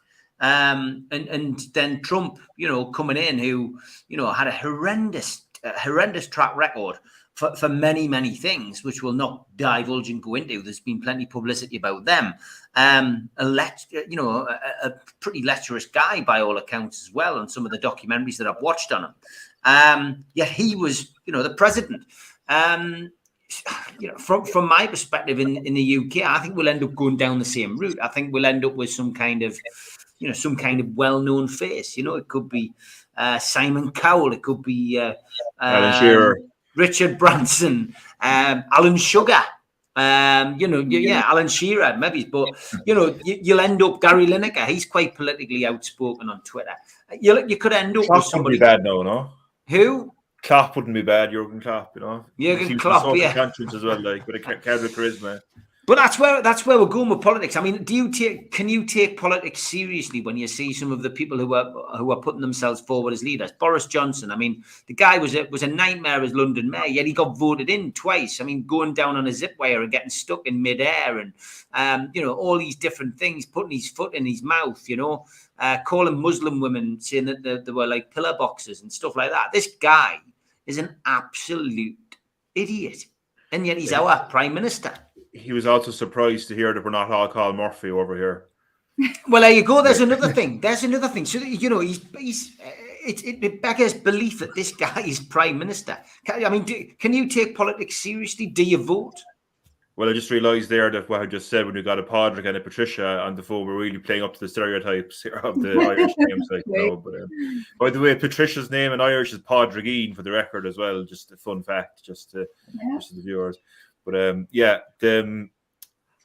Um, 0.41 1.05
and 1.11 1.27
and 1.27 1.59
then 1.73 2.01
Trump, 2.01 2.39
you 2.55 2.67
know, 2.67 2.85
coming 2.85 3.17
in, 3.17 3.37
who 3.37 3.79
you 4.07 4.17
know 4.17 4.31
had 4.31 4.47
a 4.47 4.51
horrendous, 4.51 5.43
horrendous 5.63 6.27
track 6.27 6.55
record 6.55 6.97
for, 7.39 7.55
for 7.55 7.69
many, 7.69 8.05
many 8.05 8.35
things, 8.35 8.83
which 8.83 9.01
we'll 9.01 9.13
not 9.13 9.45
divulge 9.55 10.09
and 10.09 10.21
go 10.21 10.35
into. 10.35 10.61
There's 10.61 10.81
been 10.81 10.99
plenty 10.99 11.23
of 11.23 11.29
publicity 11.29 11.77
about 11.77 12.03
them. 12.03 12.33
Um, 12.75 13.29
a 13.37 13.45
let, 13.45 13.85
you 13.91 14.17
know, 14.17 14.45
a, 14.45 14.87
a, 14.87 14.93
pretty 15.21 15.41
lecherous 15.43 15.85
guy 15.85 16.19
by 16.19 16.41
all 16.41 16.57
accounts 16.57 17.01
as 17.01 17.13
well, 17.13 17.39
on 17.39 17.47
some 17.47 17.65
of 17.65 17.71
the 17.71 17.79
documentaries 17.79 18.35
that 18.37 18.47
I've 18.47 18.61
watched 18.61 18.91
on 18.91 19.05
him. 19.05 19.13
Um, 19.63 20.25
yet 20.33 20.49
he 20.49 20.75
was, 20.75 21.13
you 21.25 21.31
know, 21.31 21.41
the 21.41 21.53
president. 21.53 22.03
Um, 22.49 23.13
you 23.99 24.09
know, 24.09 24.17
from 24.17 24.45
from 24.45 24.67
my 24.67 24.85
perspective 24.85 25.39
in, 25.39 25.65
in 25.65 25.73
the 25.73 25.97
UK, 25.97 26.17
I 26.29 26.39
think 26.39 26.55
we'll 26.55 26.67
end 26.67 26.83
up 26.83 26.93
going 26.93 27.17
down 27.17 27.39
the 27.39 27.45
same 27.45 27.77
route. 27.77 27.97
I 28.01 28.09
think 28.09 28.33
we'll 28.33 28.45
end 28.45 28.65
up 28.65 28.75
with 28.75 28.91
some 28.91 29.13
kind 29.13 29.43
of, 29.43 29.57
you 30.19 30.27
know, 30.27 30.33
some 30.33 30.55
kind 30.55 30.79
of 30.79 30.95
well-known 30.95 31.47
face. 31.47 31.97
You 31.97 32.03
know, 32.03 32.15
it 32.15 32.27
could 32.27 32.47
be 32.47 32.73
uh, 33.17 33.39
Simon 33.39 33.91
Cowell, 33.91 34.33
it 34.33 34.43
could 34.43 34.61
be 34.61 34.99
uh, 34.99 35.13
Alan 35.59 35.99
Shearer. 35.99 36.37
Um, 36.37 36.51
Richard 36.75 37.17
Branson, 37.17 37.95
um, 38.21 38.63
Alan 38.71 38.97
Sugar. 38.97 39.41
Um, 39.95 40.57
you 40.57 40.67
know, 40.67 40.79
yeah, 40.79 41.23
Alan 41.25 41.49
Shearer, 41.49 41.97
maybe, 41.97 42.23
but 42.23 42.47
you 42.85 42.95
know, 42.95 43.17
you, 43.25 43.53
will 43.53 43.59
end 43.59 43.81
up 43.81 43.99
Gary 43.99 44.27
Lineker. 44.27 44.65
He's 44.65 44.85
quite 44.85 45.15
politically 45.15 45.65
outspoken 45.65 46.29
on 46.29 46.41
Twitter. 46.43 46.75
You 47.19 47.45
you 47.47 47.57
could 47.57 47.73
end 47.73 47.97
up 47.97 48.05
Klopp 48.05 48.19
with 48.19 48.25
somebody 48.27 48.57
bad, 48.57 48.83
no, 48.83 49.01
no. 49.01 49.31
Who? 49.67 50.13
Klopp 50.41 50.75
wouldn't 50.75 50.93
be 50.93 51.01
bad. 51.01 51.31
Jurgen 51.31 51.59
Klopp, 51.59 51.95
you 51.95 52.01
know. 52.01 52.25
Jurgen 52.39 52.79
Klopp, 52.79 53.15
yeah. 53.17 53.33
Conscience 53.33 53.73
as 53.73 53.83
well, 53.83 54.01
like 54.01 54.25
with 54.25 54.37
a 54.37 54.39
card 54.39 54.59
of 54.65 54.91
charisma. 54.91 55.41
But 55.89 55.95
that's 55.95 56.19
where 56.19 56.39
that's 56.43 56.67
where 56.67 56.77
we're 56.77 56.85
going 56.85 57.09
with 57.09 57.21
politics. 57.21 57.55
I 57.55 57.61
mean, 57.61 57.83
do 57.83 57.95
you 57.95 58.11
take 58.11 58.51
can 58.51 58.69
you 58.69 58.85
take 58.85 59.19
politics 59.19 59.63
seriously 59.63 60.21
when 60.21 60.37
you 60.37 60.47
see 60.47 60.71
some 60.71 60.91
of 60.91 61.01
the 61.01 61.09
people 61.09 61.39
who 61.39 61.55
are 61.55 61.71
who 61.97 62.11
are 62.11 62.21
putting 62.21 62.41
themselves 62.41 62.79
forward 62.79 63.11
as 63.11 63.23
leaders? 63.23 63.51
Boris 63.53 63.87
Johnson. 63.87 64.29
I 64.29 64.35
mean, 64.35 64.63
the 64.85 64.93
guy 64.93 65.17
was 65.17 65.33
a 65.33 65.45
was 65.45 65.63
a 65.63 65.67
nightmare 65.67 66.21
as 66.21 66.35
London 66.35 66.69
mayor, 66.69 66.85
yet 66.85 67.07
he 67.07 67.11
got 67.11 67.39
voted 67.39 67.71
in 67.71 67.91
twice. 67.93 68.39
I 68.39 68.43
mean, 68.43 68.67
going 68.67 68.93
down 68.93 69.15
on 69.15 69.25
a 69.25 69.31
zip 69.31 69.55
wire 69.57 69.81
and 69.81 69.91
getting 69.91 70.11
stuck 70.11 70.45
in 70.45 70.61
midair, 70.61 71.17
and 71.17 71.33
um, 71.73 72.11
you 72.13 72.21
know 72.21 72.33
all 72.33 72.59
these 72.59 72.75
different 72.75 73.17
things, 73.17 73.47
putting 73.47 73.71
his 73.71 73.89
foot 73.89 74.13
in 74.13 74.27
his 74.27 74.43
mouth, 74.43 74.87
you 74.87 74.95
know, 74.95 75.25
uh, 75.57 75.79
calling 75.87 76.21
Muslim 76.21 76.59
women 76.59 77.01
saying 77.01 77.25
that 77.25 77.41
they, 77.41 77.57
they 77.57 77.71
were 77.71 77.87
like 77.87 78.13
pillar 78.13 78.35
boxes 78.37 78.83
and 78.83 78.93
stuff 78.93 79.15
like 79.15 79.31
that. 79.31 79.47
This 79.51 79.69
guy 79.81 80.19
is 80.67 80.77
an 80.77 80.97
absolute 81.07 81.97
idiot, 82.53 83.05
and 83.51 83.65
yet 83.65 83.79
he's 83.79 83.91
our 83.91 84.29
prime 84.29 84.53
minister 84.53 84.93
he 85.31 85.53
was 85.53 85.65
also 85.65 85.91
surprised 85.91 86.47
to 86.47 86.55
hear 86.55 86.73
that 86.73 86.83
we're 86.83 86.91
not 86.91 87.11
all 87.11 87.27
called 87.27 87.55
Murphy 87.55 87.91
over 87.91 88.15
here. 88.15 88.45
Well, 89.27 89.41
there 89.41 89.51
you 89.51 89.63
go. 89.63 89.81
There's 89.81 90.01
another 90.01 90.33
thing. 90.33 90.59
There's 90.59 90.83
another 90.83 91.07
thing. 91.07 91.25
So 91.25 91.39
you 91.39 91.69
know, 91.69 91.79
he's 91.79 92.01
he's 92.17 92.57
it, 93.05 93.23
it, 93.23 93.43
it 93.43 93.61
beggars 93.61 93.93
belief 93.93 94.39
that 94.39 94.55
this 94.55 94.73
guy 94.73 95.01
is 95.01 95.19
prime 95.19 95.57
minister. 95.57 95.97
Can, 96.25 96.45
I 96.45 96.49
mean, 96.49 96.63
do, 96.63 96.85
can 96.99 97.13
you 97.13 97.27
take 97.27 97.55
politics 97.55 97.97
seriously? 97.97 98.47
Do 98.47 98.63
you 98.63 98.83
vote? 98.83 99.15
Well, 99.95 100.09
I 100.09 100.13
just 100.13 100.31
realised 100.31 100.69
there 100.69 100.89
that 100.91 101.09
what 101.09 101.21
I 101.21 101.25
just 101.25 101.49
said 101.49 101.65
when 101.65 101.75
we 101.75 101.81
got 101.81 101.99
a 101.99 102.03
Padraig 102.03 102.45
and 102.45 102.55
a 102.55 102.61
Patricia 102.61 103.19
on 103.19 103.35
the 103.35 103.43
phone, 103.43 103.67
we're 103.67 103.77
really 103.77 103.97
playing 103.97 104.23
up 104.23 104.33
to 104.33 104.39
the 104.39 104.47
stereotypes 104.47 105.25
of 105.43 105.61
the 105.61 105.71
Irish 105.81 106.13
names. 106.17 106.47
Like, 106.49 106.63
no, 106.67 106.95
but 106.95 107.15
um, 107.15 107.65
by 107.81 107.89
the 107.89 107.99
way, 107.99 108.15
Patricia's 108.15 108.71
name 108.71 108.93
in 108.93 109.01
Irish 109.01 109.33
is 109.33 109.39
Padraigine 109.39 110.15
for 110.15 110.23
the 110.23 110.31
record 110.31 110.65
as 110.65 110.77
well. 110.77 111.03
Just 111.03 111.33
a 111.33 111.37
fun 111.37 111.61
fact, 111.63 112.01
just 112.01 112.31
to, 112.31 112.47
yeah. 112.73 112.95
just 112.95 113.09
to 113.09 113.15
the 113.15 113.23
viewers. 113.23 113.57
But 114.05 114.19
um, 114.19 114.47
yeah, 114.51 114.79
the, 114.99 115.49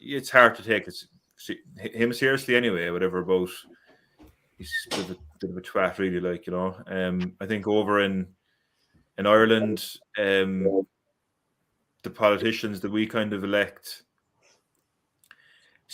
it's 0.01 0.31
hard 0.31 0.55
to 0.57 0.63
take 0.63 0.89
it, 0.89 0.97
him 1.77 2.13
seriously 2.13 2.57
anyway. 2.57 2.91
Whatever 2.91 3.19
about 3.19 3.51
he's 4.59 4.73
a 4.93 4.97
bit 4.97 5.05
of 5.05 5.11
a, 5.11 5.17
bit 5.41 5.51
of 5.51 5.57
a 5.57 5.61
twat, 5.61 5.99
really. 5.99 6.21
Like 6.21 6.47
you 6.47 6.53
know, 6.53 6.77
um, 6.87 7.35
I 7.41 7.47
think 7.47 7.67
over 7.67 8.01
in 8.01 8.27
in 9.19 9.27
Ireland, 9.27 9.85
um, 10.19 10.87
the 12.03 12.11
politicians 12.11 12.81
that 12.81 12.91
we 12.91 13.07
kind 13.07 13.33
of 13.33 13.45
elect 13.45 14.03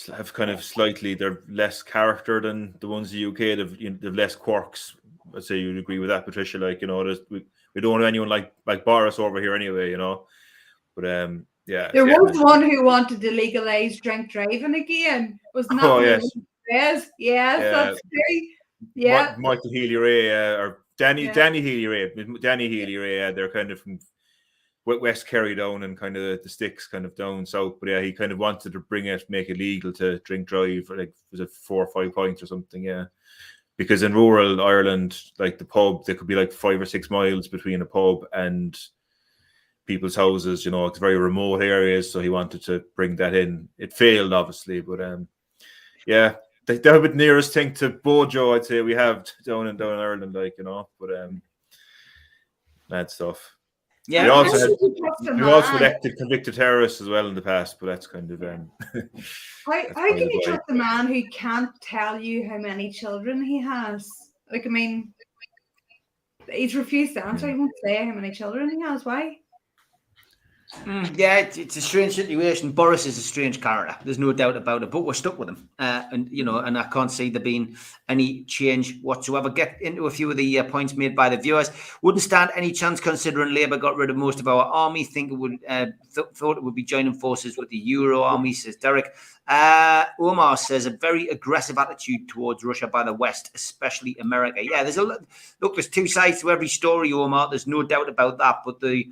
have 0.07 0.33
kind 0.33 0.49
of 0.49 0.63
slightly 0.63 1.13
they're 1.13 1.41
less 1.47 1.83
character 1.83 2.39
than 2.39 2.73
the 2.79 2.87
ones 2.87 3.13
in 3.13 3.19
the 3.19 3.25
UK. 3.27 3.57
They've, 3.57 3.81
you 3.81 3.89
know, 3.91 3.97
they've 4.01 4.15
less 4.15 4.35
quirks. 4.35 4.95
I'd 5.35 5.43
say 5.43 5.57
you'd 5.57 5.77
agree 5.77 5.99
with 5.99 6.09
that, 6.09 6.25
Patricia. 6.25 6.57
Like 6.57 6.81
you 6.81 6.87
know, 6.87 7.03
we 7.29 7.45
we 7.73 7.81
don't 7.81 7.99
have 7.99 8.07
anyone 8.07 8.29
like 8.29 8.53
like 8.65 8.85
Boris 8.85 9.19
over 9.19 9.39
here 9.39 9.55
anyway. 9.55 9.89
You 9.89 9.97
know, 9.97 10.25
but 10.95 11.05
um, 11.07 11.45
yeah. 11.65 11.91
There 11.91 12.07
yeah. 12.07 12.17
was 12.17 12.37
one 12.37 12.61
who 12.61 12.83
wanted 12.83 13.21
to 13.21 13.31
legalize 13.31 13.99
drink 13.99 14.31
driving 14.31 14.75
again. 14.75 15.39
Was 15.53 15.69
not 15.71 15.83
oh, 15.83 15.99
yes. 15.99 16.23
yes. 16.69 17.09
Yes, 17.17 17.59
yeah. 17.59 17.71
that's 17.71 18.01
great. 18.09 18.49
Yeah. 18.95 19.35
Michael 19.37 19.69
Healy 19.69 19.95
Rae 19.95 20.31
uh, 20.31 20.57
or 20.57 20.83
Danny 20.97 21.25
yeah. 21.25 21.33
Danny 21.33 21.61
Healy 21.61 21.87
Rae. 21.87 22.11
Danny 22.41 22.67
Healy 22.67 22.97
Rae, 22.97 23.23
uh, 23.23 23.31
they're 23.31 23.51
kind 23.51 23.71
of 23.71 23.79
from 23.79 23.99
West 24.85 25.27
Kerry 25.27 25.55
down 25.55 25.83
and 25.83 25.97
kind 25.97 26.17
of 26.17 26.41
the 26.41 26.49
sticks 26.49 26.87
kind 26.87 27.05
of 27.05 27.15
down 27.15 27.45
south. 27.45 27.75
But 27.79 27.89
yeah, 27.89 28.01
he 28.01 28.11
kind 28.11 28.31
of 28.31 28.39
wanted 28.39 28.73
to 28.73 28.79
bring 28.79 29.05
it, 29.05 29.29
make 29.29 29.49
it 29.49 29.57
legal 29.57 29.93
to 29.93 30.19
drink 30.19 30.47
drive 30.47 30.85
for 30.85 30.97
like 30.97 31.13
was 31.31 31.39
it 31.39 31.51
four 31.51 31.85
or 31.85 31.91
five 31.91 32.13
points 32.13 32.41
or 32.41 32.47
something, 32.47 32.83
yeah. 32.83 33.05
Because 33.77 34.03
in 34.03 34.13
rural 34.13 34.61
Ireland, 34.61 35.19
like 35.39 35.57
the 35.57 35.65
pub, 35.65 36.05
there 36.05 36.15
could 36.15 36.27
be 36.27 36.35
like 36.35 36.51
five 36.51 36.79
or 36.79 36.85
six 36.85 37.09
miles 37.09 37.47
between 37.47 37.81
a 37.81 37.85
pub 37.85 38.25
and 38.33 38.77
people's 39.85 40.15
houses. 40.15 40.65
You 40.65 40.71
know, 40.71 40.85
it's 40.85 40.99
very 40.99 41.17
remote 41.17 41.61
areas, 41.61 42.11
so 42.11 42.19
he 42.19 42.29
wanted 42.29 42.63
to 42.63 42.83
bring 42.95 43.15
that 43.17 43.33
in. 43.33 43.67
It 43.77 43.93
failed, 43.93 44.33
obviously, 44.33 44.81
but 44.81 45.01
um, 45.01 45.27
yeah, 46.07 46.35
the, 46.65 46.73
the 46.73 47.11
nearest 47.13 47.53
thing 47.53 47.73
to 47.75 47.89
Bojo, 47.89 48.53
I'd 48.53 48.65
say 48.65 48.81
we 48.81 48.93
have 48.93 49.25
down 49.45 49.67
in 49.67 49.77
down 49.77 49.93
in 49.93 49.99
Ireland, 49.99 50.35
like 50.35 50.55
you 50.57 50.63
know, 50.63 50.89
but 50.99 51.15
um, 51.15 51.41
bad 52.89 53.09
stuff. 53.09 53.55
Yeah, 54.07 54.23
He 54.23 54.29
also 54.29 54.57
had- 54.57 54.79
can 54.79 54.95
you 54.95 54.95
trust 54.97 55.27
a 55.29 55.35
He 55.35 55.43
also 55.43 55.77
elected 55.77 56.17
convicted 56.17 56.55
terrorists 56.55 57.01
as 57.01 57.07
well 57.07 57.27
in 57.27 57.35
the 57.35 57.41
past, 57.41 57.79
but 57.79 57.85
that's 57.85 58.07
kind 58.07 58.31
of 58.31 58.41
um, 58.41 58.71
How, 59.65 59.83
how 59.95 60.07
can 60.09 60.29
you 60.29 60.41
trust 60.43 60.63
a 60.69 60.73
man 60.73 61.07
who 61.07 61.23
can't 61.29 61.69
tell 61.81 62.19
you 62.19 62.49
how 62.49 62.57
many 62.57 62.91
children 62.91 63.43
he 63.43 63.61
has? 63.61 64.09
Like, 64.51 64.65
I 64.65 64.69
mean, 64.69 65.13
he's 66.51 66.75
refused 66.75 67.13
to 67.13 67.25
answer. 67.25 67.47
He 67.47 67.53
won't 67.53 67.71
say 67.85 68.03
how 68.03 68.11
many 68.13 68.31
children 68.31 68.71
he 68.71 68.81
has. 68.81 69.05
Why? 69.05 69.37
Mm, 70.85 71.17
yeah, 71.17 71.37
it's, 71.37 71.57
it's 71.57 71.75
a 71.75 71.81
strange 71.81 72.15
situation. 72.15 72.71
Boris 72.71 73.05
is 73.05 73.17
a 73.17 73.21
strange 73.21 73.61
character. 73.61 73.95
There's 74.05 74.17
no 74.17 74.31
doubt 74.31 74.55
about 74.55 74.83
it. 74.83 74.89
But 74.89 75.01
we're 75.01 75.13
stuck 75.13 75.37
with 75.37 75.49
him, 75.49 75.69
uh, 75.77 76.03
and 76.11 76.29
you 76.31 76.45
know, 76.45 76.59
and 76.59 76.77
I 76.77 76.83
can't 76.83 77.11
see 77.11 77.29
there 77.29 77.41
being 77.41 77.75
any 78.07 78.43
change 78.45 78.99
whatsoever. 79.01 79.49
Get 79.49 79.81
into 79.81 80.07
a 80.07 80.11
few 80.11 80.31
of 80.31 80.37
the 80.37 80.59
uh, 80.59 80.63
points 80.63 80.95
made 80.95 81.15
by 81.15 81.27
the 81.27 81.37
viewers. 81.37 81.71
Wouldn't 82.01 82.23
stand 82.23 82.51
any 82.55 82.71
chance 82.71 83.01
considering 83.01 83.53
Labour 83.53 83.77
got 83.77 83.97
rid 83.97 84.09
of 84.09 84.15
most 84.15 84.39
of 84.39 84.47
our 84.47 84.63
army. 84.63 85.03
Think 85.03 85.31
it 85.31 85.35
would 85.35 85.59
uh, 85.67 85.87
th- 86.15 86.27
thought 86.33 86.57
it 86.57 86.63
would 86.63 86.75
be 86.75 86.83
joining 86.83 87.15
forces 87.15 87.57
with 87.57 87.69
the 87.69 87.77
Euro 87.77 88.23
army. 88.23 88.53
Says 88.53 88.77
Derek. 88.77 89.13
Uh, 89.47 90.05
Omar 90.19 90.55
says 90.55 90.85
a 90.85 90.91
very 90.91 91.27
aggressive 91.27 91.77
attitude 91.77 92.29
towards 92.29 92.63
Russia 92.63 92.87
by 92.87 93.03
the 93.03 93.11
West, 93.11 93.51
especially 93.55 94.15
America. 94.21 94.61
Yeah, 94.63 94.83
there's 94.83 94.97
a 94.97 95.03
lo- 95.03 95.17
look. 95.59 95.75
There's 95.75 95.89
two 95.89 96.07
sides 96.07 96.39
to 96.41 96.51
every 96.51 96.69
story, 96.69 97.11
Omar. 97.11 97.49
There's 97.49 97.67
no 97.67 97.83
doubt 97.83 98.07
about 98.07 98.37
that. 98.37 98.59
But 98.63 98.79
the 98.79 99.07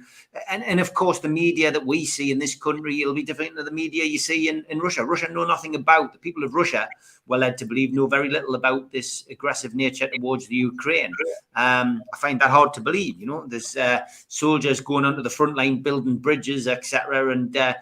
and, 0.50 0.64
and 0.64 0.80
of 0.80 0.94
course 0.94 1.20
the 1.20 1.28
media 1.28 1.49
that 1.58 1.86
we 1.86 2.06
see 2.06 2.32
in 2.32 2.40
this 2.40 2.56
country 2.56 3.02
it'll 3.02 3.14
be 3.14 3.24
different 3.24 3.56
than 3.56 3.66
the 3.66 3.72
media 3.72 4.04
you 4.04 4.18
see 4.18 4.50
in, 4.50 4.64
in 4.70 4.80
russia. 4.80 5.04
Russia 5.04 5.32
know 5.32 5.46
nothing 5.46 5.76
about 5.76 6.14
the 6.14 6.20
people 6.20 6.44
of 6.44 6.54
russia 6.54 6.88
were 7.28 7.38
led 7.38 7.58
to 7.58 7.66
believe 7.66 7.94
know 7.94 8.08
very 8.08 8.30
little 8.30 8.56
about 8.56 8.92
this 8.92 9.26
aggressive 9.30 9.76
nature 9.76 10.10
towards 10.16 10.48
the 10.48 10.56
ukraine. 10.56 11.12
Um, 11.56 12.04
i 12.14 12.18
find 12.18 12.40
that 12.42 12.50
hard 12.50 12.74
to 12.74 12.82
believe 12.82 13.20
you 13.20 13.26
know? 13.26 13.46
There's 13.48 13.76
uh, 13.76 14.02
soldiers 14.28 14.82
going 14.82 15.06
onto 15.06 15.22
the 15.22 15.30
front 15.30 15.56
line 15.56 15.82
building 15.82 16.18
bridges 16.18 16.68
etc 16.68 17.32
and 17.32 17.56
uh, 17.56 17.74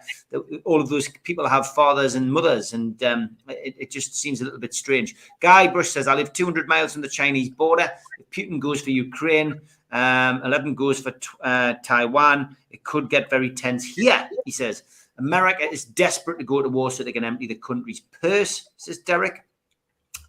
all 0.64 0.80
of 0.80 0.88
those 0.88 1.08
people 1.24 1.48
have 1.48 1.72
fathers 1.74 2.14
and 2.14 2.32
mothers 2.32 2.72
and 2.72 3.02
um, 3.02 3.36
it, 3.48 3.74
it 3.78 3.90
just 3.90 4.16
seems 4.16 4.40
a 4.40 4.44
little 4.44 4.60
bit 4.60 4.74
strange. 4.74 5.14
Guy 5.40 5.66
brush 5.68 5.90
says 5.90 6.08
i 6.08 6.14
live 6.14 6.32
200 6.32 6.68
miles 6.68 6.92
from 6.92 7.02
the 7.02 7.08
chinese 7.08 7.50
border. 7.50 7.90
If 8.18 8.30
putin 8.30 8.60
goes 8.60 8.80
for 8.80 8.90
ukraine 8.90 9.60
um, 9.90 10.42
11 10.44 10.74
goes 10.74 11.00
for 11.00 11.14
uh, 11.42 11.74
Taiwan. 11.82 12.56
It 12.70 12.84
could 12.84 13.08
get 13.08 13.30
very 13.30 13.50
tense 13.50 13.84
here, 13.84 14.28
he 14.44 14.50
says. 14.50 14.82
America 15.18 15.64
is 15.64 15.84
desperate 15.84 16.38
to 16.38 16.44
go 16.44 16.62
to 16.62 16.68
war 16.68 16.90
so 16.90 17.02
they 17.02 17.12
can 17.12 17.24
empty 17.24 17.46
the 17.46 17.56
country's 17.56 18.00
purse, 18.00 18.68
says 18.76 18.98
Derek. 18.98 19.44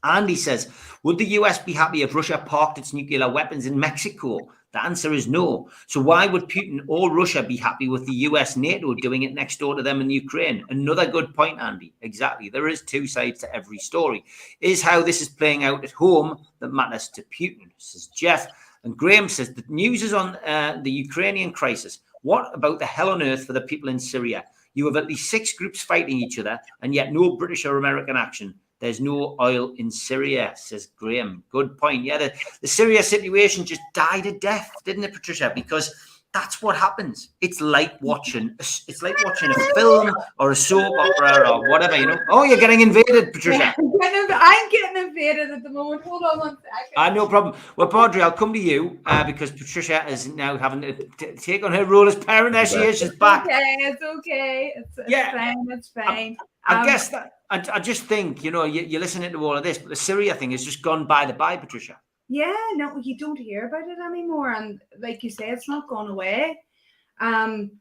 And 0.04 0.30
he 0.30 0.36
says, 0.36 0.70
Would 1.04 1.18
the 1.18 1.26
US 1.26 1.60
be 1.60 1.74
happy 1.74 2.02
if 2.02 2.16
Russia 2.16 2.42
parked 2.44 2.78
its 2.78 2.94
nuclear 2.94 3.30
weapons 3.30 3.66
in 3.66 3.80
Mexico? 3.80 4.50
The 4.72 4.84
answer 4.84 5.14
is 5.14 5.28
no. 5.28 5.70
So 5.88 6.00
why 6.00 6.28
would 6.28 6.44
Putin 6.48 6.82
or 6.88 7.12
Russia 7.12 7.42
be 7.42 7.58
happy 7.58 7.88
with 7.88 8.06
the 8.06 8.14
US 8.14 8.56
NATO 8.56 8.94
doing 8.94 9.24
it 9.24 9.34
next 9.34 9.58
door 9.58 9.76
to 9.76 9.82
them 9.82 10.00
in 10.00 10.12
Ukraine? 10.12 10.64
Another 10.70 11.08
good 11.08 11.36
point, 11.36 11.60
Andy. 11.60 11.94
Exactly. 12.02 12.50
There 12.50 12.68
is 12.68 12.82
two 12.82 13.08
sides 13.08 13.40
to 13.40 13.56
every 13.56 13.80
story. 13.80 14.24
Is 14.62 14.82
how 14.82 15.02
this 15.02 15.22
is 15.22 15.30
playing 15.30 15.64
out 15.64 15.84
at 15.84 15.92
home 15.92 16.46
that 16.60 16.72
matters 16.72 17.10
to 17.10 17.24
Putin, 17.24 17.72
says 17.78 18.08
Jeff. 18.08 18.48
And 18.84 18.96
Graham 18.96 19.28
says 19.30 19.54
the 19.54 19.64
news 19.68 20.04
is 20.04 20.14
on 20.14 20.38
uh, 20.38 20.80
the 20.84 20.92
Ukrainian 20.92 21.52
crisis. 21.52 22.00
What 22.22 22.50
about 22.54 22.80
the 22.80 22.86
hell 22.86 23.10
on 23.10 23.22
earth 23.22 23.46
for 23.46 23.54
the 23.54 23.62
people 23.62 23.90
in 23.90 24.00
Syria? 24.00 24.46
You 24.74 24.86
have 24.86 24.96
at 24.96 25.08
least 25.08 25.30
six 25.30 25.54
groups 25.54 25.82
fighting 25.82 26.18
each 26.18 26.40
other, 26.40 26.60
and 26.82 26.94
yet 26.94 27.12
no 27.12 27.36
British 27.36 27.66
or 27.66 27.78
American 27.78 28.16
action. 28.16 28.54
There's 28.80 29.02
no 29.02 29.36
oil 29.42 29.74
in 29.78 29.92
Syria, 29.92 30.54
says 30.56 30.88
Graham. 30.96 31.44
Good 31.50 31.78
point. 31.78 32.06
Yeah, 32.06 32.18
the, 32.18 32.34
the 32.62 32.68
Syria 32.68 33.04
situation 33.04 33.66
just 33.66 33.82
died 33.94 34.26
a 34.26 34.40
death, 34.40 34.72
didn't 34.86 35.04
it, 35.04 35.14
Patricia? 35.14 35.52
Because 35.54 35.94
that's 36.34 36.62
what 36.62 36.76
happens. 36.76 37.30
It's 37.42 37.60
like 37.60 38.00
watching. 38.02 38.56
It's 38.60 39.02
like 39.02 39.16
watching 39.26 39.50
a 39.50 39.60
film 39.74 40.14
or 40.38 40.52
a 40.52 40.56
soap 40.56 40.94
opera 40.98 41.50
or 41.50 41.68
whatever. 41.70 41.98
You 41.98 42.06
know. 42.06 42.18
Oh, 42.30 42.44
you're 42.44 42.60
getting 42.60 42.82
invaded, 42.82 43.34
Patricia. 43.34 43.74
I'm 43.80 43.92
getting, 44.00 44.28
I'm 44.32 44.70
getting 44.70 45.08
invaded 45.08 45.52
at 45.52 45.64
the 45.64 45.70
moment. 45.70 46.04
Hold 46.04 46.24
on 46.24 46.40
one 46.40 46.58
second. 46.58 46.94
Uh, 46.96 47.10
no 47.10 47.28
problem. 47.28 47.56
Well, 47.78 47.88
Padre, 47.88 48.22
I'll 48.22 48.32
come 48.32 48.54
to 48.54 48.60
you 48.60 49.00
uh, 49.08 49.24
because 49.24 49.52
Patricia 49.52 50.06
is 50.08 50.28
now 50.28 50.58
having 50.58 50.82
to 50.82 50.94
t- 51.18 51.34
take 51.36 51.64
on 51.64 51.74
her 51.74 51.84
role 51.86 52.08
as 52.08 52.16
parent. 52.16 52.54
There 52.54 52.66
she 52.66 52.78
is. 52.78 53.00
She's 53.00 53.16
back. 53.16 53.46
Okay, 53.46 53.76
it's 53.80 54.02
okay. 54.04 54.74
It's, 54.76 54.98
it's 55.00 55.10
Yeah. 55.10 55.32
fine. 55.32 55.66
It's 55.70 55.88
fine. 55.90 56.38
I 56.66 56.82
Um, 56.82 56.86
guess 56.86 57.10
that 57.10 57.32
I, 57.50 57.64
I 57.74 57.80
just 57.80 58.04
think 58.04 58.44
you 58.44 58.52
know 58.52 58.66
you, 58.66 58.82
you're 58.84 59.02
listening 59.02 59.32
to 59.32 59.44
all 59.44 59.58
of 59.58 59.64
this, 59.64 59.80
but 59.80 59.90
the 59.90 59.96
Syria 59.96 60.36
thing 60.36 60.52
has 60.52 60.64
just 60.64 60.84
gone 60.84 61.08
by 61.08 61.26
the 61.26 61.34
by, 61.34 61.58
Patricia. 61.58 61.98
Yeah, 62.30 62.56
no, 62.76 62.98
you 62.98 63.18
don't 63.18 63.40
hear 63.40 63.68
about 63.68 63.90
it 63.90 63.98
anymore, 64.00 64.52
and 64.52 64.80
like 65.00 65.24
you 65.24 65.32
say, 65.32 65.50
it's 65.50 65.68
not 65.68 65.90
gone 65.90 66.12
away. 66.12 66.60
Um, 67.20 67.72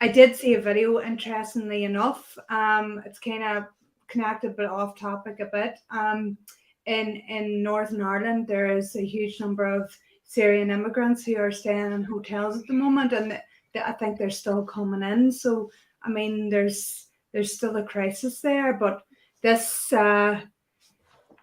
I 0.00 0.06
did 0.06 0.36
see 0.36 0.54
a 0.54 0.60
video, 0.60 1.00
interestingly 1.00 1.82
enough. 1.84 2.38
Um, 2.48 3.02
it's 3.04 3.18
kind 3.18 3.42
of 3.42 3.64
connected 4.06 4.54
but 4.56 4.66
off 4.66 4.96
topic 4.96 5.40
a 5.40 5.46
bit. 5.46 5.80
Um, 5.90 6.38
in 6.86 7.16
in 7.28 7.64
Northern 7.64 8.00
Ireland, 8.00 8.46
there 8.46 8.76
is 8.78 8.94
a 8.94 9.04
huge 9.04 9.40
number 9.40 9.64
of 9.64 9.92
Syrian 10.22 10.70
immigrants 10.70 11.24
who 11.24 11.36
are 11.38 11.50
staying 11.50 11.90
in 11.90 12.04
hotels 12.04 12.58
at 12.58 12.66
the 12.68 12.74
moment, 12.74 13.12
and 13.12 13.30
th- 13.32 13.42
th- 13.72 13.84
I 13.84 13.92
think 13.92 14.18
they're 14.18 14.30
still 14.30 14.64
coming 14.64 15.02
in. 15.02 15.32
So, 15.32 15.68
I 16.04 16.10
mean, 16.10 16.48
there's 16.48 17.08
there's 17.32 17.54
still 17.54 17.76
a 17.76 17.82
crisis 17.82 18.40
there, 18.40 18.72
but 18.74 19.02
this. 19.42 19.92
Uh, 19.92 20.42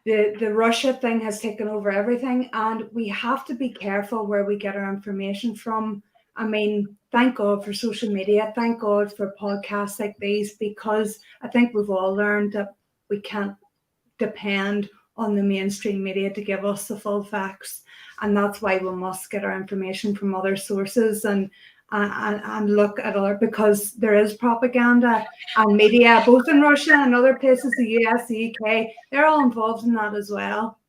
the 0.06 0.36
the 0.39 0.54
Russia 0.54 0.93
thing 0.93 1.22
has 1.22 1.39
taken 1.39 1.68
over 1.68 1.91
everything, 1.91 2.49
and 2.54 2.89
we 2.91 3.08
have 3.10 3.45
to 3.45 3.56
be 3.56 3.70
careful 3.70 4.26
where 4.26 4.45
we 4.45 4.58
get 4.58 4.76
our 4.76 4.93
information 4.93 5.56
from. 5.56 6.04
I 6.36 6.45
mean, 6.45 6.97
thank 7.12 7.36
God 7.36 7.64
for 7.64 7.74
social 7.74 8.12
media, 8.12 8.51
thank 8.56 8.80
God 8.82 9.16
for 9.16 9.36
podcasts 9.39 9.99
like 9.99 10.16
these, 10.20 10.56
because 10.58 11.20
I 11.41 11.47
think 11.47 11.74
we've 11.74 11.89
all 11.89 12.14
learned 12.16 12.54
that 12.54 12.76
we 13.10 13.22
can't 13.22 13.56
depend 14.18 14.89
on 15.16 15.36
the 15.36 15.43
mainstream 15.43 16.04
media 16.04 16.34
to 16.34 16.43
give 16.43 16.66
us 16.66 16.88
the 16.88 16.99
full 16.99 17.24
facts, 17.24 17.84
and 18.22 18.36
that's 18.36 18.62
why 18.62 18.78
we 18.78 18.89
must 18.91 19.30
get 19.30 19.45
our 19.45 19.56
information 19.56 20.16
from 20.16 20.36
other 20.36 20.56
sources 20.56 21.26
and. 21.26 21.49
And, 21.96 22.41
and 22.44 22.76
look 22.76 22.98
at 23.00 23.16
other 23.16 23.38
because 23.39 23.91
there 23.94 24.16
is 24.16 24.34
propaganda 24.34 25.28
um, 25.58 25.68
and 25.68 25.78
media 25.78 26.16
uh, 26.16 26.26
both 26.26 26.50
in 26.50 26.60
Russia 26.60 26.96
and 26.96 27.14
other 27.14 27.36
places, 27.36 27.72
the 27.78 28.04
US, 28.06 28.28
the 28.28 28.50
UK, 28.50 28.88
they're 29.12 29.28
all 29.28 29.44
involved 29.44 29.86
in 29.86 29.94
that 29.94 30.16
as 30.16 30.32
well. 30.32 30.80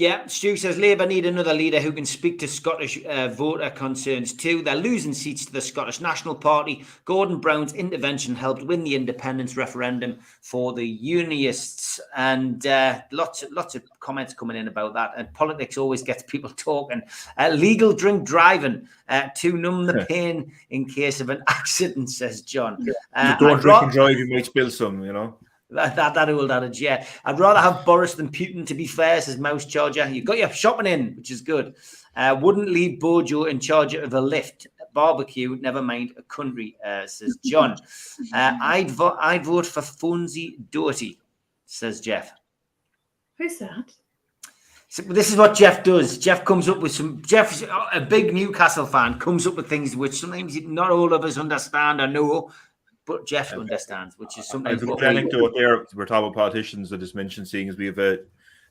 Yeah, 0.00 0.26
Stu 0.28 0.56
says 0.56 0.78
Labour 0.78 1.04
need 1.04 1.26
another 1.26 1.52
leader 1.52 1.78
who 1.78 1.92
can 1.92 2.06
speak 2.06 2.38
to 2.38 2.48
Scottish 2.48 3.04
uh, 3.04 3.28
voter 3.28 3.68
concerns 3.68 4.32
too. 4.32 4.62
They're 4.62 4.74
losing 4.74 5.12
seats 5.12 5.44
to 5.44 5.52
the 5.52 5.60
Scottish 5.60 6.00
National 6.00 6.34
Party. 6.34 6.86
Gordon 7.04 7.38
Brown's 7.38 7.74
intervention 7.74 8.34
helped 8.34 8.62
win 8.62 8.82
the 8.82 8.94
independence 8.94 9.58
referendum 9.58 10.20
for 10.40 10.72
the 10.72 10.86
Unionists, 10.86 12.00
and 12.16 12.66
uh, 12.66 13.02
lots 13.12 13.42
of 13.42 13.52
lots 13.52 13.74
of 13.74 13.82
comments 14.00 14.32
coming 14.32 14.56
in 14.56 14.68
about 14.68 14.94
that. 14.94 15.10
And 15.18 15.30
politics 15.34 15.76
always 15.76 16.02
gets 16.02 16.22
people 16.26 16.48
talking. 16.48 17.02
Uh, 17.36 17.50
legal 17.50 17.92
drink 17.92 18.24
driving 18.24 18.88
uh, 19.10 19.28
to 19.36 19.52
numb 19.52 19.84
the 19.84 20.06
pain 20.08 20.50
in 20.70 20.86
case 20.86 21.20
of 21.20 21.28
an 21.28 21.42
accident, 21.48 22.08
says 22.08 22.40
John. 22.40 22.86
Uh, 23.12 23.36
don't 23.36 23.60
drink 23.60 23.82
and 23.82 23.92
drive, 23.92 24.16
you 24.16 24.30
might 24.30 24.46
spill 24.46 24.70
some, 24.70 25.04
you 25.04 25.12
know. 25.12 25.36
That, 25.70 25.96
that, 25.96 26.14
that 26.14 26.30
old 26.30 26.50
adage, 26.50 26.80
yeah. 26.80 27.06
I'd 27.24 27.38
rather 27.38 27.60
have 27.60 27.84
Boris 27.84 28.14
than 28.14 28.28
Putin, 28.28 28.66
to 28.66 28.74
be 28.74 28.86
fair, 28.86 29.20
says 29.20 29.38
Mouse 29.38 29.64
Charger. 29.64 30.08
You 30.08 30.22
got 30.22 30.38
your 30.38 30.50
shopping 30.50 30.86
in, 30.86 31.16
which 31.16 31.30
is 31.30 31.40
good. 31.40 31.74
Uh, 32.16 32.36
wouldn't 32.40 32.68
leave 32.68 33.00
Bojo 33.00 33.44
in 33.44 33.60
charge 33.60 33.94
of 33.94 34.12
a 34.14 34.20
lift 34.20 34.66
barbecue, 34.92 35.56
never 35.60 35.82
mind 35.82 36.12
a 36.16 36.22
country, 36.22 36.76
uh, 36.84 37.06
says 37.06 37.38
John. 37.44 37.76
Uh, 38.34 38.56
I'd, 38.60 38.90
vo- 38.90 39.16
I'd 39.18 39.44
vote 39.44 39.66
for 39.66 39.80
Fonzie 39.80 40.56
Doherty, 40.70 41.18
says 41.64 42.00
Jeff. 42.00 42.32
Who's 43.38 43.58
that? 43.58 43.92
So 44.88 45.02
this 45.02 45.30
is 45.30 45.36
what 45.36 45.54
Jeff 45.54 45.84
does. 45.84 46.18
Jeff 46.18 46.44
comes 46.44 46.68
up 46.68 46.80
with 46.80 46.90
some. 46.92 47.22
Jeff's 47.22 47.62
a 47.92 48.00
big 48.00 48.34
Newcastle 48.34 48.86
fan. 48.86 49.20
Comes 49.20 49.46
up 49.46 49.54
with 49.54 49.68
things 49.68 49.94
which 49.94 50.18
sometimes 50.18 50.60
not 50.62 50.90
all 50.90 51.14
of 51.14 51.24
us 51.24 51.38
understand 51.38 52.00
or 52.00 52.08
know, 52.08 52.50
but 53.06 53.26
Jeff 53.26 53.52
understands, 53.52 54.18
which 54.18 54.38
is 54.38 54.48
something 54.48 54.72
I 54.72 54.76
sometimes 54.76 54.80
have 54.82 54.90
what 54.90 55.02
an 55.02 55.14
we, 55.14 55.20
anecdote 55.20 55.52
there. 55.56 55.86
We're 55.94 56.06
talking 56.06 56.28
about 56.28 56.34
politicians. 56.34 56.92
I 56.92 56.96
just 56.96 57.14
mentioned 57.14 57.48
seeing 57.48 57.68
as 57.68 57.76
we 57.76 57.86
have 57.86 57.98
a, 57.98 58.18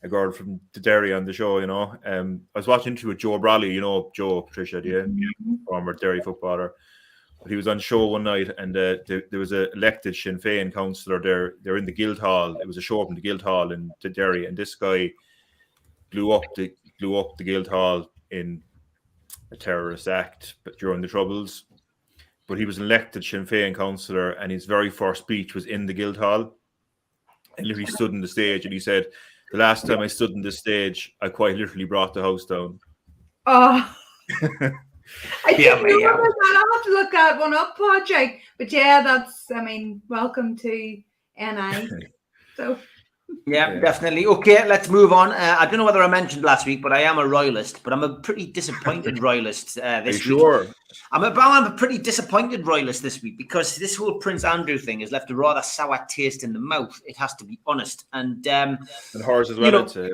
a 0.04 0.08
girl 0.08 0.32
from 0.32 0.60
the 0.74 0.80
Derry 0.80 1.14
on 1.14 1.26
the 1.26 1.34
show, 1.34 1.60
you 1.60 1.68
know. 1.68 1.96
Um, 2.06 2.42
I 2.56 2.60
was 2.60 2.68
watching 2.68 2.96
to 2.98 3.08
with 3.08 3.18
Joe 3.18 3.40
Brolly, 3.40 3.74
you 3.74 3.82
know, 3.82 4.12
Joe 4.16 4.42
Patricia, 4.42 4.82
do 4.82 4.90
you? 4.90 5.62
former 5.68 5.94
Derry 5.94 6.22
footballer. 6.22 6.74
But 7.42 7.52
he 7.52 7.56
was 7.56 7.68
on 7.68 7.80
show 7.80 8.06
one 8.08 8.24
night, 8.24 8.50
and 8.58 8.76
uh, 8.76 8.98
there, 9.08 9.24
there 9.32 9.40
was 9.40 9.54
a 9.54 9.72
elected 9.72 10.16
Sinn 10.16 10.40
Féin 10.40 10.74
councillor 10.74 11.22
there. 11.22 11.54
They're 11.64 11.78
in 11.78 11.86
the 11.86 11.92
Guildhall. 11.92 12.58
It 12.60 12.68
was 12.68 12.78
a 12.78 12.82
show 12.82 13.02
up 13.02 13.10
in 13.10 13.16
the 13.16 13.22
Guildhall 13.22 13.72
in 13.72 13.90
the 14.02 14.10
Derry, 14.10 14.46
and 14.46 14.58
this 14.58 14.76
guy 14.76 15.12
blew 16.12 16.32
up 16.32 16.44
the 16.56 16.74
blew 17.00 17.18
up 17.18 17.38
the 17.38 17.46
Guildhall 17.46 18.12
in 18.32 18.62
a 19.52 19.56
terrorist 19.56 20.08
act, 20.08 20.56
but 20.64 20.78
during 20.78 21.02
the 21.02 21.08
Troubles. 21.08 21.66
But 22.50 22.58
he 22.58 22.66
was 22.66 22.80
elected 22.80 23.24
Sinn 23.24 23.46
Féin 23.46 23.76
councillor, 23.76 24.32
and 24.32 24.52
his 24.52 24.66
very 24.66 24.90
first 24.90 25.22
speech 25.22 25.54
was 25.54 25.68
in 25.68 25.86
the 25.86 25.94
Guildhall. 25.94 26.56
And 27.60 27.68
literally 27.68 27.86
stood 27.86 28.12
on 28.12 28.22
the 28.22 28.28
stage, 28.28 28.66
and 28.66 28.74
he 28.74 28.80
said, 28.80 29.06
"The 29.52 29.60
last 29.60 29.86
time 29.86 30.00
I 30.00 30.08
stood 30.08 30.32
on 30.32 30.42
this 30.42 30.58
stage, 30.58 31.16
I 31.22 31.30
quite 31.30 31.58
literally 31.58 31.86
brought 31.86 32.14
the 32.16 32.24
house 32.24 32.46
down." 32.46 32.80
Oh, 33.46 33.96
I 34.42 34.72
Yeah, 35.52 35.76
didn't 35.76 35.82
but 35.84 35.92
yeah. 35.92 36.18
that. 36.18 36.64
I'll 36.64 36.78
have 36.78 36.86
to 36.86 36.92
look 36.92 37.12
that 37.12 37.40
one 37.40 37.54
up, 37.54 37.76
project. 37.76 38.42
But 38.58 38.72
yeah, 38.72 39.04
that's. 39.04 39.52
I 39.52 39.62
mean, 39.62 40.02
welcome 40.10 40.56
to 40.58 40.70
NI. 41.38 41.90
So 42.56 42.78
Yeah, 43.46 43.74
Yeah. 43.74 43.80
definitely. 43.80 44.26
Okay, 44.28 44.68
let's 44.68 44.90
move 44.90 45.12
on. 45.12 45.32
Uh, 45.32 45.56
I 45.60 45.66
don't 45.66 45.78
know 45.78 45.86
whether 45.86 46.04
I 46.04 46.08
mentioned 46.08 46.44
last 46.44 46.66
week, 46.68 46.82
but 46.82 46.94
I 46.94 47.02
am 47.02 47.18
a 47.18 47.28
royalist, 47.28 47.82
but 47.84 47.94
I'm 47.94 48.04
a 48.04 48.16
pretty 48.20 48.46
disappointed 48.46 49.20
royalist 49.30 49.78
uh, 49.80 50.02
you 50.06 50.12
this 50.12 50.16
week. 50.18 50.24
sure? 50.40 50.68
I'm 51.12 51.24
a, 51.24 51.28
I'm 51.40 51.66
a 51.72 51.76
pretty 51.76 51.98
disappointed 51.98 52.66
royalist 52.68 53.02
this 53.02 53.22
week 53.24 53.38
because 53.38 53.76
this 53.78 53.96
whole 53.96 54.16
Prince 54.20 54.44
Andrew 54.44 54.78
thing 54.78 55.00
has 55.00 55.12
left 55.12 55.32
a 55.32 55.36
rather 55.36 55.62
sour 55.62 56.06
taste 56.10 56.44
in 56.44 56.54
the 56.54 56.60
mouth. 56.60 57.00
It 57.06 57.18
has 57.18 57.34
to 57.36 57.44
be 57.46 57.60
honest. 57.66 58.06
And 58.14 58.46
um, 58.48 58.78
And 59.14 59.24
hers 59.24 59.50
as 59.50 59.58
You 59.58 59.64
well. 59.64 59.72
know- 59.72 59.82
I'd 59.84 59.90
say. 59.92 60.10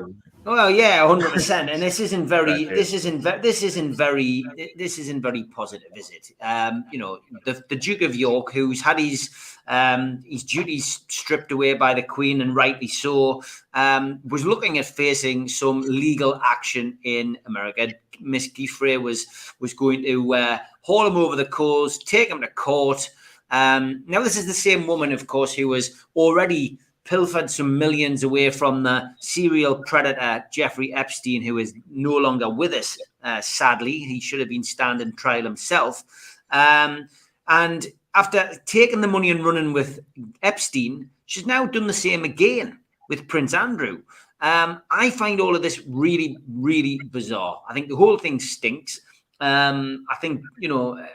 Well, 0.46 0.70
yeah, 0.70 1.04
hundred 1.04 1.32
percent. 1.32 1.70
And 1.70 1.82
this 1.82 1.98
isn't 1.98 2.28
very, 2.28 2.66
this 2.66 2.92
isn't, 2.92 3.20
ve- 3.20 3.40
this 3.42 3.64
isn't 3.64 3.94
very, 3.94 4.44
this 4.76 4.96
isn't 4.96 5.20
very 5.20 5.42
positive, 5.42 5.88
is 5.96 6.08
it? 6.10 6.30
Um, 6.40 6.84
you 6.92 7.00
know, 7.00 7.18
the, 7.44 7.64
the 7.68 7.74
Duke 7.74 8.02
of 8.02 8.14
York, 8.14 8.52
who's 8.52 8.80
had 8.80 9.00
his 9.00 9.28
um, 9.66 10.22
his 10.24 10.44
duties 10.44 11.00
stripped 11.08 11.50
away 11.50 11.74
by 11.74 11.94
the 11.94 12.02
Queen, 12.04 12.40
and 12.40 12.54
rightly 12.54 12.86
so, 12.86 13.42
um, 13.74 14.20
was 14.28 14.46
looking 14.46 14.78
at 14.78 14.86
facing 14.86 15.48
some 15.48 15.80
legal 15.80 16.40
action 16.44 16.96
in 17.02 17.36
America. 17.46 17.94
Miss 18.20 18.48
Giuffre 18.48 19.02
was 19.02 19.26
was 19.58 19.74
going 19.74 20.04
to 20.04 20.34
uh, 20.34 20.58
haul 20.82 21.08
him 21.08 21.16
over 21.16 21.34
the 21.34 21.46
coals, 21.46 21.98
take 21.98 22.28
him 22.28 22.40
to 22.40 22.48
court. 22.48 23.10
Um, 23.50 24.04
now, 24.06 24.22
this 24.22 24.36
is 24.36 24.46
the 24.46 24.54
same 24.54 24.86
woman, 24.86 25.12
of 25.12 25.26
course, 25.26 25.52
who 25.52 25.66
was 25.66 26.04
already 26.14 26.78
pilfered 27.06 27.50
some 27.50 27.78
millions 27.78 28.24
away 28.24 28.50
from 28.50 28.82
the 28.82 29.10
serial 29.20 29.76
predator 29.86 30.44
Jeffrey 30.52 30.92
Epstein, 30.92 31.42
who 31.42 31.58
is 31.58 31.72
no 31.88 32.16
longer 32.16 32.50
with 32.50 32.74
us. 32.74 32.98
Uh, 33.22 33.40
sadly, 33.40 33.98
he 33.98 34.20
should 34.20 34.40
have 34.40 34.48
been 34.48 34.64
standing 34.64 35.12
trial 35.14 35.44
himself. 35.44 36.04
Um, 36.50 37.08
and 37.48 37.86
after 38.14 38.50
taking 38.66 39.00
the 39.00 39.08
money 39.08 39.30
and 39.30 39.44
running 39.44 39.72
with 39.72 40.00
Epstein, 40.42 41.08
she's 41.26 41.46
now 41.46 41.64
done 41.64 41.86
the 41.86 41.92
same 41.92 42.24
again 42.24 42.80
with 43.08 43.28
Prince 43.28 43.54
Andrew. 43.54 44.02
Um, 44.40 44.82
I 44.90 45.10
find 45.10 45.40
all 45.40 45.56
of 45.56 45.62
this 45.62 45.82
really, 45.86 46.36
really 46.48 47.00
bizarre. 47.10 47.62
I 47.68 47.74
think 47.74 47.88
the 47.88 47.96
whole 47.96 48.18
thing 48.18 48.38
stinks. 48.38 49.00
Um, 49.40 50.06
I 50.10 50.16
think 50.16 50.42
you 50.58 50.68
know, 50.68 50.98
uh, 50.98 51.06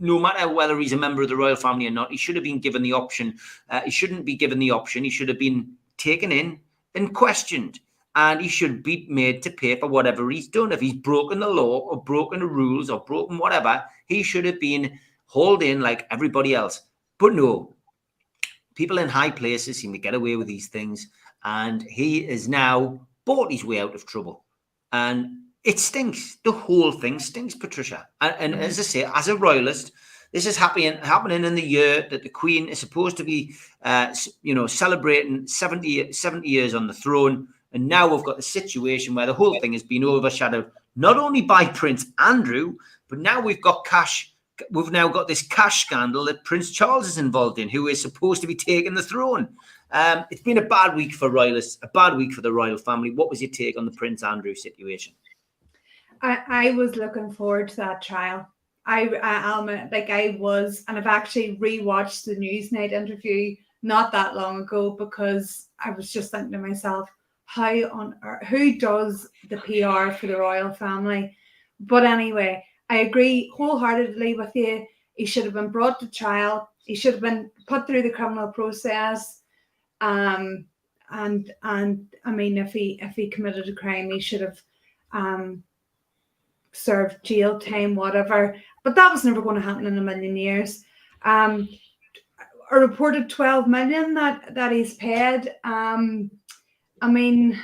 no 0.00 0.18
matter 0.18 0.48
whether 0.48 0.78
he's 0.78 0.92
a 0.92 0.96
member 0.96 1.22
of 1.22 1.28
the 1.28 1.36
royal 1.36 1.56
family 1.56 1.86
or 1.86 1.90
not, 1.90 2.10
he 2.10 2.16
should 2.16 2.34
have 2.34 2.44
been 2.44 2.58
given 2.58 2.82
the 2.82 2.92
option. 2.92 3.38
Uh, 3.70 3.82
he 3.84 3.90
shouldn't 3.90 4.24
be 4.24 4.34
given 4.34 4.58
the 4.58 4.72
option. 4.72 5.04
He 5.04 5.10
should 5.10 5.28
have 5.28 5.38
been 5.38 5.72
taken 5.96 6.32
in 6.32 6.58
and 6.94 7.14
questioned, 7.14 7.78
and 8.16 8.40
he 8.40 8.48
should 8.48 8.82
be 8.82 9.06
made 9.08 9.42
to 9.42 9.50
pay 9.50 9.78
for 9.78 9.88
whatever 9.88 10.28
he's 10.30 10.48
done. 10.48 10.72
If 10.72 10.80
he's 10.80 10.94
broken 10.94 11.40
the 11.40 11.48
law 11.48 11.78
or 11.80 12.02
broken 12.02 12.40
the 12.40 12.46
rules 12.46 12.90
or 12.90 13.00
broken 13.04 13.38
whatever, 13.38 13.84
he 14.06 14.22
should 14.22 14.44
have 14.44 14.60
been 14.60 14.98
hauled 15.26 15.62
in 15.62 15.80
like 15.80 16.06
everybody 16.10 16.54
else. 16.54 16.82
But 17.18 17.34
no, 17.34 17.76
people 18.74 18.98
in 18.98 19.08
high 19.08 19.30
places 19.30 19.78
seem 19.78 19.92
to 19.92 19.98
get 19.98 20.14
away 20.14 20.36
with 20.36 20.48
these 20.48 20.68
things, 20.68 21.08
and 21.44 21.82
he 21.82 22.26
is 22.26 22.48
now 22.48 23.06
bought 23.24 23.52
his 23.52 23.64
way 23.64 23.80
out 23.80 23.94
of 23.94 24.06
trouble. 24.06 24.44
And 24.92 25.43
it 25.64 25.80
stinks. 25.80 26.36
The 26.44 26.52
whole 26.52 26.92
thing 26.92 27.18
stinks, 27.18 27.54
Patricia. 27.54 28.06
And, 28.20 28.36
and 28.38 28.54
as 28.54 28.78
I 28.78 28.82
say, 28.82 29.08
as 29.14 29.28
a 29.28 29.36
royalist, 29.36 29.92
this 30.32 30.46
is 30.46 30.56
happening 30.56 30.98
happening 30.98 31.44
in 31.44 31.54
the 31.54 31.62
year 31.62 32.06
that 32.10 32.22
the 32.22 32.28
Queen 32.28 32.68
is 32.68 32.78
supposed 32.78 33.16
to 33.16 33.24
be, 33.24 33.54
uh, 33.82 34.14
you 34.42 34.54
know, 34.54 34.66
celebrating 34.66 35.46
70, 35.46 36.12
70 36.12 36.48
years 36.48 36.74
on 36.74 36.86
the 36.86 36.92
throne. 36.92 37.48
And 37.72 37.88
now 37.88 38.08
we've 38.08 38.24
got 38.24 38.36
the 38.36 38.42
situation 38.42 39.14
where 39.14 39.26
the 39.26 39.34
whole 39.34 39.58
thing 39.60 39.72
has 39.72 39.82
been 39.82 40.04
overshadowed 40.04 40.70
not 40.96 41.16
only 41.16 41.40
by 41.40 41.66
Prince 41.66 42.06
Andrew, 42.18 42.76
but 43.08 43.18
now 43.18 43.40
we've 43.40 43.60
got 43.60 43.86
cash. 43.86 44.32
We've 44.70 44.92
now 44.92 45.08
got 45.08 45.26
this 45.26 45.42
cash 45.42 45.86
scandal 45.86 46.24
that 46.26 46.44
Prince 46.44 46.70
Charles 46.70 47.08
is 47.08 47.18
involved 47.18 47.58
in, 47.58 47.68
who 47.68 47.88
is 47.88 48.00
supposed 48.00 48.40
to 48.42 48.46
be 48.46 48.54
taking 48.54 48.94
the 48.94 49.02
throne. 49.02 49.48
Um, 49.90 50.24
it's 50.30 50.42
been 50.42 50.58
a 50.58 50.62
bad 50.62 50.94
week 50.94 51.12
for 51.12 51.30
royalists, 51.30 51.78
a 51.82 51.88
bad 51.88 52.16
week 52.16 52.32
for 52.32 52.40
the 52.40 52.52
royal 52.52 52.78
family. 52.78 53.10
What 53.10 53.30
was 53.30 53.40
your 53.40 53.50
take 53.50 53.76
on 53.76 53.84
the 53.84 53.92
Prince 53.92 54.22
Andrew 54.22 54.54
situation? 54.54 55.12
I, 56.24 56.42
I 56.48 56.70
was 56.70 56.96
looking 56.96 57.30
forward 57.30 57.68
to 57.68 57.76
that 57.76 58.00
trial. 58.00 58.48
I, 58.86 59.08
I 59.08 59.52
Alma, 59.52 59.88
like 59.92 60.08
I 60.08 60.36
was, 60.40 60.82
and 60.88 60.96
I've 60.96 61.06
actually 61.06 61.58
rewatched 61.58 62.24
the 62.24 62.36
Newsnight 62.36 62.92
interview 62.92 63.54
not 63.82 64.10
that 64.12 64.34
long 64.34 64.62
ago 64.62 64.92
because 64.92 65.68
I 65.78 65.90
was 65.90 66.10
just 66.10 66.30
thinking 66.30 66.52
to 66.52 66.58
myself, 66.58 67.10
how 67.44 67.74
on 67.90 68.14
earth, 68.24 68.46
who 68.46 68.78
does 68.78 69.28
the 69.50 69.58
PR 69.58 70.16
for 70.16 70.26
the 70.26 70.38
royal 70.38 70.72
family? 70.72 71.36
But 71.78 72.04
anyway, 72.04 72.64
I 72.88 73.00
agree 73.00 73.52
wholeheartedly 73.54 74.34
with 74.34 74.52
you. 74.54 74.86
He 75.16 75.26
should 75.26 75.44
have 75.44 75.52
been 75.52 75.68
brought 75.68 76.00
to 76.00 76.10
trial. 76.10 76.70
He 76.84 76.94
should 76.94 77.12
have 77.12 77.22
been 77.22 77.50
put 77.66 77.86
through 77.86 78.02
the 78.02 78.10
criminal 78.10 78.48
process. 78.48 79.42
Um, 80.00 80.64
and 81.10 81.52
and 81.62 82.06
I 82.24 82.30
mean, 82.30 82.56
if 82.56 82.72
he 82.72 82.98
if 83.02 83.14
he 83.14 83.28
committed 83.28 83.68
a 83.68 83.74
crime, 83.74 84.10
he 84.10 84.20
should 84.20 84.40
have 84.40 84.62
um 85.12 85.62
served 86.74 87.24
jail 87.24 87.58
time, 87.58 87.94
whatever. 87.94 88.56
But 88.82 88.94
that 88.96 89.12
was 89.12 89.24
never 89.24 89.40
going 89.40 89.56
to 89.56 89.62
happen 89.62 89.86
in 89.86 89.96
a 89.98 90.02
million 90.02 90.36
years. 90.36 90.84
Um, 91.22 91.68
a 92.70 92.78
reported 92.78 93.30
12 93.30 93.68
million 93.68 94.14
that 94.14 94.54
that 94.54 94.72
he's 94.72 94.94
paid. 94.94 95.52
Um, 95.64 96.30
I 97.00 97.10
mean, 97.10 97.58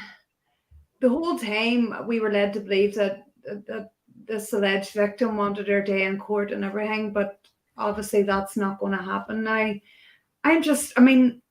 the 1.00 1.08
whole 1.08 1.38
time 1.38 2.06
we 2.06 2.20
were 2.20 2.30
led 2.30 2.52
to 2.54 2.60
believe 2.60 2.94
that, 2.94 3.24
that, 3.44 3.90
this 4.26 4.52
alleged 4.52 4.92
victim 4.92 5.36
wanted 5.36 5.66
her 5.66 5.82
day 5.82 6.04
in 6.04 6.16
court 6.16 6.52
and 6.52 6.64
everything, 6.64 7.12
but 7.12 7.40
obviously 7.76 8.22
that's 8.22 8.56
not 8.56 8.78
going 8.78 8.92
to 8.92 9.02
happen 9.02 9.42
now. 9.42 9.74
I'm 10.44 10.62
just, 10.62 10.92
I 10.96 11.00
mean, 11.00 11.42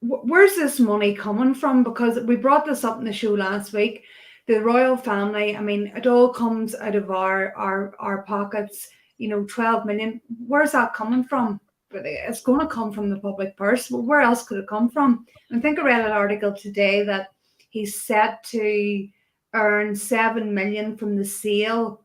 wh- 0.00 0.24
where's 0.24 0.56
this 0.56 0.78
money 0.78 1.14
coming 1.14 1.54
from? 1.54 1.82
Because 1.82 2.20
we 2.20 2.36
brought 2.36 2.66
this 2.66 2.84
up 2.84 2.98
in 2.98 3.04
the 3.04 3.12
show 3.12 3.32
last 3.32 3.72
week. 3.72 4.04
The 4.50 4.60
royal 4.60 4.96
family, 4.96 5.56
I 5.56 5.60
mean, 5.60 5.92
it 5.94 6.08
all 6.08 6.30
comes 6.30 6.74
out 6.74 6.96
of 6.96 7.12
our 7.12 7.54
our 7.54 7.94
our 8.00 8.22
pockets. 8.22 8.88
You 9.16 9.28
know, 9.28 9.44
12 9.44 9.86
million. 9.86 10.20
Where's 10.44 10.72
that 10.72 10.92
coming 10.92 11.22
from? 11.22 11.60
It's 11.92 12.42
going 12.42 12.58
to 12.58 12.66
come 12.66 12.92
from 12.92 13.08
the 13.08 13.20
public 13.20 13.56
purse. 13.56 13.92
Well, 13.92 14.02
where 14.02 14.22
else 14.22 14.42
could 14.42 14.58
it 14.58 14.66
come 14.66 14.90
from? 14.90 15.24
I 15.52 15.60
think 15.60 15.78
I 15.78 15.82
read 15.82 16.04
an 16.04 16.10
article 16.10 16.52
today 16.52 17.04
that 17.04 17.28
he's 17.68 18.02
set 18.02 18.42
to 18.46 19.06
earn 19.54 19.94
seven 19.94 20.52
million 20.52 20.96
from 20.96 21.14
the 21.14 21.24
sale 21.24 22.04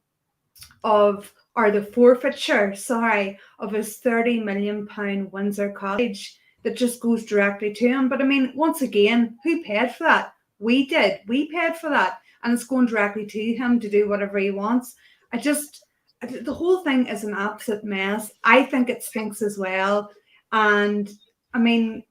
of 0.84 1.34
or 1.56 1.72
the 1.72 1.82
forfeiture, 1.82 2.76
sorry, 2.76 3.39
of 3.58 3.72
his 3.72 3.98
30 3.98 4.41
million 4.41 4.86
pound 4.86 5.32
Windsor 5.32 5.72
cottage 5.72 6.38
that 6.62 6.78
just 6.78 7.00
goes 7.00 7.26
directly 7.26 7.74
to 7.74 7.88
him. 7.88 8.08
But 8.08 8.22
I 8.22 8.26
mean, 8.26 8.54
once 8.54 8.84
again, 8.84 9.39
who 9.43 9.64
paid 9.64 9.96
for 9.96 10.04
that? 10.04 10.34
We 10.60 10.86
did. 10.86 11.22
We 11.26 11.50
paid 11.52 11.78
for 11.78 11.89
that. 11.89 12.20
And 12.46 12.54
it's 12.54 12.64
going 12.64 12.86
directly 12.86 13.26
to 13.26 13.54
him 13.56 13.80
to 13.80 13.89
do 13.89 14.08
whatever 14.08 14.38
he 14.38 14.52
wants. 14.52 14.96
I 15.34 15.38
just, 15.38 15.84
the 16.22 16.54
whole 16.54 16.84
thing 16.84 17.08
is 17.08 17.24
an 17.24 17.34
absolute 17.34 17.84
mess. 17.84 18.32
I 18.43 18.64
think 18.64 18.89
it 18.89 19.04
stinks 19.04 19.41
as 19.41 19.58
well. 19.58 20.12
And 20.52 21.10
I 21.56 21.60
mean, 21.60 22.04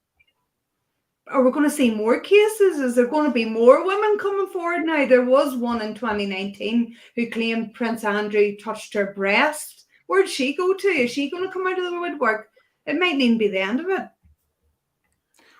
are 1.28 1.42
we 1.42 1.52
going 1.52 1.64
to 1.64 1.74
see 1.74 1.94
more 1.94 2.20
cases? 2.20 2.80
Is 2.80 2.96
there 2.96 3.06
going 3.06 3.26
to 3.26 3.32
be 3.32 3.44
more 3.44 3.86
women 3.86 4.18
coming 4.18 4.48
forward 4.48 4.84
now? 4.84 5.06
There 5.06 5.24
was 5.24 5.56
one 5.56 5.80
in 5.80 5.94
2019 5.94 6.96
who 7.14 7.30
claimed 7.30 7.72
Prince 7.74 8.04
Andrew 8.04 8.56
touched 8.56 8.92
her 8.94 9.14
breast. 9.14 9.86
Where'd 10.08 10.28
she 10.28 10.54
go 10.56 10.74
to? 10.74 10.88
Is 10.88 11.12
she 11.12 11.30
going 11.30 11.44
to 11.44 11.50
come 11.50 11.66
out 11.66 11.78
of 11.78 11.84
the 11.84 11.98
woodwork? 11.98 12.48
It 12.86 12.98
might 12.98 13.20
even 13.20 13.38
be 13.38 13.48
the 13.48 13.60
end 13.60 13.80
of 13.80 13.88
it. 13.88 14.08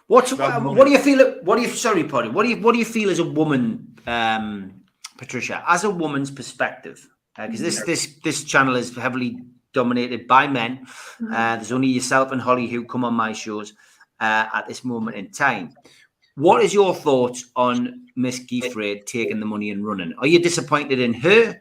What's 0.06 0.32
what, 0.32 0.62
what 0.62 0.84
do 0.84 0.90
you 0.90 0.98
feel? 0.98 1.40
What 1.42 1.56
do 1.56 1.62
you 1.62 1.68
sorry, 1.68 2.04
Paddy? 2.04 2.28
What 2.28 2.42
do 2.42 2.50
you 2.50 2.60
what 2.60 2.72
do 2.72 2.78
you 2.78 2.84
feel 2.84 3.10
as 3.10 3.18
a 3.18 3.24
woman, 3.24 3.96
um, 4.06 4.82
Patricia, 5.16 5.64
as 5.66 5.84
a 5.84 5.90
woman's 5.90 6.30
perspective? 6.30 7.08
Because 7.36 7.60
this 7.60 7.82
this 7.84 8.18
this 8.22 8.44
channel 8.44 8.76
is 8.76 8.94
heavily 8.94 9.38
dominated 9.72 10.26
by 10.26 10.46
men. 10.46 10.86
Uh, 11.32 11.56
there's 11.56 11.72
only 11.72 11.88
yourself 11.88 12.32
and 12.32 12.40
Holly 12.40 12.68
who 12.68 12.84
come 12.84 13.04
on 13.04 13.14
my 13.14 13.32
shows 13.32 13.72
uh, 14.20 14.46
at 14.52 14.68
this 14.68 14.84
moment 14.84 15.16
in 15.16 15.30
time. 15.30 15.74
What 16.36 16.62
is 16.62 16.74
your 16.74 16.94
thoughts 16.94 17.50
on 17.56 18.06
Miss 18.16 18.40
Giuffre 18.40 19.04
taking 19.06 19.40
the 19.40 19.46
money 19.46 19.70
and 19.70 19.86
running? 19.86 20.14
Are 20.18 20.26
you 20.26 20.38
disappointed 20.38 20.98
in 20.98 21.14
her? 21.14 21.60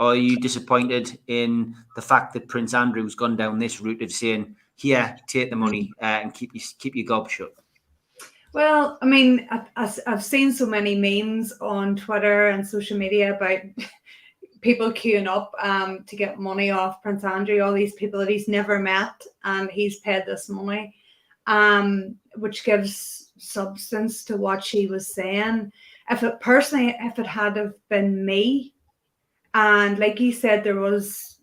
Or 0.00 0.12
are 0.12 0.16
you 0.16 0.38
disappointed 0.38 1.18
in 1.26 1.74
the 1.96 2.02
fact 2.02 2.32
that 2.34 2.46
Prince 2.46 2.72
Andrew's 2.72 3.16
gone 3.16 3.36
down 3.36 3.58
this 3.58 3.80
route 3.80 4.00
of 4.00 4.12
saying, 4.12 4.54
"Here, 4.78 5.16
take 5.26 5.50
the 5.50 5.56
money 5.56 5.92
uh, 6.00 6.22
and 6.22 6.32
keep 6.32 6.54
your 6.54 6.62
keep 6.78 6.94
your 6.94 7.06
gob 7.06 7.28
shut"? 7.28 7.52
Well, 8.54 8.98
I 9.02 9.06
mean, 9.06 9.46
I- 9.50 10.00
I've 10.06 10.24
seen 10.24 10.52
so 10.52 10.66
many 10.66 10.94
memes 10.94 11.52
on 11.60 11.96
Twitter 11.96 12.48
and 12.48 12.66
social 12.66 12.96
media 12.96 13.36
about 13.36 13.60
people 14.62 14.90
queuing 14.92 15.28
up 15.28 15.52
um, 15.62 16.04
to 16.06 16.16
get 16.16 16.38
money 16.40 16.70
off 16.70 17.02
Prince 17.02 17.24
Andrew, 17.24 17.60
all 17.60 17.72
these 17.74 17.94
people 17.94 18.18
that 18.20 18.28
he's 18.30 18.48
never 18.48 18.78
met, 18.78 19.22
and 19.44 19.70
he's 19.70 20.00
paid 20.00 20.24
this 20.26 20.48
money, 20.48 20.94
um, 21.46 22.16
which 22.36 22.64
gives 22.64 23.32
substance 23.38 24.24
to 24.24 24.36
what 24.36 24.64
she 24.64 24.86
was 24.86 25.14
saying. 25.14 25.70
If 26.10 26.22
it 26.22 26.40
personally, 26.40 26.96
if 27.00 27.18
it 27.18 27.26
had 27.26 27.56
have 27.56 27.74
been 27.88 28.24
me, 28.24 28.74
And 29.54 29.98
like 29.98 30.18
he 30.18 30.32
said, 30.32 30.64
there 30.64 30.80
was, 30.80 31.37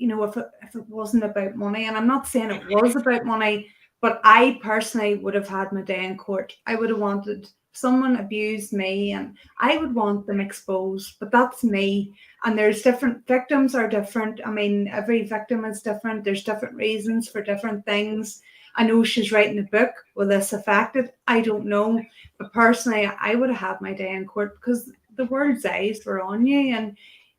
you 0.00 0.08
know, 0.08 0.24
if 0.24 0.36
it, 0.36 0.46
if 0.62 0.74
it 0.74 0.88
wasn't 0.88 1.24
about 1.24 1.56
money, 1.56 1.86
and 1.86 1.96
I'm 1.96 2.06
not 2.06 2.26
saying 2.26 2.50
it 2.50 2.62
was 2.70 2.96
about 2.96 3.26
money, 3.26 3.68
but 4.00 4.20
I 4.24 4.58
personally 4.62 5.16
would 5.16 5.34
have 5.34 5.48
had 5.48 5.72
my 5.72 5.82
day 5.82 6.04
in 6.04 6.16
court. 6.16 6.56
I 6.66 6.74
would 6.74 6.88
have 6.88 6.98
wanted 6.98 7.48
someone 7.72 8.16
abused 8.16 8.72
me 8.72 9.12
and 9.12 9.36
I 9.58 9.76
would 9.76 9.94
want 9.94 10.26
them 10.26 10.40
exposed, 10.40 11.16
but 11.20 11.30
that's 11.30 11.62
me. 11.62 12.14
And 12.44 12.58
there's 12.58 12.82
different 12.82 13.26
victims 13.26 13.74
are 13.74 13.88
different. 13.88 14.40
I 14.44 14.50
mean, 14.50 14.88
every 14.88 15.24
victim 15.24 15.64
is 15.64 15.82
different. 15.82 16.24
There's 16.24 16.44
different 16.44 16.74
reasons 16.74 17.28
for 17.28 17.42
different 17.42 17.84
things. 17.84 18.42
I 18.76 18.84
know 18.84 19.04
she's 19.04 19.32
writing 19.32 19.58
a 19.58 19.62
book. 19.64 19.92
Will 20.16 20.28
this 20.28 20.52
affect 20.52 20.96
it? 20.96 21.14
I 21.28 21.42
don't 21.42 21.66
know. 21.66 22.02
But 22.38 22.52
personally, 22.52 23.10
I 23.20 23.34
would 23.34 23.50
have 23.50 23.58
had 23.58 23.80
my 23.80 23.92
day 23.92 24.14
in 24.14 24.26
court 24.26 24.56
because 24.56 24.90
the 25.16 25.26
world's 25.26 25.66
eyes 25.66 26.00
were 26.06 26.22
on 26.22 26.46
you. 26.46 26.74
And 26.74 26.96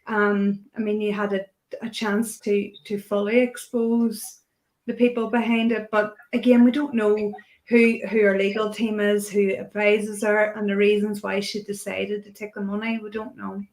um, 0.08 0.60
I 0.78 0.80
mean, 0.80 1.02
you 1.02 1.14
had 1.14 1.34
a, 1.34 1.46
a 1.82 1.90
chance 1.90 2.40
to 2.40 2.72
to 2.86 3.00
fully 3.00 3.40
expose 3.40 4.22
the 4.88 4.94
people 4.94 5.30
behind 5.30 5.72
it. 5.72 5.90
But 5.92 6.16
again, 6.34 6.64
we 6.64 6.72
don't 6.72 6.94
know 6.94 7.16
who 7.16 7.34
who 7.70 8.02
her 8.08 8.38
legal 8.38 8.74
team 8.74 9.00
is, 9.00 9.30
who 9.30 9.56
advises 9.56 10.24
her, 10.24 10.52
and 10.54 10.68
the 10.68 10.76
reasons 10.76 11.24
why 11.24 11.40
she 11.40 11.64
decided 11.64 12.24
to 12.24 12.32
take 12.32 12.54
the 12.54 12.62
money. 12.62 13.00
We 13.00 13.10
don't 13.10 13.38
know. 13.38 13.64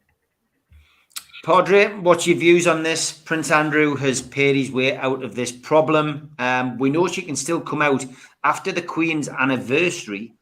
Padre, 1.44 1.94
what's 2.00 2.26
your 2.26 2.36
views 2.36 2.66
on 2.66 2.82
this? 2.82 3.12
Prince 3.12 3.50
Andrew 3.50 3.94
has 3.96 4.20
paid 4.20 4.56
his 4.56 4.70
way 4.70 4.96
out 4.96 5.22
of 5.22 5.34
this 5.34 5.52
problem. 5.52 6.30
Um, 6.38 6.78
we 6.78 6.90
know 6.90 7.06
she 7.06 7.22
can 7.22 7.36
still 7.36 7.60
come 7.60 7.80
out 7.80 8.04
after 8.44 8.72
the 8.72 8.82
Queen's 8.82 9.28
anniversary 9.28 10.34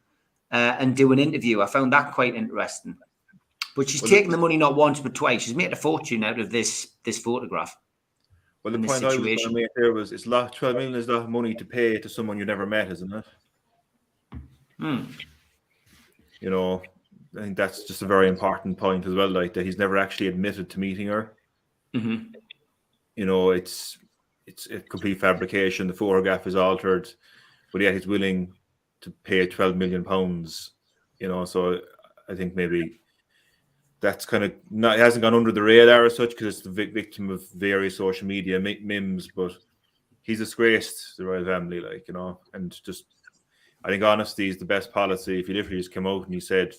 uh, 0.51 0.77
and 0.79 0.97
do 0.97 1.13
an 1.13 1.19
interview. 1.19 1.61
I 1.61 1.67
found 1.67 1.93
that 1.93 2.13
quite 2.13 2.35
interesting. 2.35 2.97
But 3.77 3.91
she's 3.91 4.03
Well, 4.03 4.11
taken 4.11 4.31
the 4.31 4.39
money 4.39 4.57
not 4.57 4.75
once 4.75 5.01
but 5.01 5.15
twice. 5.15 5.43
She's 5.43 5.55
made 5.55 5.73
a 5.73 5.77
fortune 5.77 6.25
out 6.25 6.41
of 6.41 6.51
this 6.51 6.89
this 7.05 7.19
photograph. 7.19 7.77
Well, 8.63 8.73
the 8.73 8.79
point 8.79 9.05
I 9.05 9.07
was 9.07 9.15
situation. 9.15 9.53
going 9.53 9.55
to 9.55 9.63
make 9.63 9.69
there 9.77 9.93
was 9.93 10.13
it's 10.13 10.27
lot. 10.27 10.55
Twelve 10.55 10.75
million 10.77 10.95
is 10.95 11.09
a 11.09 11.13
lot 11.13 11.23
of 11.23 11.29
money 11.29 11.55
to 11.55 11.65
pay 11.65 11.99
to 11.99 12.09
someone 12.09 12.39
you 12.39 12.45
never 12.47 12.67
met, 12.67 12.91
isn't 12.91 13.13
it? 13.13 13.25
Hmm. 14.81 15.05
You 16.41 16.51
know, 16.51 16.83
I 17.39 17.43
think 17.43 17.57
that's 17.57 17.85
just 17.85 18.03
a 18.03 18.07
very 18.07 18.29
important 18.29 18.77
point 18.79 19.07
as 19.07 19.15
well. 19.15 19.29
Like 19.29 19.55
that, 19.55 19.65
he's 19.65 19.79
never 19.79 19.97
actually 19.99 20.29
admitted 20.29 20.69
to 20.71 20.81
meeting 20.81 21.07
her. 21.09 21.35
hmm 21.95 22.17
You 23.15 23.27
know, 23.27 23.51
it's 23.51 23.99
it's 24.47 24.67
a 24.71 24.81
complete 24.81 25.21
fabrication. 25.21 25.87
The 25.87 25.95
photograph 25.95 26.47
is 26.47 26.57
altered, 26.57 27.09
but 27.73 27.83
yet 27.83 27.95
he's 27.95 28.07
willing 28.07 28.53
to 29.03 29.11
pay 29.11 29.47
twelve 29.47 29.77
million 29.77 30.03
pounds. 30.03 30.73
You 31.19 31.29
know, 31.29 31.45
so 31.45 31.81
I 32.29 32.35
think 32.35 32.55
maybe 32.57 33.01
that's 34.01 34.27
kind 34.27 34.45
of 34.45 34.53
not 34.71 34.99
it 34.99 35.03
hasn't 35.03 35.23
gone 35.23 35.35
under 35.35 35.53
the 35.53 35.63
radar 35.63 36.05
as 36.05 36.17
such 36.17 36.31
because 36.31 36.47
it's 36.47 36.61
the 36.61 36.71
victim 36.71 37.31
of 37.31 37.49
various 37.51 37.97
social 37.97 38.27
media 38.27 38.61
memes, 38.61 39.29
but 39.35 39.53
he's 40.23 40.39
disgraced 40.39 41.17
the 41.17 41.25
royal 41.25 41.45
family, 41.45 41.81
like 41.81 42.07
you 42.09 42.15
know, 42.15 42.41
and 42.55 42.79
just 42.85 43.05
I 43.85 43.89
think 43.89 44.03
honesty 44.03 44.49
is 44.49 44.59
the 44.59 44.65
best 44.65 44.93
policy. 44.93 45.41
If 45.41 45.47
he 45.47 45.55
literally 45.55 45.79
just 45.79 45.93
came 45.93 46.07
out 46.07 46.25
and 46.25 46.35
he 46.35 46.41
said 46.41 46.75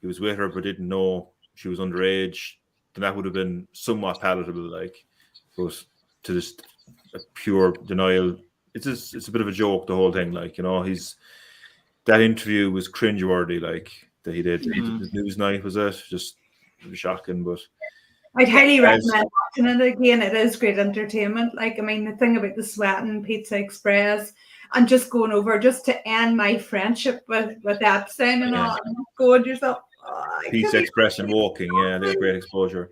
he 0.00 0.06
was 0.06 0.20
with 0.20 0.36
her 0.36 0.48
but 0.48 0.62
didn't 0.64 0.88
know 0.88 1.30
she 1.54 1.68
was 1.68 1.78
underage, 1.78 2.54
then 2.94 3.02
that 3.02 3.14
would 3.14 3.24
have 3.24 3.34
been 3.34 3.66
somewhat 3.72 4.20
palatable, 4.20 4.70
like, 4.70 5.04
but 5.56 5.84
to 6.22 6.34
just 6.34 6.62
a 7.14 7.18
pure 7.34 7.72
denial, 7.72 8.36
it's 8.74 8.86
just, 8.86 9.14
it's 9.14 9.28
a 9.28 9.32
bit 9.32 9.40
of 9.40 9.48
a 9.48 9.52
joke. 9.52 9.86
The 9.86 9.94
whole 9.94 10.12
thing, 10.12 10.32
like 10.32 10.56
you 10.58 10.64
know, 10.64 10.82
he's 10.82 11.16
that 12.04 12.20
interview 12.20 12.70
was 12.70 12.88
cringeworthy, 12.90 13.60
like 13.60 13.92
that 14.22 14.34
he 14.34 14.42
did. 14.42 14.62
Mhm. 14.62 15.00
His 15.00 15.12
Newsnight 15.12 15.62
was 15.62 15.76
it 15.76 16.02
just 16.08 16.36
shocking, 16.92 17.44
but 17.44 17.60
I'd 18.36 18.48
highly 18.48 18.76
Yes. 18.76 19.02
recommend 19.08 19.30
watching 19.56 19.80
it 19.80 19.94
again. 19.94 20.22
It 20.22 20.34
is 20.34 20.56
great 20.56 20.78
entertainment. 20.78 21.54
Like, 21.54 21.78
I 21.78 21.82
mean, 21.82 22.04
the 22.04 22.16
thing 22.16 22.36
about 22.36 22.56
the 22.56 22.62
sweating 22.62 23.22
Pizza 23.24 23.56
Express 23.56 24.32
and 24.74 24.86
just 24.86 25.10
going 25.10 25.32
over 25.32 25.58
just 25.58 25.84
to 25.86 26.08
end 26.08 26.36
my 26.36 26.58
friendship 26.58 27.24
with 27.28 27.56
with 27.64 27.82
Epstein 27.82 28.42
and 28.42 28.52
Yeah. 28.52 28.70
all, 28.70 28.78
and 28.84 28.96
going 29.16 29.44
yourself. 29.44 29.78
Oh, 30.06 30.40
Pizza 30.50 30.78
Express 30.78 31.18
and 31.18 31.32
walking, 31.32 31.70
yeah, 31.82 31.98
they 31.98 32.08
had 32.08 32.18
great 32.18 32.36
exposure. 32.36 32.90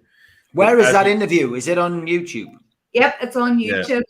Where 0.52 0.78
is 0.78 0.86
as 0.86 0.92
that 0.92 1.06
interview? 1.06 1.54
Is 1.54 1.68
it 1.68 1.78
on 1.78 2.06
YouTube? 2.06 2.52
Yep, 2.94 3.16
it's 3.20 3.36
on 3.36 3.58
YouTube. 3.58 3.88
Yeah. 3.88 4.00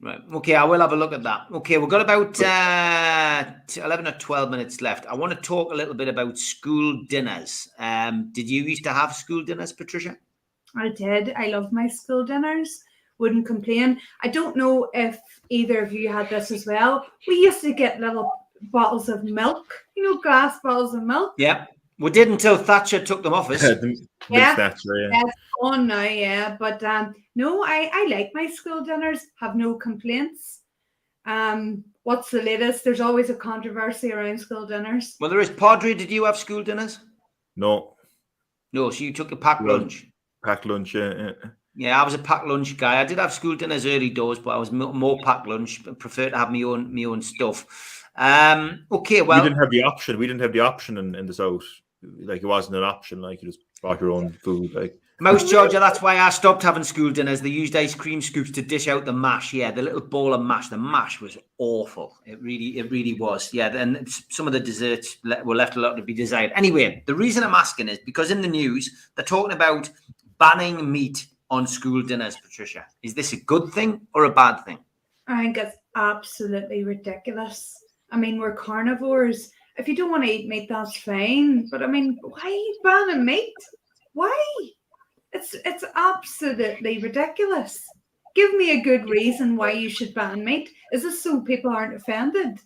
Right. 0.00 0.20
Okay, 0.34 0.54
I 0.56 0.64
will 0.64 0.80
have 0.80 0.92
a 0.92 0.96
look 0.96 1.12
at 1.12 1.22
that. 1.22 1.46
Okay, 1.52 1.78
we've 1.78 1.88
got 1.88 2.00
about 2.00 2.40
uh, 2.42 3.52
11 3.76 4.08
or 4.08 4.12
12 4.12 4.50
minutes 4.50 4.80
left. 4.80 5.06
I 5.06 5.14
want 5.14 5.32
to 5.32 5.40
talk 5.40 5.72
a 5.72 5.74
little 5.74 5.94
bit 5.94 6.08
about 6.08 6.36
school 6.36 7.04
dinners. 7.08 7.68
Um, 7.78 8.30
did 8.32 8.50
you 8.50 8.64
used 8.64 8.84
to 8.84 8.92
have 8.92 9.14
school 9.14 9.44
dinners, 9.44 9.72
Patricia? 9.72 10.16
I 10.76 10.88
did. 10.88 11.32
I 11.36 11.48
love 11.48 11.72
my 11.72 11.86
school 11.86 12.24
dinners. 12.24 12.82
Wouldn't 13.18 13.46
complain. 13.46 14.00
I 14.22 14.28
don't 14.28 14.56
know 14.56 14.88
if 14.94 15.20
either 15.48 15.80
of 15.82 15.92
you 15.92 16.12
had 16.12 16.28
this 16.28 16.50
as 16.50 16.66
well. 16.66 17.06
We 17.28 17.36
used 17.36 17.60
to 17.60 17.72
get 17.72 18.00
little 18.00 18.32
bottles 18.70 19.08
of 19.08 19.22
milk, 19.24 19.66
you 19.96 20.02
know, 20.02 20.20
glass 20.20 20.58
bottles 20.62 20.94
of 20.94 21.04
milk. 21.04 21.34
Yeah. 21.38 21.66
We 21.98 22.10
did 22.10 22.28
until 22.28 22.56
Thatcher 22.56 23.04
took 23.04 23.22
them 23.22 23.34
off 23.34 23.50
us. 23.50 23.60
the 23.80 24.06
Yeah. 24.28 24.38
yeah. 24.56 24.56
yeah. 24.56 24.56
That's 24.56 24.84
on 25.62 25.86
now, 25.86 26.02
yeah. 26.02 26.56
But 26.58 26.82
um, 26.82 27.14
no, 27.36 27.62
I 27.64 27.90
I 27.92 28.06
like 28.10 28.30
my 28.34 28.46
school 28.46 28.82
dinners. 28.82 29.20
Have 29.40 29.54
no 29.56 29.74
complaints. 29.74 30.60
Um, 31.24 31.84
what's 32.02 32.30
the 32.30 32.42
latest? 32.42 32.82
There's 32.84 33.00
always 33.00 33.30
a 33.30 33.34
controversy 33.34 34.12
around 34.12 34.38
school 34.38 34.66
dinners. 34.66 35.16
Well, 35.20 35.30
there 35.30 35.40
is. 35.40 35.50
Padre, 35.50 35.94
did 35.94 36.10
you 36.10 36.24
have 36.24 36.36
school 36.36 36.62
dinners? 36.64 36.98
No, 37.56 37.96
No, 38.72 38.90
so 38.90 39.04
you 39.04 39.12
took 39.12 39.30
a 39.30 39.36
packed 39.36 39.62
No. 39.62 39.74
lunch. 39.76 40.06
packed 40.44 40.64
lunch, 40.66 40.94
yeah, 40.94 41.14
yeah. 41.14 41.30
Yeah, 41.74 42.00
I 42.00 42.04
was 42.04 42.14
a 42.14 42.18
packed 42.18 42.46
lunch 42.46 42.76
guy. 42.76 43.00
I 43.00 43.04
did 43.04 43.18
have 43.18 43.32
school 43.32 43.54
dinners 43.56 43.86
early 43.86 44.10
doors, 44.10 44.38
but 44.38 44.50
I 44.50 44.56
was 44.58 44.72
mo- 44.72 44.92
more 44.92 45.18
packed 45.22 45.46
lunch. 45.46 45.84
but 45.84 45.98
Prefer 45.98 46.30
to 46.30 46.36
have 46.38 46.50
my 46.50 46.62
own 46.62 46.92
my 46.94 47.04
own 47.04 47.22
stuff. 47.22 48.01
Um, 48.16 48.84
okay, 48.90 49.22
well, 49.22 49.42
we 49.42 49.48
didn't 49.48 49.60
have 49.60 49.70
the 49.70 49.82
option. 49.82 50.18
We 50.18 50.26
didn't 50.26 50.42
have 50.42 50.52
the 50.52 50.60
option 50.60 50.98
in, 50.98 51.14
in 51.14 51.26
the 51.26 51.34
south. 51.34 51.64
Like 52.02 52.42
it 52.42 52.46
wasn't 52.46 52.76
an 52.76 52.84
option. 52.84 53.22
Like 53.22 53.42
you 53.42 53.48
just 53.48 53.60
brought 53.80 54.00
your 54.00 54.10
own 54.10 54.32
food. 54.32 54.74
Like 54.74 54.98
Most 55.20 55.48
Georgia, 55.48 55.78
that's 55.78 56.02
why 56.02 56.18
I 56.18 56.30
stopped 56.30 56.62
having 56.62 56.82
school 56.82 57.12
dinners. 57.12 57.40
They 57.40 57.48
used 57.48 57.76
ice 57.76 57.94
cream 57.94 58.20
scoops 58.20 58.50
to 58.50 58.62
dish 58.62 58.88
out 58.88 59.04
the 59.04 59.12
mash. 59.12 59.52
Yeah, 59.52 59.70
the 59.70 59.82
little 59.82 60.00
bowl 60.00 60.34
of 60.34 60.42
mash. 60.42 60.68
The 60.68 60.76
mash 60.76 61.20
was 61.20 61.38
awful. 61.58 62.16
It 62.26 62.42
really, 62.42 62.78
it 62.78 62.90
really 62.90 63.14
was. 63.14 63.54
Yeah, 63.54 63.68
and 63.68 64.08
some 64.30 64.46
of 64.46 64.52
the 64.52 64.60
desserts 64.60 65.18
were 65.44 65.54
left 65.54 65.76
a 65.76 65.80
lot 65.80 65.94
to 65.94 66.02
be 66.02 66.12
desired. 66.12 66.52
Anyway, 66.56 67.04
the 67.06 67.14
reason 67.14 67.44
I'm 67.44 67.54
asking 67.54 67.88
is 67.88 67.98
because 68.04 68.30
in 68.30 68.42
the 68.42 68.48
news 68.48 69.10
they're 69.14 69.24
talking 69.24 69.52
about 69.52 69.88
banning 70.38 70.90
meat 70.90 71.26
on 71.50 71.66
school 71.66 72.02
dinners. 72.02 72.36
Patricia, 72.42 72.86
is 73.02 73.14
this 73.14 73.32
a 73.32 73.36
good 73.36 73.72
thing 73.72 74.00
or 74.14 74.24
a 74.24 74.30
bad 74.30 74.64
thing? 74.64 74.78
I 75.28 75.42
think 75.42 75.56
it's 75.58 75.76
absolutely 75.94 76.82
ridiculous. 76.82 77.81
I 78.12 78.16
mean, 78.18 78.38
we're 78.38 78.54
carnivores. 78.54 79.50
If 79.78 79.88
you 79.88 79.96
don't 79.96 80.10
want 80.10 80.24
to 80.24 80.30
eat 80.30 80.46
meat, 80.46 80.68
that's 80.68 80.96
fine. 80.98 81.68
But 81.70 81.82
I 81.82 81.86
mean, 81.86 82.18
why 82.22 82.72
banning 82.84 83.24
meat? 83.24 83.54
Why? 84.12 84.68
It's 85.32 85.54
it's 85.64 85.84
absolutely 85.96 86.98
ridiculous. 86.98 87.82
Give 88.34 88.54
me 88.54 88.72
a 88.72 88.82
good 88.82 89.08
reason 89.08 89.56
why 89.56 89.72
you 89.72 89.88
should 89.88 90.14
ban 90.14 90.44
meat. 90.44 90.70
Is 90.92 91.02
this 91.02 91.22
so 91.22 91.40
people 91.40 91.70
aren't 91.70 91.96
offended? 91.96 92.60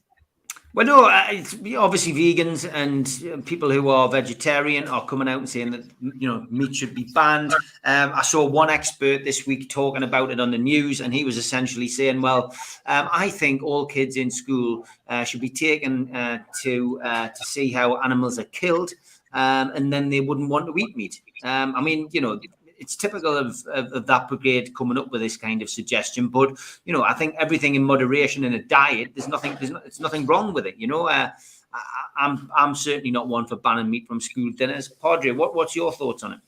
Well, 0.77 0.85
no, 0.85 1.07
uh, 1.07 1.25
it's 1.31 1.55
obviously 1.75 2.13
vegans 2.13 2.71
and 2.71 3.09
uh, 3.33 3.43
people 3.47 3.71
who 3.71 3.89
are 3.89 4.11
vegetarian 4.11 4.87
are 4.89 5.07
coming 5.07 5.27
out 5.27 5.39
and 5.39 5.49
saying 5.49 5.71
that 5.71 5.85
you 6.03 6.29
know 6.29 6.47
meat 6.51 6.77
should 6.77 6.95
be 6.95 7.05
banned. 7.15 7.55
Um, 7.83 8.13
I 8.15 8.21
saw 8.21 8.45
one 8.45 8.69
expert 8.69 9.25
this 9.25 9.47
week 9.47 9.71
talking 9.71 10.03
about 10.03 10.31
it 10.31 10.39
on 10.39 10.51
the 10.51 10.59
news, 10.59 11.01
and 11.01 11.15
he 11.15 11.25
was 11.25 11.39
essentially 11.39 11.89
saying, 11.89 12.21
"Well, 12.21 12.55
um, 12.85 13.09
I 13.11 13.31
think 13.31 13.63
all 13.63 13.87
kids 13.87 14.19
in 14.19 14.31
school 14.31 14.85
uh, 15.09 15.25
should 15.25 15.41
be 15.41 15.49
taken 15.49 16.15
uh, 16.15 16.43
to 16.65 17.01
uh, 17.03 17.29
to 17.29 17.45
see 17.45 17.73
how 17.73 17.97
animals 18.03 18.39
are 18.39 18.45
killed, 18.45 18.91
um, 19.33 19.71
and 19.71 19.91
then 19.91 20.11
they 20.11 20.21
wouldn't 20.21 20.51
want 20.51 20.67
to 20.67 20.77
eat 20.77 20.95
meat." 20.95 21.23
Um, 21.43 21.75
I 21.75 21.81
mean, 21.81 22.11
you 22.13 22.21
know. 22.21 22.39
It's 22.79 22.97
typical 22.97 23.37
of, 23.37 23.57
of, 23.73 23.93
of 23.93 24.07
that 24.07 24.29
brigade 24.29 24.75
coming 24.77 24.99
up 24.99 25.11
with 25.11 25.21
this 25.21 25.37
kind 25.37 25.63
of 25.63 25.71
suggestion, 25.71 26.29
but 26.29 26.59
you 26.85 26.93
know, 26.93 27.03
I 27.03 27.15
think 27.15 27.35
everything 27.39 27.75
in 27.75 27.83
moderation 27.83 28.45
in 28.45 28.55
a 28.55 28.63
diet. 28.63 29.13
There's 29.15 29.29
nothing. 29.29 29.57
There's, 29.59 29.71
no, 29.71 29.81
there's 29.81 30.01
nothing 30.01 30.27
wrong 30.27 30.53
with 30.53 30.67
it. 30.67 30.77
You 30.77 30.87
know, 30.87 31.07
uh, 31.07 31.31
I, 31.73 31.81
I'm 32.19 32.51
I'm 32.57 32.75
certainly 32.75 33.11
not 33.11 33.29
one 33.29 33.47
for 33.47 33.57
banning 33.57 33.91
meat 33.91 34.07
from 34.07 34.21
school 34.21 34.53
dinners. 34.53 34.89
Padre, 34.89 35.31
what 35.33 35.55
what's 35.55 35.75
your 35.75 35.93
thoughts 35.93 36.23
on 36.23 36.33
it? 36.33 36.41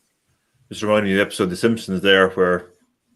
just 0.71 0.83
reminding 0.83 1.13
of 1.13 1.17
the 1.17 1.23
episode 1.23 1.45
of 1.45 1.51
The 1.51 1.57
Simpsons 1.57 2.03
there 2.03 2.29
where 2.31 2.71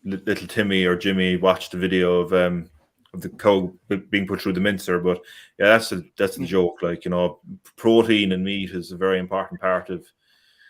little 0.04 0.46
Timmy 0.46 0.84
or 0.84 0.96
Jimmy 0.96 1.36
watched 1.36 1.74
a 1.74 1.76
video 1.76 2.20
of 2.20 2.32
um 2.32 2.70
of 3.14 3.20
the 3.20 3.28
cow 3.28 3.72
being 4.08 4.26
put 4.26 4.40
through 4.40 4.54
the 4.54 4.60
mincer. 4.60 4.98
But 4.98 5.20
yeah, 5.58 5.66
that's 5.66 5.92
a 5.92 6.02
that's 6.16 6.36
the 6.36 6.46
joke. 6.46 6.82
Like 6.82 7.04
you 7.04 7.10
know, 7.10 7.40
protein 7.76 8.32
and 8.32 8.44
meat 8.44 8.70
is 8.70 8.92
a 8.92 8.96
very 8.96 9.18
important 9.18 9.60
part 9.60 9.90
of 9.90 10.06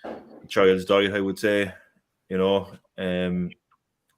a 0.04 0.46
child's 0.48 0.84
diet. 0.84 1.14
I 1.14 1.20
would 1.20 1.38
say. 1.38 1.72
You 2.32 2.38
know, 2.38 2.66
um, 2.96 3.50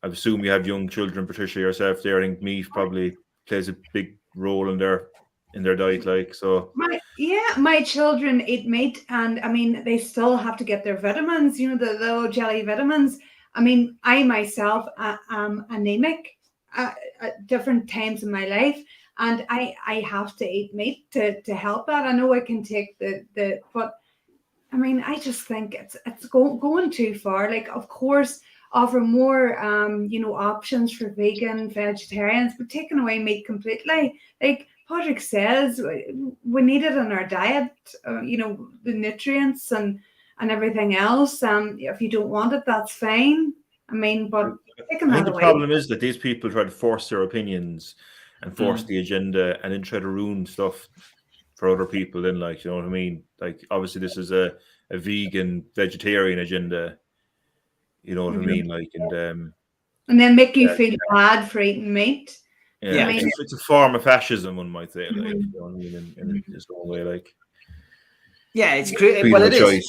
I 0.05 0.07
assume 0.07 0.45
you 0.45 0.51
have 0.53 0.69
young 0.69 0.89
children, 0.89 1.27
Patricia 1.27 1.59
yourself. 1.59 2.01
There, 2.01 2.21
I 2.21 2.23
think 2.23 2.43
meat 2.43 2.71
probably 2.71 3.17
plays 3.49 3.69
a 3.69 3.75
big 3.93 4.17
role 4.37 4.71
in 4.71 4.79
their 4.79 5.09
in 5.55 5.65
their 5.65 5.75
diet. 5.75 6.07
Like 6.07 6.33
so, 6.33 6.71
My 6.77 7.01
yeah, 7.19 7.51
my 7.59 7.83
children 7.83 8.41
eat 8.43 8.69
meat, 8.69 9.05
and 9.09 9.41
I 9.41 9.49
mean 9.51 9.83
they 9.83 9.99
still 9.99 10.37
have 10.37 10.57
to 10.59 10.65
get 10.65 10.85
their 10.85 10.97
vitamins. 10.97 11.59
You 11.59 11.71
know 11.71 11.77
the 11.77 11.99
little 11.99 12.31
jelly 12.31 12.63
vitamins, 12.63 13.19
I 13.57 13.61
mean, 13.61 13.99
I 14.05 14.23
myself 14.23 14.87
uh, 14.97 15.17
am 15.31 15.67
anemic 15.71 16.37
uh, 16.77 16.93
at 17.21 17.49
different 17.49 17.91
times 17.91 18.23
in 18.23 18.31
my 18.31 18.47
life, 18.47 18.81
and 19.19 19.45
I 19.49 19.75
I 19.85 19.95
have 20.03 20.37
to 20.37 20.49
eat 20.49 20.73
meat 20.73 21.11
to 21.15 21.43
to 21.43 21.55
help 21.57 21.89
that. 21.89 22.07
I 22.07 22.13
know 22.13 22.33
I 22.33 22.39
can 22.39 22.63
take 22.63 22.97
the 23.01 23.27
the, 23.35 23.61
but 23.73 23.95
I 24.75 24.77
mean, 24.77 25.03
I 25.07 25.19
just 25.19 25.43
think 25.47 25.75
it's 25.75 25.97
it's 26.05 26.27
go, 26.27 26.55
going 26.57 26.91
too 26.91 27.15
far. 27.15 27.49
Like, 27.49 27.69
of 27.69 27.89
course, 27.89 28.41
offer 28.73 29.01
more 29.01 29.43
um, 29.63 30.07
you 30.13 30.21
know, 30.21 30.35
options 30.35 30.93
for 30.93 31.11
vegan, 31.11 31.71
vegetarians, 31.71 32.55
but 32.59 32.69
taking 32.69 32.99
away 32.99 33.19
meat 33.21 33.47
completely. 33.47 34.19
Like 34.43 34.67
Patrick 34.89 35.21
says, 35.21 35.81
we 36.55 36.63
need 36.63 36.83
it 36.83 36.97
in 36.97 37.13
our 37.13 37.27
diet. 37.27 37.71
Uh, 38.07 38.23
you 38.23 38.37
know, 38.37 38.69
the 38.83 38.93
nutrients 38.93 39.71
and 39.73 40.01
and 40.41 40.51
everything 40.51 40.97
else. 40.97 41.43
Um, 41.43 41.77
if 41.79 42.01
you 42.03 42.11
don't 42.11 42.29
want 42.29 42.53
it, 42.53 42.65
that's 42.67 42.93
fine. 42.93 43.53
I 43.89 43.95
mean, 43.95 44.29
but 44.29 44.55
taking 44.91 45.11
I 45.11 45.15
think 45.15 45.27
the 45.27 45.33
away. 45.33 45.43
problem 45.43 45.71
is 45.71 45.87
that 45.89 46.01
these 46.01 46.17
people 46.17 46.51
try 46.51 46.65
to 46.65 46.71
force 46.71 47.09
their 47.09 47.23
opinions 47.23 47.95
and 48.43 48.57
force 48.57 48.83
Mm. 48.83 48.87
the 48.89 48.99
agenda 48.99 49.59
and 49.63 49.73
then 49.73 49.83
try 49.83 50.01
to 50.01 50.09
ruin 50.09 50.45
stuff 50.47 50.89
for 51.55 51.69
other 51.69 51.87
people. 51.87 52.23
Then, 52.23 52.41
like, 52.41 52.65
you 52.65 52.71
know 52.71 52.77
what 52.77 52.87
I 52.87 52.89
mean? 52.89 53.23
Like, 53.41 53.65
obviously, 53.71 54.01
this 54.01 54.17
is 54.17 54.33
a, 54.33 54.53
a 54.91 54.99
vegan, 54.99 55.65
vegetarian 55.75 56.39
agenda. 56.41 56.99
You 58.03 58.15
know 58.15 58.25
what 58.27 58.35
Mhm. 58.35 58.43
I 58.43 58.47
mean? 58.47 58.67
Like, 58.67 58.89
and 58.95 59.13
um, 59.13 59.55
and 60.09 60.21
then 60.21 60.37
make 60.37 60.57
you 60.57 60.69
Yeah. 60.69 60.77
feel 60.77 60.97
bad 61.11 61.51
for 61.51 61.61
eating 61.61 61.93
meat. 61.93 62.39
yeah, 62.83 63.09
Yeah. 63.09 63.09
it's, 63.11 63.39
it's 63.41 63.53
a 63.55 63.59
form 63.59 63.95
of 63.95 64.03
fascism, 64.05 64.57
one 64.57 64.69
might 64.69 64.93
say. 64.93 65.09
Like, 65.09 65.15
Mhm. 65.35 65.41
you 65.41 65.51
know 65.55 65.65
what 65.65 65.75
I 65.75 65.77
mean? 65.79 66.15
In, 66.19 66.31
in 66.47 66.55
its 66.55 66.67
own 66.71 66.87
way, 66.89 67.03
like, 67.03 67.35
Yeah, 68.53 68.75
it's 68.75 68.93
great. 68.93 69.33
Well, 69.33 69.43
of 69.43 69.49
it 69.49 69.55
is. 69.55 69.59
choice. 69.61 69.89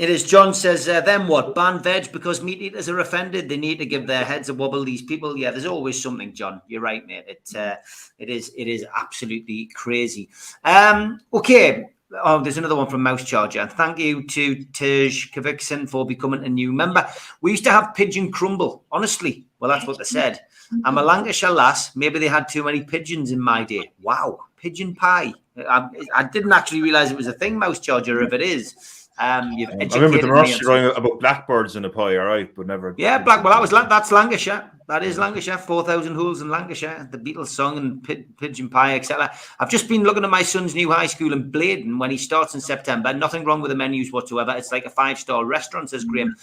It 0.00 0.08
is. 0.08 0.24
John 0.24 0.54
says, 0.54 0.88
uh, 0.88 1.02
then 1.02 1.28
what? 1.28 1.54
Ban 1.54 1.82
veg 1.82 2.10
because 2.10 2.42
meat 2.42 2.62
eaters 2.62 2.88
are 2.88 3.00
offended. 3.00 3.50
They 3.50 3.58
need 3.58 3.78
to 3.80 3.84
give 3.84 4.06
their 4.06 4.24
heads 4.24 4.48
a 4.48 4.54
wobble. 4.54 4.82
These 4.82 5.02
people. 5.02 5.36
Yeah, 5.36 5.50
there's 5.50 5.66
always 5.66 6.02
something, 6.02 6.32
John. 6.32 6.62
You're 6.68 6.80
right, 6.80 7.06
mate. 7.06 7.26
It, 7.28 7.54
uh, 7.54 7.76
it 8.18 8.30
is. 8.30 8.50
It 8.56 8.66
is 8.66 8.86
absolutely 8.96 9.68
crazy. 9.74 10.30
Um, 10.64 11.20
okay. 11.34 11.90
Oh, 12.24 12.42
there's 12.42 12.56
another 12.56 12.76
one 12.76 12.86
from 12.86 13.02
Mouse 13.02 13.24
Charger. 13.24 13.66
Thank 13.66 13.98
you 13.98 14.22
to 14.22 14.64
Tej 14.72 15.10
Kvikson 15.34 15.86
for 15.86 16.06
becoming 16.06 16.46
a 16.46 16.48
new 16.48 16.72
member. 16.72 17.06
We 17.42 17.50
used 17.50 17.64
to 17.64 17.70
have 17.70 17.94
pigeon 17.94 18.32
crumble. 18.32 18.84
Honestly, 18.90 19.44
well, 19.58 19.70
that's 19.70 19.86
what 19.86 19.98
they 19.98 20.04
said. 20.04 20.40
I'm 20.86 20.96
a 20.96 21.02
Lancashire 21.02 21.50
lass. 21.50 21.94
Maybe 21.94 22.18
they 22.18 22.28
had 22.28 22.48
too 22.48 22.64
many 22.64 22.82
pigeons 22.84 23.32
in 23.32 23.40
my 23.40 23.64
day. 23.64 23.92
Wow, 24.00 24.38
pigeon 24.56 24.94
pie. 24.94 25.34
I, 25.58 25.88
I 26.14 26.24
didn't 26.24 26.52
actually 26.52 26.80
realize 26.80 27.10
it 27.10 27.18
was 27.18 27.26
a 27.26 27.34
thing, 27.34 27.58
Mouse 27.58 27.80
Charger. 27.80 28.22
If 28.22 28.32
it 28.32 28.40
is, 28.40 28.74
um, 29.18 29.52
you've 29.52 29.70
I 29.70 29.98
remember 29.98 30.18
the 30.18 30.32
on 30.32 30.60
going 30.64 30.96
about 30.96 31.20
blackbirds 31.20 31.76
in 31.76 31.84
a 31.84 31.90
pie, 31.90 32.16
all 32.16 32.24
right, 32.24 32.54
but 32.54 32.66
never. 32.66 32.94
Yeah, 32.96 33.18
Black. 33.18 33.44
Well, 33.44 33.52
that 33.52 33.60
was 33.60 33.70
that's 33.70 34.10
Lancashire. 34.10 34.70
That 34.88 35.04
is 35.04 35.18
Lancashire. 35.18 35.58
Four 35.58 35.84
thousand 35.84 36.14
holes 36.14 36.40
in 36.40 36.48
Lancashire. 36.48 37.08
The 37.10 37.18
Beatles 37.18 37.48
song 37.48 37.76
and 37.76 38.02
pi- 38.02 38.24
pigeon 38.38 38.70
pie, 38.70 38.96
etc. 38.96 39.30
I've 39.58 39.70
just 39.70 39.88
been 39.88 40.04
looking 40.04 40.24
at 40.24 40.30
my 40.30 40.42
son's 40.42 40.74
new 40.74 40.90
high 40.90 41.06
school 41.06 41.32
in 41.32 41.52
Blaydon 41.52 41.98
when 41.98 42.10
he 42.10 42.16
starts 42.16 42.54
in 42.54 42.60
September. 42.60 43.12
Nothing 43.12 43.44
wrong 43.44 43.60
with 43.60 43.70
the 43.70 43.76
menus 43.76 44.10
whatsoever. 44.10 44.54
It's 44.56 44.72
like 44.72 44.86
a 44.86 44.90
five 44.90 45.18
star 45.18 45.44
restaurant, 45.44 45.90
says 45.90 46.04
Graham. 46.04 46.34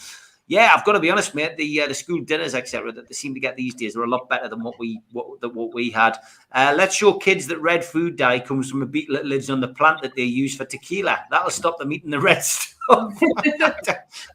Yeah, 0.49 0.73
I've 0.73 0.85
got 0.85 0.93
to 0.93 1.01
be 1.01 1.11
honest, 1.11 1.35
mate. 1.35 1.57
The 1.57 1.81
uh, 1.81 1.87
the 1.87 1.93
school 1.93 2.21
dinners, 2.21 2.55
etc., 2.55 2.93
that 2.93 3.07
they 3.07 3.13
seem 3.13 3.33
to 3.33 3.39
get 3.39 3.57
these 3.57 3.75
days 3.75 3.97
are 3.97 4.03
a 4.03 4.09
lot 4.09 4.29
better 4.29 4.47
than 4.47 4.63
what 4.63 4.79
we 4.79 5.01
what, 5.11 5.41
than 5.41 5.53
what 5.53 5.73
we 5.73 5.89
had. 5.89 6.17
Uh, 6.53 6.73
let's 6.75 6.95
show 6.95 7.13
kids 7.13 7.47
that 7.47 7.59
red 7.59 7.83
food 7.83 8.15
dye 8.15 8.39
comes 8.39 8.71
from 8.71 8.81
a 8.81 8.85
beetle 8.85 9.15
that 9.15 9.25
lives 9.25 9.49
on 9.49 9.59
the 9.59 9.67
plant 9.67 10.01
that 10.01 10.15
they 10.15 10.23
use 10.23 10.55
for 10.55 10.63
tequila. 10.63 11.25
That'll 11.29 11.49
stop 11.49 11.77
them 11.77 11.91
eating 11.91 12.11
the 12.11 12.21
red 12.21 12.43
stuff. 12.43 12.73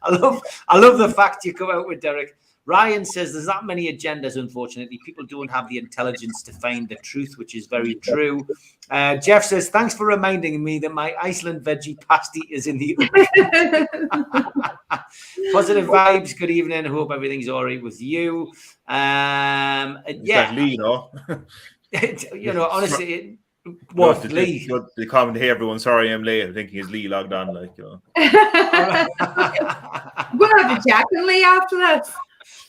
I 0.03 0.09
love 0.11 0.41
I 0.67 0.77
love 0.77 0.99
the 0.99 1.09
fact 1.09 1.45
you 1.45 1.53
come 1.53 1.71
out 1.71 1.87
with 1.87 2.01
Derek. 2.01 2.37
Ryan 2.65 3.03
says 3.03 3.33
there's 3.33 3.45
that 3.47 3.65
many 3.65 3.91
agendas, 3.91 4.37
unfortunately. 4.37 4.97
People 5.05 5.25
don't 5.25 5.51
have 5.51 5.67
the 5.67 5.77
intelligence 5.77 6.41
to 6.43 6.53
find 6.53 6.87
the 6.87 6.95
truth, 6.95 7.35
which 7.37 7.55
is 7.55 7.67
very 7.67 7.95
true. 7.95 8.47
Uh, 8.89 9.17
Jeff 9.17 9.43
says, 9.43 9.69
thanks 9.69 9.93
for 9.93 10.05
reminding 10.05 10.63
me 10.63 10.79
that 10.79 10.93
my 10.93 11.13
Iceland 11.21 11.61
veggie 11.61 11.99
pasty 12.07 12.41
is 12.49 12.67
in 12.67 12.77
the 12.77 12.95
positive 15.51 15.87
vibes. 15.87 16.37
Good 16.37 16.51
evening. 16.51 16.85
Hope 16.85 17.11
everything's 17.11 17.49
all 17.49 17.65
right 17.65 17.83
with 17.83 18.01
you. 18.01 18.53
Um, 18.87 19.99
yeah, 20.07 20.47
like 20.49 20.55
Lee, 20.55 20.77
no? 20.77 21.11
you 22.33 22.53
know, 22.53 22.67
honestly, 22.69 23.13
it, 23.13 23.37
No, 23.65 23.75
what 23.93 24.21
the, 24.21 24.29
Lee? 24.29 24.67
The, 24.67 24.87
the 24.97 25.05
comment 25.05 25.37
here, 25.37 25.53
everyone, 25.53 25.79
sorry 25.79 26.11
I'm 26.11 26.23
late. 26.23 26.43
I'm 26.47 26.53
thinking 26.53 26.79
is 26.79 26.89
Lee 26.89 27.07
logged 27.09 27.33
on, 27.33 27.53
like, 27.53 27.77
you 27.77 27.83
know. 27.83 28.01
I'm 29.19 30.37
gonna 30.37 30.63
have 30.63 30.77
a 30.77 30.81
Jack 30.87 31.05
and 31.11 31.25
Lee 31.25 31.43
after 31.43 31.77
this. 31.77 32.13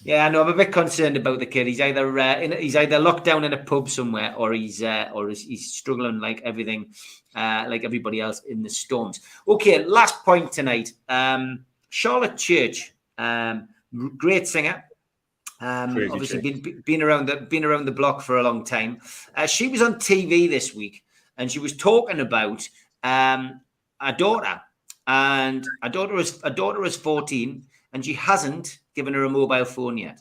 Yeah, 0.02 0.28
no, 0.28 0.42
I'm 0.42 0.48
a 0.48 0.54
bit 0.54 0.72
concerned 0.72 1.16
about 1.16 1.38
the 1.38 1.46
kid. 1.46 1.66
He's 1.66 1.80
either 1.80 2.18
uh, 2.18 2.40
in, 2.40 2.52
he's 2.52 2.76
either 2.76 2.98
locked 2.98 3.24
down 3.24 3.44
in 3.44 3.52
a 3.52 3.58
pub 3.58 3.88
somewhere, 3.88 4.34
or 4.36 4.52
he's 4.52 4.82
uh, 4.82 5.10
or 5.14 5.28
he's, 5.28 5.42
he's 5.42 5.72
struggling 5.72 6.20
like 6.20 6.42
everything, 6.42 6.94
uh, 7.34 7.64
like 7.68 7.84
everybody 7.84 8.20
else 8.20 8.42
in 8.44 8.62
the 8.62 8.70
storms. 8.70 9.20
Okay, 9.48 9.84
last 9.84 10.24
point 10.24 10.52
tonight. 10.52 10.92
Um, 11.08 11.64
Charlotte 11.88 12.36
Church, 12.36 12.92
um, 13.18 13.68
great 14.16 14.46
singer. 14.46 14.84
Um, 15.60 15.94
Crazy 15.94 16.10
obviously 16.10 16.40
been, 16.40 16.82
been 16.84 17.02
around 17.02 17.26
the 17.26 17.36
been 17.36 17.64
around 17.64 17.86
the 17.86 17.92
block 17.92 18.20
for 18.20 18.38
a 18.38 18.42
long 18.42 18.64
time. 18.64 19.00
Uh, 19.36 19.46
she 19.46 19.68
was 19.68 19.80
on 19.80 19.94
TV 19.94 20.48
this 20.48 20.74
week, 20.74 21.04
and 21.38 21.50
she 21.50 21.58
was 21.58 21.76
talking 21.76 22.20
about 22.20 22.68
um, 23.02 23.60
a 24.00 24.12
daughter, 24.12 24.60
and 25.06 25.64
a 25.82 25.88
daughter 25.88 26.16
is 26.18 26.40
a 26.44 26.50
daughter 26.50 26.84
is 26.84 26.96
14, 26.96 27.64
and 27.92 28.04
she 28.04 28.12
hasn't 28.14 28.80
given 28.94 29.14
her 29.14 29.24
a 29.24 29.30
mobile 29.30 29.64
phone 29.64 29.98
yet. 29.98 30.20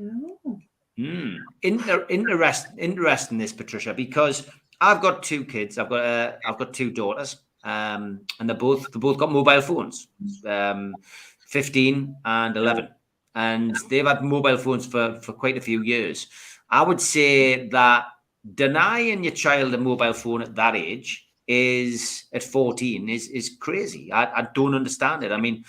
Oh. 0.00 0.58
Hmm. 0.98 1.36
Inter- 1.62 2.06
interest, 2.08 2.68
interesting 2.78 3.36
this, 3.36 3.52
Patricia, 3.52 3.92
because 3.92 4.46
I've 4.80 5.02
got 5.02 5.22
two 5.22 5.44
kids. 5.44 5.78
I've 5.78 5.90
got 5.90 6.04
uh, 6.04 6.32
I've 6.46 6.58
got 6.58 6.72
two 6.72 6.90
daughters, 6.90 7.36
um, 7.64 8.20
and 8.40 8.48
they're 8.48 8.56
both 8.56 8.90
they 8.92 8.98
both 8.98 9.18
got 9.18 9.30
mobile 9.30 9.60
phones, 9.60 10.08
um, 10.46 10.94
fifteen 11.46 12.16
and 12.24 12.56
eleven, 12.56 12.88
and 13.34 13.76
they've 13.90 14.06
had 14.06 14.22
mobile 14.22 14.56
phones 14.56 14.86
for 14.86 15.20
for 15.20 15.34
quite 15.34 15.58
a 15.58 15.60
few 15.60 15.82
years. 15.82 16.28
I 16.70 16.82
would 16.82 17.00
say 17.00 17.68
that 17.68 18.06
denying 18.54 19.22
your 19.22 19.34
child 19.34 19.74
a 19.74 19.78
mobile 19.78 20.14
phone 20.14 20.42
at 20.42 20.54
that 20.54 20.76
age 20.76 21.28
is 21.46 22.24
at 22.32 22.42
fourteen 22.42 23.08
is 23.10 23.28
is 23.28 23.56
crazy. 23.60 24.10
I, 24.12 24.40
I 24.40 24.48
don't 24.54 24.74
understand 24.74 25.24
it. 25.24 25.32
I 25.32 25.36
mean, 25.36 25.64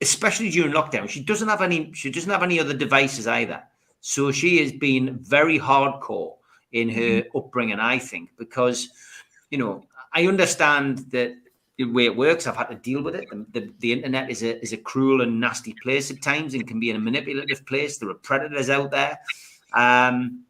especially 0.00 0.50
during 0.50 0.72
lockdown, 0.72 1.08
she 1.08 1.22
doesn't 1.22 1.48
have 1.48 1.62
any. 1.62 1.92
She 1.92 2.10
doesn't 2.10 2.30
have 2.30 2.42
any 2.42 2.60
other 2.60 2.74
devices 2.74 3.26
either. 3.26 3.62
So 4.00 4.32
she 4.32 4.58
has 4.62 4.72
been 4.72 5.18
very 5.20 5.58
hardcore 5.58 6.36
in 6.72 6.88
her 6.88 7.24
upbringing, 7.34 7.80
I 7.80 7.98
think, 7.98 8.30
because, 8.38 8.88
you 9.50 9.58
know, 9.58 9.84
I 10.14 10.26
understand 10.26 11.10
that 11.10 11.34
the 11.76 11.84
way 11.84 12.06
it 12.06 12.16
works. 12.16 12.46
I've 12.46 12.56
had 12.56 12.68
to 12.70 12.76
deal 12.76 13.02
with 13.02 13.14
it. 13.14 13.28
The, 13.30 13.46
the, 13.52 13.72
the 13.78 13.92
internet 13.92 14.30
is 14.30 14.42
a 14.42 14.60
is 14.62 14.72
a 14.72 14.76
cruel 14.76 15.22
and 15.22 15.40
nasty 15.40 15.74
place 15.82 16.10
at 16.10 16.22
times 16.22 16.54
and 16.54 16.66
can 16.66 16.80
be 16.80 16.90
a 16.90 16.98
manipulative 16.98 17.64
place. 17.66 17.98
There 17.98 18.10
are 18.10 18.14
predators 18.14 18.70
out 18.70 18.90
there. 18.90 19.18
Um, 19.72 20.44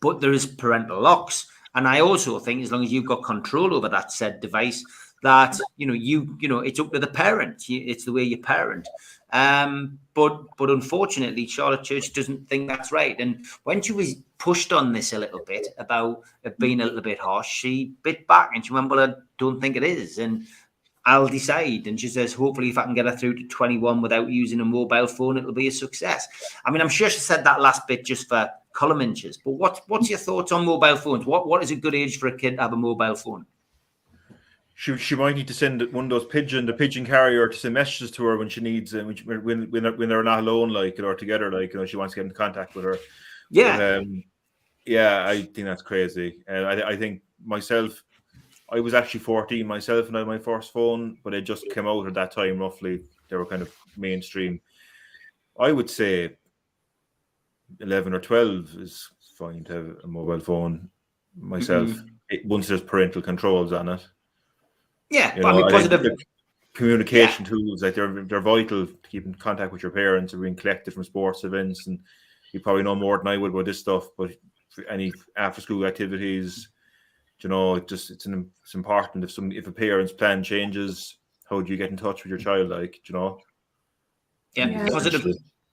but 0.00 0.20
there 0.20 0.32
is 0.32 0.46
parental 0.46 1.00
locks. 1.00 1.46
And 1.74 1.86
I 1.86 2.00
also 2.00 2.38
think 2.38 2.62
as 2.62 2.72
long 2.72 2.84
as 2.84 2.92
you've 2.92 3.06
got 3.06 3.22
control 3.22 3.74
over 3.74 3.88
that 3.88 4.10
said 4.10 4.40
device, 4.40 4.84
that 5.22 5.58
you 5.76 5.86
know, 5.86 5.92
you 5.92 6.36
you 6.40 6.48
know, 6.48 6.60
it's 6.60 6.80
up 6.80 6.92
to 6.92 6.98
the 6.98 7.06
parent. 7.06 7.64
It's 7.68 8.04
the 8.04 8.12
way 8.12 8.22
you 8.22 8.38
parent. 8.38 8.88
Um, 9.32 9.98
but 10.14 10.44
but 10.56 10.70
unfortunately, 10.70 11.46
Charlotte 11.46 11.84
Church 11.84 12.12
doesn't 12.12 12.48
think 12.48 12.68
that's 12.68 12.92
right. 12.92 13.16
And 13.18 13.44
when 13.64 13.82
she 13.82 13.92
was 13.92 14.16
pushed 14.38 14.72
on 14.72 14.92
this 14.92 15.12
a 15.12 15.18
little 15.18 15.44
bit 15.44 15.68
about 15.78 16.22
it 16.44 16.58
being 16.58 16.80
a 16.80 16.84
little 16.84 17.00
bit 17.00 17.18
harsh, 17.18 17.48
she 17.48 17.94
bit 18.02 18.26
back 18.26 18.50
and 18.54 18.64
she 18.64 18.72
went, 18.72 18.88
"Well, 18.88 19.10
I 19.10 19.14
don't 19.38 19.60
think 19.60 19.76
it 19.76 19.84
is." 19.84 20.18
And 20.18 20.46
I'll 21.08 21.26
decide. 21.26 21.86
And 21.86 21.98
she 21.98 22.08
says, 22.08 22.34
hopefully, 22.34 22.68
if 22.68 22.76
I 22.76 22.82
can 22.82 22.92
get 22.92 23.06
her 23.06 23.16
through 23.16 23.36
to 23.36 23.44
21 23.48 24.02
without 24.02 24.28
using 24.28 24.60
a 24.60 24.64
mobile 24.64 25.06
phone, 25.06 25.38
it'll 25.38 25.54
be 25.54 25.68
a 25.68 25.72
success. 25.72 26.28
I 26.66 26.70
mean, 26.70 26.82
I'm 26.82 26.90
sure 26.90 27.08
she 27.08 27.18
said 27.18 27.44
that 27.44 27.62
last 27.62 27.88
bit 27.88 28.04
just 28.04 28.28
for 28.28 28.50
column 28.74 29.00
inches. 29.00 29.38
But 29.38 29.52
what, 29.52 29.80
what's 29.88 30.10
your 30.10 30.18
thoughts 30.18 30.52
on 30.52 30.66
mobile 30.66 30.96
phones? 30.96 31.24
What 31.24 31.48
What 31.48 31.62
is 31.62 31.70
a 31.70 31.76
good 31.76 31.94
age 31.94 32.18
for 32.18 32.26
a 32.26 32.36
kid 32.36 32.56
to 32.56 32.62
have 32.62 32.74
a 32.74 32.76
mobile 32.76 33.14
phone? 33.14 33.46
She, 34.78 34.96
she 34.96 35.16
might 35.16 35.34
need 35.34 35.48
to 35.48 35.54
send 35.54 35.82
one 35.92 36.04
of 36.04 36.10
those 36.10 36.26
pigeon, 36.26 36.64
the 36.64 36.72
pigeon 36.72 37.04
carrier, 37.04 37.48
to 37.48 37.58
send 37.58 37.74
messages 37.74 38.12
to 38.12 38.24
her 38.26 38.38
when 38.38 38.48
she 38.48 38.60
needs, 38.60 38.94
uh, 38.94 39.02
when, 39.02 39.16
when 39.42 39.70
when 39.72 39.82
they're, 39.82 39.92
when 39.92 40.08
they're 40.08 40.22
not 40.22 40.38
alone, 40.38 40.68
like 40.68 41.00
or 41.00 41.16
together, 41.16 41.50
like 41.50 41.72
you 41.72 41.80
know, 41.80 41.84
she 41.84 41.96
wants 41.96 42.14
to 42.14 42.20
get 42.20 42.26
in 42.26 42.32
contact 42.32 42.76
with 42.76 42.84
her. 42.84 42.96
Yeah. 43.50 43.76
But, 43.76 43.98
um, 43.98 44.22
yeah, 44.86 45.26
I 45.26 45.42
think 45.42 45.66
that's 45.66 45.82
crazy. 45.82 46.44
And 46.46 46.64
I, 46.64 46.90
I 46.90 46.96
think 46.96 47.22
myself, 47.44 48.04
I 48.70 48.78
was 48.78 48.94
actually 48.94 49.18
14 49.18 49.66
myself 49.66 50.06
and 50.06 50.16
I 50.16 50.20
had 50.20 50.28
my 50.28 50.38
first 50.38 50.72
phone, 50.72 51.18
but 51.24 51.34
it 51.34 51.40
just 51.40 51.68
came 51.70 51.88
out 51.88 52.06
at 52.06 52.14
that 52.14 52.30
time 52.30 52.60
roughly. 52.60 53.02
They 53.28 53.34
were 53.36 53.46
kind 53.46 53.62
of 53.62 53.74
mainstream. 53.96 54.60
I 55.58 55.72
would 55.72 55.90
say 55.90 56.36
11 57.80 58.14
or 58.14 58.20
12 58.20 58.76
is 58.76 59.10
fine 59.36 59.64
to 59.64 59.72
have 59.72 59.96
a 60.04 60.06
mobile 60.06 60.38
phone 60.38 60.88
myself. 61.36 61.90
It, 62.28 62.46
once 62.46 62.68
there's 62.68 62.80
parental 62.80 63.22
controls 63.22 63.72
on 63.72 63.88
it. 63.88 64.06
Yeah. 65.10 65.34
You 65.36 65.42
but 65.42 65.48
I 65.48 65.52
know, 65.52 65.56
mean, 65.58 65.66
I 65.66 65.68
think 65.80 65.90
positive, 65.90 66.02
the 66.02 66.24
communication 66.74 67.44
tools. 67.44 67.82
Like 67.82 67.94
they're 67.94 68.24
they're 68.24 68.40
vital 68.40 68.86
to 68.86 68.98
keep 69.08 69.26
in 69.26 69.34
contact 69.34 69.72
with 69.72 69.82
your 69.82 69.92
parents 69.92 70.32
or 70.34 70.38
being 70.38 70.56
collected 70.56 70.94
from 70.94 71.04
sports 71.04 71.44
events. 71.44 71.86
And 71.86 71.98
you 72.52 72.60
probably 72.60 72.82
know 72.82 72.94
more 72.94 73.18
than 73.18 73.28
I 73.28 73.36
would 73.36 73.50
about 73.50 73.64
this 73.64 73.80
stuff. 73.80 74.08
But 74.16 74.32
for 74.70 74.84
any 74.86 75.12
after 75.36 75.60
school 75.60 75.86
activities, 75.86 76.68
you 77.40 77.48
know, 77.48 77.76
it 77.76 77.88
just 77.88 78.10
it's 78.10 78.26
an 78.26 78.50
it's 78.62 78.74
important 78.74 79.24
if 79.24 79.30
some 79.30 79.52
if 79.52 79.66
a 79.66 79.72
parent's 79.72 80.12
plan 80.12 80.42
changes, 80.42 81.16
how 81.48 81.60
do 81.60 81.70
you 81.70 81.78
get 81.78 81.90
in 81.90 81.96
touch 81.96 82.22
with 82.22 82.30
your 82.30 82.38
child? 82.38 82.68
Like, 82.70 83.08
you 83.08 83.14
know, 83.14 83.38
Yeah, 84.54 84.68
Yeah. 84.68 84.88
positive. 84.88 85.24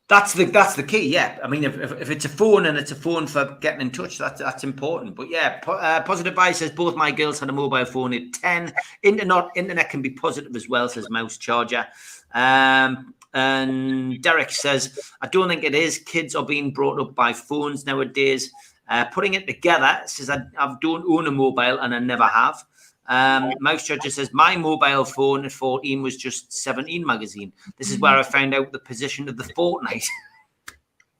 That's 0.07 0.33
the 0.33 0.45
that's 0.45 0.75
the 0.75 0.83
key. 0.83 1.09
Yeah, 1.09 1.39
I 1.43 1.47
mean, 1.47 1.63
if, 1.63 1.79
if, 1.79 1.91
if 1.93 2.11
it's 2.11 2.25
a 2.25 2.29
phone 2.29 2.67
and 2.67 2.77
it's 2.77 2.91
a 2.91 2.95
phone 2.95 3.25
for 3.25 3.57
getting 3.59 3.81
in 3.81 3.89
touch, 3.89 4.19
that's 4.19 4.39
that's 4.39 4.63
important. 4.63 5.15
But 5.15 5.31
yeah, 5.31 5.59
po- 5.59 5.73
uh, 5.79 6.03
positive 6.03 6.33
advice 6.33 6.59
says 6.59 6.69
both 6.69 6.95
my 6.95 7.09
girls 7.09 7.39
had 7.39 7.49
a 7.49 7.53
mobile 7.53 7.85
phone 7.85 8.13
at 8.13 8.33
ten. 8.33 8.71
Internet 9.01 9.45
internet 9.55 9.89
can 9.89 10.03
be 10.03 10.11
positive 10.11 10.55
as 10.55 10.69
well. 10.69 10.87
Says 10.87 11.09
Mouse 11.09 11.37
Charger. 11.37 11.87
Um, 12.35 13.15
and 13.33 14.21
Derek 14.21 14.51
says, 14.51 14.97
I 15.21 15.27
don't 15.27 15.49
think 15.49 15.63
it 15.63 15.75
is. 15.75 15.99
Kids 15.99 16.35
are 16.35 16.45
being 16.45 16.71
brought 16.71 17.01
up 17.01 17.15
by 17.15 17.33
phones 17.33 17.85
nowadays. 17.85 18.51
Uh, 18.87 19.05
putting 19.05 19.33
it 19.33 19.47
together 19.47 20.01
says 20.05 20.29
I, 20.29 20.41
I 20.57 20.75
don't 20.81 21.03
own 21.09 21.25
a 21.25 21.31
mobile 21.31 21.79
and 21.79 21.93
I 21.93 21.99
never 21.99 22.25
have. 22.25 22.63
Um, 23.07 23.51
Mouse 23.59 23.85
Charger 23.85 24.09
says 24.09 24.31
my 24.33 24.55
mobile 24.57 25.05
phone 25.05 25.45
at 25.45 25.51
14 25.51 26.01
was 26.01 26.17
just 26.17 26.51
17 26.53 27.05
magazine. 27.05 27.51
This 27.77 27.91
is 27.91 27.99
where 27.99 28.17
I 28.17 28.23
found 28.23 28.53
out 28.53 28.71
the 28.71 28.79
position 28.79 29.29
of 29.29 29.37
the 29.37 29.43
fortnight. 29.55 30.05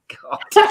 God. 0.07 0.39
Uh, 0.55 0.65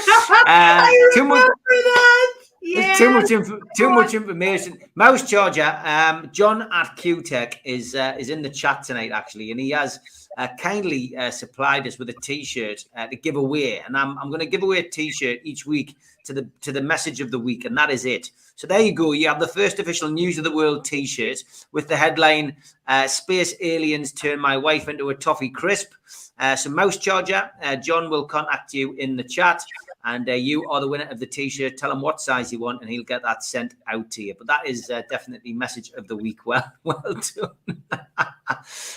I 0.47 1.11
too 1.15 1.25
much, 1.25 1.43
remember 1.43 1.55
that. 1.69 2.35
there's 2.63 2.99
too 2.99 3.11
much, 3.11 3.31
inf- 3.31 3.63
too 3.77 3.91
much 3.91 4.15
information. 4.15 4.79
Mouse 4.95 5.29
Charger, 5.29 5.81
um, 5.85 6.31
John 6.33 6.63
at 6.63 6.97
QTech 6.97 7.57
is 7.65 7.95
uh, 7.95 8.15
is 8.19 8.31
in 8.31 8.43
the 8.43 8.51
chat 8.51 8.85
tonight 8.85 9.11
actually, 9.11 9.51
and 9.51 9.59
he 9.59 9.71
has 9.71 9.99
uh, 10.39 10.49
kindly 10.59 11.17
uh, 11.17 11.31
supplied 11.31 11.87
us 11.87 11.99
with 11.99 12.11
a 12.11 12.15
T-shirt 12.23 12.85
uh, 12.97 13.09
to 13.09 13.17
give 13.17 13.37
away, 13.37 13.81
and 13.81 13.97
I'm, 13.97 14.19
I'm 14.19 14.29
going 14.29 14.41
to 14.41 14.47
give 14.47 14.63
away 14.63 14.79
a 14.79 14.89
T-shirt 14.89 15.41
each 15.43 15.67
week 15.67 15.97
to 16.25 16.33
the 16.33 16.49
to 16.63 16.73
the 16.73 16.83
message 16.83 17.21
of 17.21 17.31
the 17.31 17.39
week, 17.39 17.65
and 17.65 17.77
that 17.77 17.91
is 17.91 18.05
it. 18.05 18.31
So 18.57 18.67
there 18.67 18.81
you 18.81 18.93
go. 18.93 19.13
You 19.13 19.29
have 19.29 19.41
the 19.41 19.49
first 19.49 19.79
official 19.79 20.11
News 20.11 20.39
of 20.39 20.45
the 20.45 20.55
World 20.55 20.85
T-shirt 20.85 21.39
with 21.73 21.89
the 21.89 21.97
headline 21.97 22.57
uh, 22.87 23.07
"Space 23.07 23.55
Aliens 23.61 24.13
Turn 24.13 24.41
My 24.41 24.57
Wife 24.57 24.89
into 24.89 25.11
a 25.11 25.15
Toffee 25.15 25.51
Crisp." 25.51 25.93
Uh, 26.39 26.57
so 26.57 26.71
Mouse 26.71 26.97
Charger, 26.97 27.51
uh, 27.63 27.77
John 27.77 28.11
will 28.11 28.25
contact 28.25 28.75
you 28.75 28.93
in 28.95 29.17
the 29.17 29.25
chat 29.25 29.63
and 30.05 30.29
uh, 30.29 30.33
you 30.33 30.69
are 30.71 30.81
the 30.81 30.89
winner 30.89 31.09
of 31.11 31.19
the 31.19 31.27
t-shirt. 31.27 31.77
Tell 31.77 31.91
him 31.91 32.01
what 32.01 32.21
size 32.21 32.53
you 32.53 32.61
want 32.61 32.83
and 32.83 32.91
he'll 32.91 33.03
get 33.03 33.23
that 33.23 33.43
sent 33.43 33.75
out 33.89 34.11
to 34.13 34.23
you. 34.23 34.35
But 34.37 34.47
that 34.47 34.67
is 34.67 34.91
uh, 34.91 35.03
definitely 35.09 35.53
message 35.53 35.91
of 35.97 36.09
the 36.09 36.17
week. 36.17 36.41
Well 36.47 36.73
well 36.85 37.03
done. 37.37 37.83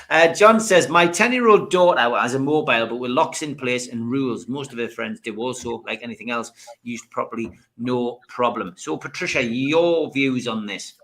Uh, 0.10 0.34
john 0.34 0.60
says 0.60 0.90
my 0.90 1.08
10 1.08 1.32
year 1.32 1.48
old 1.48 1.72
daughter 1.72 2.16
has 2.18 2.34
a 2.34 2.40
mobile 2.40 2.86
but 2.86 2.98
with 2.98 3.12
locks 3.12 3.42
in 3.42 3.56
place 3.56 3.88
and 3.88 4.12
rules 4.12 4.48
most 4.48 4.74
of 4.74 4.78
her 4.78 4.90
friends 4.90 5.22
do 5.22 5.36
also 5.38 5.82
like 5.88 6.04
anything 6.04 6.32
else 6.32 6.52
used 6.84 7.10
properly 7.10 7.52
no 7.78 8.20
problem. 8.28 8.74
So 8.76 8.98
patricia 8.98 9.42
your 9.42 10.12
views 10.12 10.48
on 10.48 10.66
this? 10.66 10.96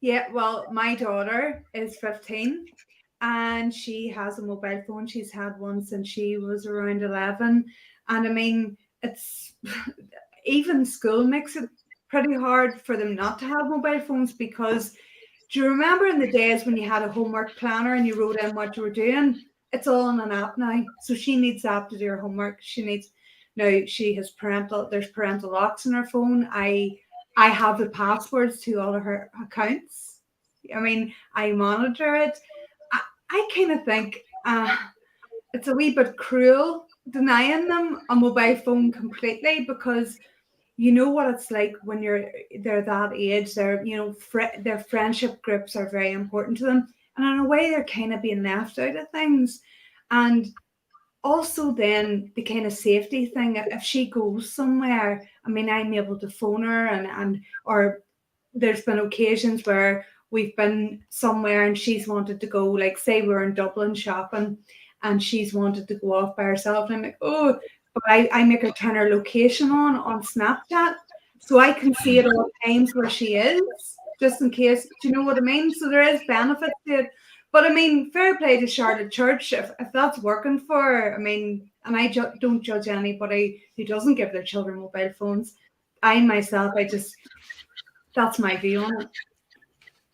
Yeah, 0.00 0.26
well, 0.32 0.66
my 0.70 0.94
daughter 0.94 1.64
is 1.74 1.96
15 1.96 2.66
and 3.20 3.74
she 3.74 4.08
has 4.08 4.38
a 4.38 4.42
mobile 4.42 4.82
phone. 4.86 5.06
She's 5.06 5.32
had 5.32 5.58
one 5.58 5.82
since 5.84 6.08
she 6.08 6.38
was 6.38 6.66
around 6.66 7.02
11. 7.02 7.64
And 8.08 8.26
I 8.26 8.30
mean, 8.30 8.76
it's 9.02 9.54
even 10.46 10.84
school 10.84 11.24
makes 11.24 11.56
it 11.56 11.68
pretty 12.08 12.34
hard 12.34 12.80
for 12.80 12.96
them 12.96 13.14
not 13.14 13.38
to 13.38 13.44
have 13.44 13.68
mobile 13.68 14.00
phones 14.00 14.32
because 14.32 14.94
do 15.50 15.60
you 15.60 15.68
remember 15.68 16.06
in 16.06 16.18
the 16.18 16.30
days 16.30 16.64
when 16.64 16.76
you 16.76 16.88
had 16.88 17.02
a 17.02 17.10
homework 17.10 17.56
planner 17.56 17.94
and 17.94 18.06
you 18.06 18.18
wrote 18.18 18.38
in 18.40 18.54
what 18.54 18.76
you 18.76 18.82
were 18.82 18.90
doing? 18.90 19.42
It's 19.72 19.86
all 19.86 20.02
on 20.02 20.20
an 20.20 20.32
app 20.32 20.58
now. 20.58 20.84
So 21.02 21.14
she 21.14 21.36
needs 21.36 21.62
the 21.62 21.72
app 21.72 21.88
to 21.90 21.98
do 21.98 22.06
her 22.06 22.20
homework. 22.20 22.58
She 22.60 22.84
needs 22.84 23.12
now 23.56 23.80
she 23.86 24.14
has 24.14 24.30
parental 24.30 24.88
there's 24.88 25.08
parental 25.08 25.52
locks 25.52 25.86
on 25.86 25.92
her 25.92 26.06
phone. 26.06 26.48
I 26.52 26.98
I 27.36 27.48
have 27.48 27.78
the 27.78 27.88
passwords 27.90 28.60
to 28.62 28.80
all 28.80 28.94
of 28.94 29.02
her 29.02 29.30
accounts. 29.42 30.20
I 30.74 30.80
mean, 30.80 31.14
I 31.34 31.52
monitor 31.52 32.14
it. 32.16 32.38
I, 32.92 33.00
I 33.30 33.48
kind 33.54 33.70
of 33.70 33.84
think 33.84 34.18
uh, 34.44 34.76
it's 35.54 35.68
a 35.68 35.74
wee 35.74 35.94
bit 35.94 36.16
cruel 36.16 36.87
denying 37.10 37.68
them 37.68 38.00
a 38.10 38.14
mobile 38.14 38.56
phone 38.56 38.92
completely 38.92 39.64
because 39.66 40.18
you 40.76 40.92
know 40.92 41.08
what 41.08 41.32
it's 41.32 41.50
like 41.50 41.74
when 41.82 42.02
you're 42.02 42.30
they're 42.60 42.82
that 42.82 43.12
age. 43.12 43.54
They're 43.54 43.84
you 43.84 43.96
know 43.96 44.12
fr- 44.12 44.60
their 44.60 44.78
friendship 44.78 45.42
groups 45.42 45.74
are 45.74 45.90
very 45.90 46.12
important 46.12 46.58
to 46.58 46.64
them, 46.64 46.88
and 47.16 47.26
in 47.26 47.40
a 47.40 47.48
way 47.48 47.70
they're 47.70 47.84
kind 47.84 48.14
of 48.14 48.22
being 48.22 48.42
left 48.42 48.78
out 48.78 48.96
of 48.96 49.10
things. 49.10 49.60
And 50.10 50.46
also 51.24 51.72
then 51.72 52.30
the 52.36 52.42
kind 52.42 52.64
of 52.64 52.72
safety 52.72 53.26
thing 53.26 53.56
if 53.56 53.82
she 53.82 54.08
goes 54.08 54.52
somewhere 54.52 55.28
i 55.44 55.50
mean 55.50 55.68
i'm 55.68 55.92
able 55.92 56.18
to 56.18 56.30
phone 56.30 56.62
her 56.62 56.86
and 56.86 57.06
and 57.06 57.40
or 57.64 58.02
there's 58.54 58.82
been 58.82 59.00
occasions 59.00 59.66
where 59.66 60.06
we've 60.30 60.54
been 60.56 61.02
somewhere 61.08 61.64
and 61.64 61.76
she's 61.76 62.06
wanted 62.06 62.40
to 62.40 62.46
go 62.46 62.70
like 62.70 62.96
say 62.96 63.22
we're 63.22 63.42
in 63.42 63.52
dublin 63.52 63.94
shopping 63.94 64.56
and 65.02 65.22
she's 65.22 65.54
wanted 65.54 65.86
to 65.88 65.94
go 65.94 66.14
off 66.14 66.36
by 66.36 66.44
herself 66.44 66.88
and 66.88 66.96
i'm 66.96 67.02
like 67.02 67.18
oh 67.22 67.58
but 67.94 68.02
i, 68.08 68.28
I 68.32 68.44
make 68.44 68.62
her 68.62 68.72
turn 68.72 68.94
her 68.94 69.10
location 69.10 69.70
on 69.70 69.96
on 69.96 70.22
snapchat 70.22 70.96
so 71.38 71.58
i 71.58 71.72
can 71.72 71.94
see 71.94 72.18
at 72.18 72.26
all 72.26 72.50
times 72.64 72.94
where 72.94 73.10
she 73.10 73.36
is 73.36 73.62
just 74.20 74.40
in 74.42 74.50
case 74.50 74.88
do 75.02 75.08
you 75.08 75.14
know 75.14 75.22
what 75.22 75.36
i 75.36 75.40
mean 75.40 75.72
so 75.72 75.88
there 75.88 76.02
is 76.02 76.20
benefit 76.26 76.70
to 76.86 76.94
it 76.94 77.10
but 77.50 77.64
I 77.64 77.70
mean, 77.70 78.10
fair 78.10 78.36
play 78.36 78.60
to 78.60 78.66
Charlotte 78.66 79.10
Church. 79.10 79.52
If, 79.52 79.70
if 79.78 79.90
that's 79.92 80.18
working 80.18 80.60
for 80.60 80.82
her, 80.82 81.14
I 81.14 81.18
mean, 81.18 81.70
and 81.84 81.96
I 81.96 82.08
ju- 82.08 82.32
don't 82.40 82.62
judge 82.62 82.88
anybody 82.88 83.64
who 83.76 83.84
doesn't 83.84 84.16
give 84.16 84.32
their 84.32 84.42
children 84.42 84.80
mobile 84.80 85.12
phones. 85.18 85.54
I 86.02 86.20
myself, 86.20 86.74
I 86.76 86.84
just, 86.84 87.16
that's 88.14 88.38
my 88.38 88.56
view 88.56 88.84
on 88.84 89.02
it. 89.02 89.08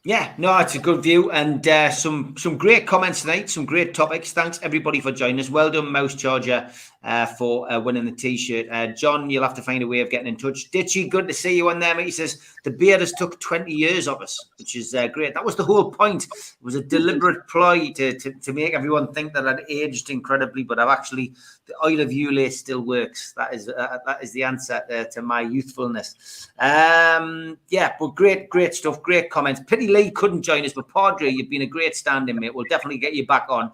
Yeah, 0.06 0.34
no, 0.36 0.58
it's 0.58 0.74
a 0.74 0.78
good 0.78 1.02
view 1.02 1.30
and 1.30 1.66
uh, 1.66 1.90
some 1.90 2.36
some 2.36 2.58
great 2.58 2.86
comments 2.86 3.22
tonight, 3.22 3.48
some 3.48 3.64
great 3.64 3.94
topics. 3.94 4.32
Thanks 4.32 4.60
everybody 4.62 5.00
for 5.00 5.10
joining 5.10 5.40
us. 5.40 5.48
Well 5.48 5.70
done, 5.70 5.90
Mouse 5.90 6.14
Charger, 6.14 6.70
uh, 7.04 7.26
for 7.26 7.70
uh, 7.70 7.78
winning 7.78 8.04
the 8.04 8.12
T-shirt. 8.12 8.66
Uh, 8.70 8.88
John, 8.88 9.30
you'll 9.30 9.42
have 9.42 9.54
to 9.54 9.62
find 9.62 9.82
a 9.82 9.86
way 9.86 10.00
of 10.00 10.10
getting 10.10 10.26
in 10.26 10.36
touch. 10.36 10.70
Ditchy, 10.70 11.08
good 11.08 11.28
to 11.28 11.34
see 11.34 11.56
you 11.56 11.68
on 11.70 11.78
there, 11.78 11.94
mate. 11.94 12.06
He 12.06 12.10
says 12.10 12.40
the 12.64 12.70
beard 12.70 13.00
has 13.00 13.12
took 13.12 13.38
twenty 13.40 13.72
years 13.72 14.08
of 14.08 14.20
us, 14.20 14.50
which 14.58 14.74
is 14.74 14.94
uh, 14.94 15.06
great. 15.08 15.34
That 15.34 15.44
was 15.44 15.56
the 15.56 15.64
whole 15.64 15.90
point. 15.92 16.24
It 16.24 16.62
was 16.62 16.74
a 16.74 16.82
deliberate 16.82 17.46
ploy 17.48 17.92
to, 17.92 18.18
to 18.18 18.32
to 18.32 18.52
make 18.52 18.72
everyone 18.72 19.12
think 19.12 19.34
that 19.34 19.46
I'd 19.46 19.64
aged 19.68 20.10
incredibly, 20.10 20.64
but 20.64 20.78
I've 20.78 20.88
actually 20.88 21.34
the 21.66 21.74
oil 21.84 22.00
of 22.00 22.08
Ulay 22.08 22.50
still 22.50 22.80
works. 22.80 23.32
That 23.36 23.54
is 23.54 23.68
uh, 23.68 23.98
that 24.06 24.22
is 24.22 24.32
the 24.32 24.44
answer 24.44 24.82
uh, 24.90 25.04
to 25.12 25.22
my 25.22 25.42
youthfulness. 25.42 26.48
Um, 26.58 27.58
yeah, 27.68 27.94
but 27.98 28.14
great, 28.14 28.48
great 28.48 28.74
stuff, 28.74 29.02
great 29.02 29.30
comments. 29.30 29.60
Pity 29.66 29.88
Lee 29.88 30.10
couldn't 30.10 30.42
join 30.42 30.64
us, 30.64 30.72
but 30.72 30.88
Padre, 30.88 31.28
you've 31.28 31.50
been 31.50 31.62
a 31.62 31.66
great 31.66 31.94
stand-in, 31.94 32.38
mate. 32.38 32.54
We'll 32.54 32.64
definitely 32.70 32.98
get 32.98 33.14
you 33.14 33.26
back 33.26 33.46
on. 33.48 33.72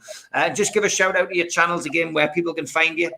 Just 0.55 0.74
give 0.74 0.85
a 0.85 0.89
shout 0.89 1.16
out 1.16 1.28
to 1.28 1.37
your 1.37 1.47
channels 1.47 1.87
again, 1.87 2.12
where 2.12 2.28
people 2.28 2.55
can 2.55 2.66
find 2.66 2.99
you. 2.99 3.11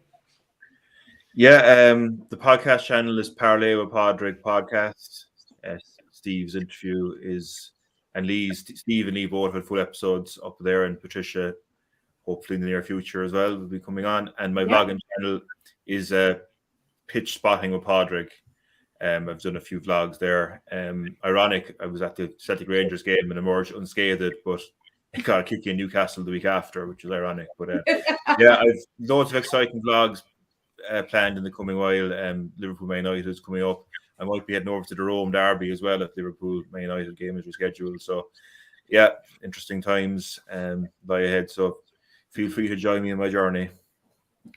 Yeah, 1.34 1.90
um, 1.92 2.22
the 2.28 2.36
podcast 2.36 2.84
channel 2.84 3.18
is 3.18 3.30
Parlay 3.30 3.74
with 3.74 3.90
Padraig 3.90 4.42
podcast. 4.42 5.24
Uh, 5.66 5.76
Steve's 6.10 6.54
interview 6.56 7.14
is 7.22 7.70
and 8.14 8.26
Lee's 8.26 8.64
Steve 8.78 9.06
and 9.08 9.14
Lee 9.16 9.24
both 9.26 9.54
had 9.54 9.64
full 9.64 9.80
episodes 9.80 10.38
up 10.44 10.58
there, 10.60 10.84
and 10.84 11.00
Patricia, 11.00 11.54
hopefully 12.26 12.56
in 12.56 12.60
the 12.60 12.66
near 12.68 12.82
future 12.82 13.22
as 13.24 13.32
well, 13.32 13.56
will 13.58 13.66
be 13.66 13.80
coming 13.80 14.04
on. 14.04 14.30
And 14.38 14.54
my 14.54 14.62
Yeah. 14.62 14.68
vlogging 14.84 14.98
channel 15.16 15.40
is 15.86 16.12
uh, 16.12 16.34
Pitch 17.08 17.32
Spotting 17.34 17.70
with 17.70 17.84
Padraig. 17.84 18.28
Um, 19.00 19.30
I've 19.30 19.40
done 19.40 19.56
a 19.56 19.60
few 19.60 19.80
vlogs 19.80 20.18
there. 20.18 20.62
Um, 20.70 21.16
ironic, 21.24 21.74
I 21.80 21.86
was 21.86 22.02
at 22.02 22.14
the 22.14 22.32
Celtic 22.38 22.68
Rangers 22.68 23.02
game 23.02 23.30
and 23.30 23.38
emerged 23.38 23.74
unscathed, 23.74 24.34
but 24.44 24.60
got 25.24 25.40
a 25.40 25.42
kick 25.42 25.66
in 25.66 25.78
Newcastle 25.78 26.22
the 26.24 26.30
week 26.30 26.44
after, 26.44 26.86
which 26.86 27.04
is 27.04 27.10
ironic. 27.10 27.48
But 27.58 27.70
uh, 27.70 27.80
yeah, 28.38 28.56
I've 28.56 28.84
loads 29.00 29.30
of 29.30 29.36
exciting 29.36 29.82
vlogs 29.82 30.22
uh, 30.90 31.02
planned 31.02 31.38
in 31.38 31.44
the 31.44 31.50
coming 31.50 31.76
while. 31.76 32.12
Um, 32.12 32.52
Liverpool 32.58 32.88
Man 32.88 33.04
United 33.04 33.28
is 33.28 33.40
coming 33.40 33.62
up. 33.62 33.86
I 34.18 34.24
might 34.24 34.46
be 34.46 34.52
heading 34.52 34.68
over 34.68 34.84
to 34.84 34.94
the 34.94 35.02
Rome 35.02 35.32
Derby 35.32 35.70
as 35.70 35.82
well 35.82 36.02
if 36.02 36.16
Liverpool 36.16 36.62
Man 36.72 36.82
United 36.82 37.16
game 37.16 37.36
is 37.38 37.46
rescheduled. 37.46 38.00
So, 38.00 38.28
yeah, 38.88 39.10
interesting 39.42 39.82
times 39.82 40.38
um, 40.50 40.88
lie 41.06 41.20
ahead. 41.20 41.50
So, 41.50 41.78
feel 42.30 42.50
free 42.50 42.68
to 42.68 42.76
join 42.76 43.02
me 43.02 43.10
in 43.10 43.18
my 43.18 43.28
journey. 43.28 43.68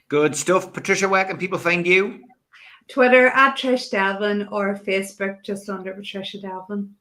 Good 0.08 0.36
stuff, 0.36 0.72
Patricia. 0.72 1.08
Where 1.08 1.24
can 1.24 1.38
people 1.38 1.58
find 1.58 1.86
you? 1.86 2.20
Twitter 2.88 3.28
at 3.28 3.56
Trish 3.56 3.90
Devlin 3.90 4.48
or 4.50 4.74
Facebook 4.76 5.42
just 5.42 5.68
under 5.68 5.92
Patricia 5.92 6.40
Devlin. 6.40 6.94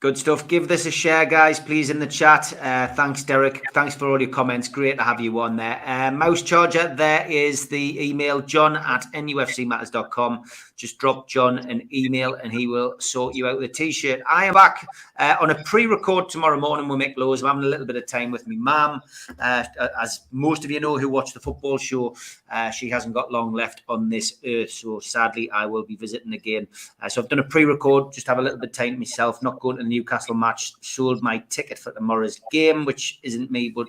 Good 0.00 0.16
stuff. 0.16 0.48
Give 0.48 0.66
this 0.66 0.86
a 0.86 0.90
share, 0.90 1.26
guys, 1.26 1.60
please, 1.60 1.90
in 1.90 1.98
the 1.98 2.06
chat. 2.06 2.54
Uh, 2.58 2.86
thanks, 2.94 3.22
Derek. 3.22 3.62
Thanks 3.74 3.94
for 3.94 4.08
all 4.08 4.18
your 4.18 4.30
comments. 4.30 4.66
Great 4.66 4.96
to 4.96 5.04
have 5.04 5.20
you 5.20 5.38
on 5.40 5.56
there. 5.56 5.82
Uh, 5.84 6.10
Mouse 6.10 6.40
Charger, 6.40 6.94
there 6.96 7.26
is 7.30 7.68
the 7.68 8.02
email, 8.02 8.40
john 8.40 8.76
at 8.76 9.04
nufcmatters.com. 9.12 10.44
Just 10.80 10.96
drop 10.96 11.28
John 11.28 11.58
an 11.58 11.86
email 11.92 12.32
and 12.42 12.50
he 12.50 12.66
will 12.66 12.94
sort 13.00 13.34
you 13.34 13.46
out 13.46 13.58
with 13.58 13.70
a 13.70 13.74
t 13.74 13.92
shirt. 13.92 14.22
I 14.26 14.46
am 14.46 14.54
back 14.54 14.88
uh, 15.18 15.36
on 15.38 15.50
a 15.50 15.62
pre 15.64 15.84
record 15.84 16.30
tomorrow 16.30 16.58
morning. 16.58 16.88
We'll 16.88 16.96
make 16.96 17.18
loads. 17.18 17.42
I'm 17.42 17.48
having 17.48 17.64
a 17.64 17.68
little 17.68 17.84
bit 17.84 17.96
of 17.96 18.06
time 18.06 18.30
with 18.30 18.46
me 18.46 18.56
mum. 18.56 19.02
Uh, 19.38 19.64
as 20.00 20.20
most 20.32 20.64
of 20.64 20.70
you 20.70 20.80
know 20.80 20.96
who 20.96 21.10
watch 21.10 21.34
the 21.34 21.40
football 21.40 21.76
show, 21.76 22.16
uh, 22.50 22.70
she 22.70 22.88
hasn't 22.88 23.12
got 23.12 23.30
long 23.30 23.52
left 23.52 23.82
on 23.90 24.08
this 24.08 24.38
earth. 24.46 24.70
So 24.70 25.00
sadly, 25.00 25.50
I 25.50 25.66
will 25.66 25.82
be 25.82 25.96
visiting 25.96 26.32
again. 26.32 26.66
Uh, 27.02 27.10
so 27.10 27.20
I've 27.20 27.28
done 27.28 27.40
a 27.40 27.44
pre 27.44 27.66
record, 27.66 28.14
just 28.14 28.26
have 28.28 28.38
a 28.38 28.42
little 28.42 28.58
bit 28.58 28.70
of 28.70 28.74
time 28.74 28.98
myself, 28.98 29.42
not 29.42 29.60
going 29.60 29.76
to 29.76 29.82
the 29.82 29.89
Newcastle 29.90 30.34
match. 30.34 30.72
Sold 30.80 31.22
my 31.22 31.38
ticket 31.50 31.78
for 31.78 31.92
tomorrow's 31.92 32.40
game, 32.50 32.84
which 32.84 33.20
isn't 33.22 33.50
me, 33.50 33.68
but 33.68 33.88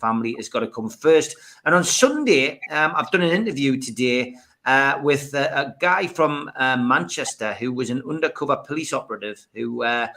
family 0.00 0.34
has 0.38 0.48
got 0.48 0.60
to 0.60 0.66
come 0.66 0.88
first. 0.88 1.36
And 1.64 1.74
on 1.74 1.84
Sunday, 1.84 2.60
um, 2.70 2.92
I've 2.96 3.10
done 3.10 3.22
an 3.22 3.30
interview 3.30 3.78
today 3.80 4.34
uh, 4.64 4.98
with 5.02 5.34
uh, 5.34 5.48
a 5.52 5.74
guy 5.80 6.06
from 6.06 6.50
uh, 6.56 6.76
Manchester 6.76 7.52
who 7.54 7.72
was 7.72 7.90
an 7.90 8.02
undercover 8.08 8.56
police 8.56 8.92
operative 8.92 9.46
who 9.54 9.82
uh, 9.82 10.08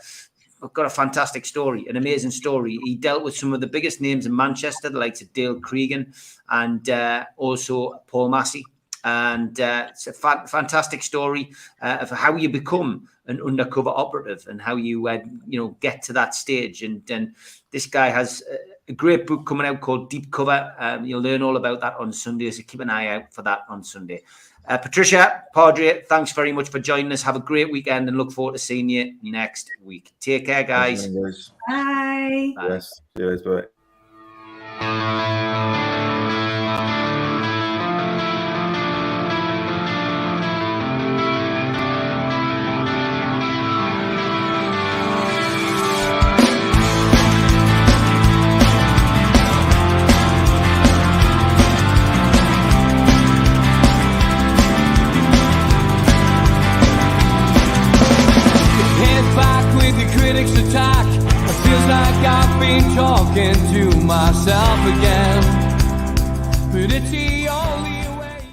got 0.73 0.85
a 0.85 0.89
fantastic 0.89 1.45
story, 1.45 1.85
an 1.89 1.97
amazing 1.97 2.31
story. 2.31 2.79
He 2.83 2.95
dealt 2.95 3.23
with 3.23 3.35
some 3.35 3.53
of 3.53 3.61
the 3.61 3.67
biggest 3.67 4.01
names 4.01 4.25
in 4.25 4.35
Manchester, 4.35 4.89
the 4.89 4.99
likes 4.99 5.21
of 5.21 5.31
Dale 5.33 5.59
Cregan 5.59 6.13
and 6.49 6.89
uh, 6.89 7.25
also 7.37 8.01
Paul 8.07 8.29
Massey. 8.29 8.65
And 9.03 9.59
uh, 9.59 9.87
it's 9.89 10.07
a 10.07 10.13
fa- 10.13 10.45
fantastic 10.47 11.03
story 11.03 11.51
uh, 11.81 11.97
of 12.01 12.09
how 12.09 12.35
you 12.35 12.49
become 12.49 13.07
an 13.27 13.41
undercover 13.41 13.89
operative 13.89 14.47
and 14.49 14.61
how 14.61 14.75
you, 14.75 15.07
uh, 15.07 15.19
you 15.47 15.59
know, 15.59 15.75
get 15.79 16.01
to 16.03 16.13
that 16.13 16.35
stage. 16.35 16.83
And, 16.83 17.01
and 17.09 17.35
this 17.71 17.85
guy 17.85 18.09
has 18.09 18.43
a 18.87 18.93
great 18.93 19.25
book 19.27 19.45
coming 19.45 19.67
out 19.67 19.81
called 19.81 20.09
Deep 20.09 20.31
Cover. 20.31 20.73
Um, 20.77 21.05
you'll 21.05 21.21
learn 21.21 21.41
all 21.41 21.57
about 21.57 21.81
that 21.81 21.95
on 21.97 22.11
Sunday, 22.11 22.51
so 22.51 22.63
keep 22.63 22.79
an 22.81 22.89
eye 22.89 23.07
out 23.07 23.33
for 23.33 23.41
that 23.43 23.61
on 23.69 23.83
Sunday. 23.83 24.21
Uh, 24.67 24.77
Patricia, 24.77 25.43
Padraig, 25.53 26.07
thanks 26.07 26.31
very 26.31 26.51
much 26.53 26.69
for 26.69 26.79
joining 26.79 27.11
us. 27.11 27.21
Have 27.23 27.35
a 27.35 27.39
great 27.39 27.71
weekend 27.71 28.07
and 28.07 28.17
look 28.17 28.31
forward 28.31 28.53
to 28.53 28.59
seeing 28.59 28.89
you 28.89 29.13
next 29.21 29.69
week. 29.83 30.13
Take 30.19 30.45
care, 30.45 30.63
guys. 30.63 31.07
Bye. 31.07 32.53
Bye. 32.55 32.67
Yes. 32.69 33.01
Yes. 33.17 33.41
Bye. 34.79 35.79
I've 66.95 67.32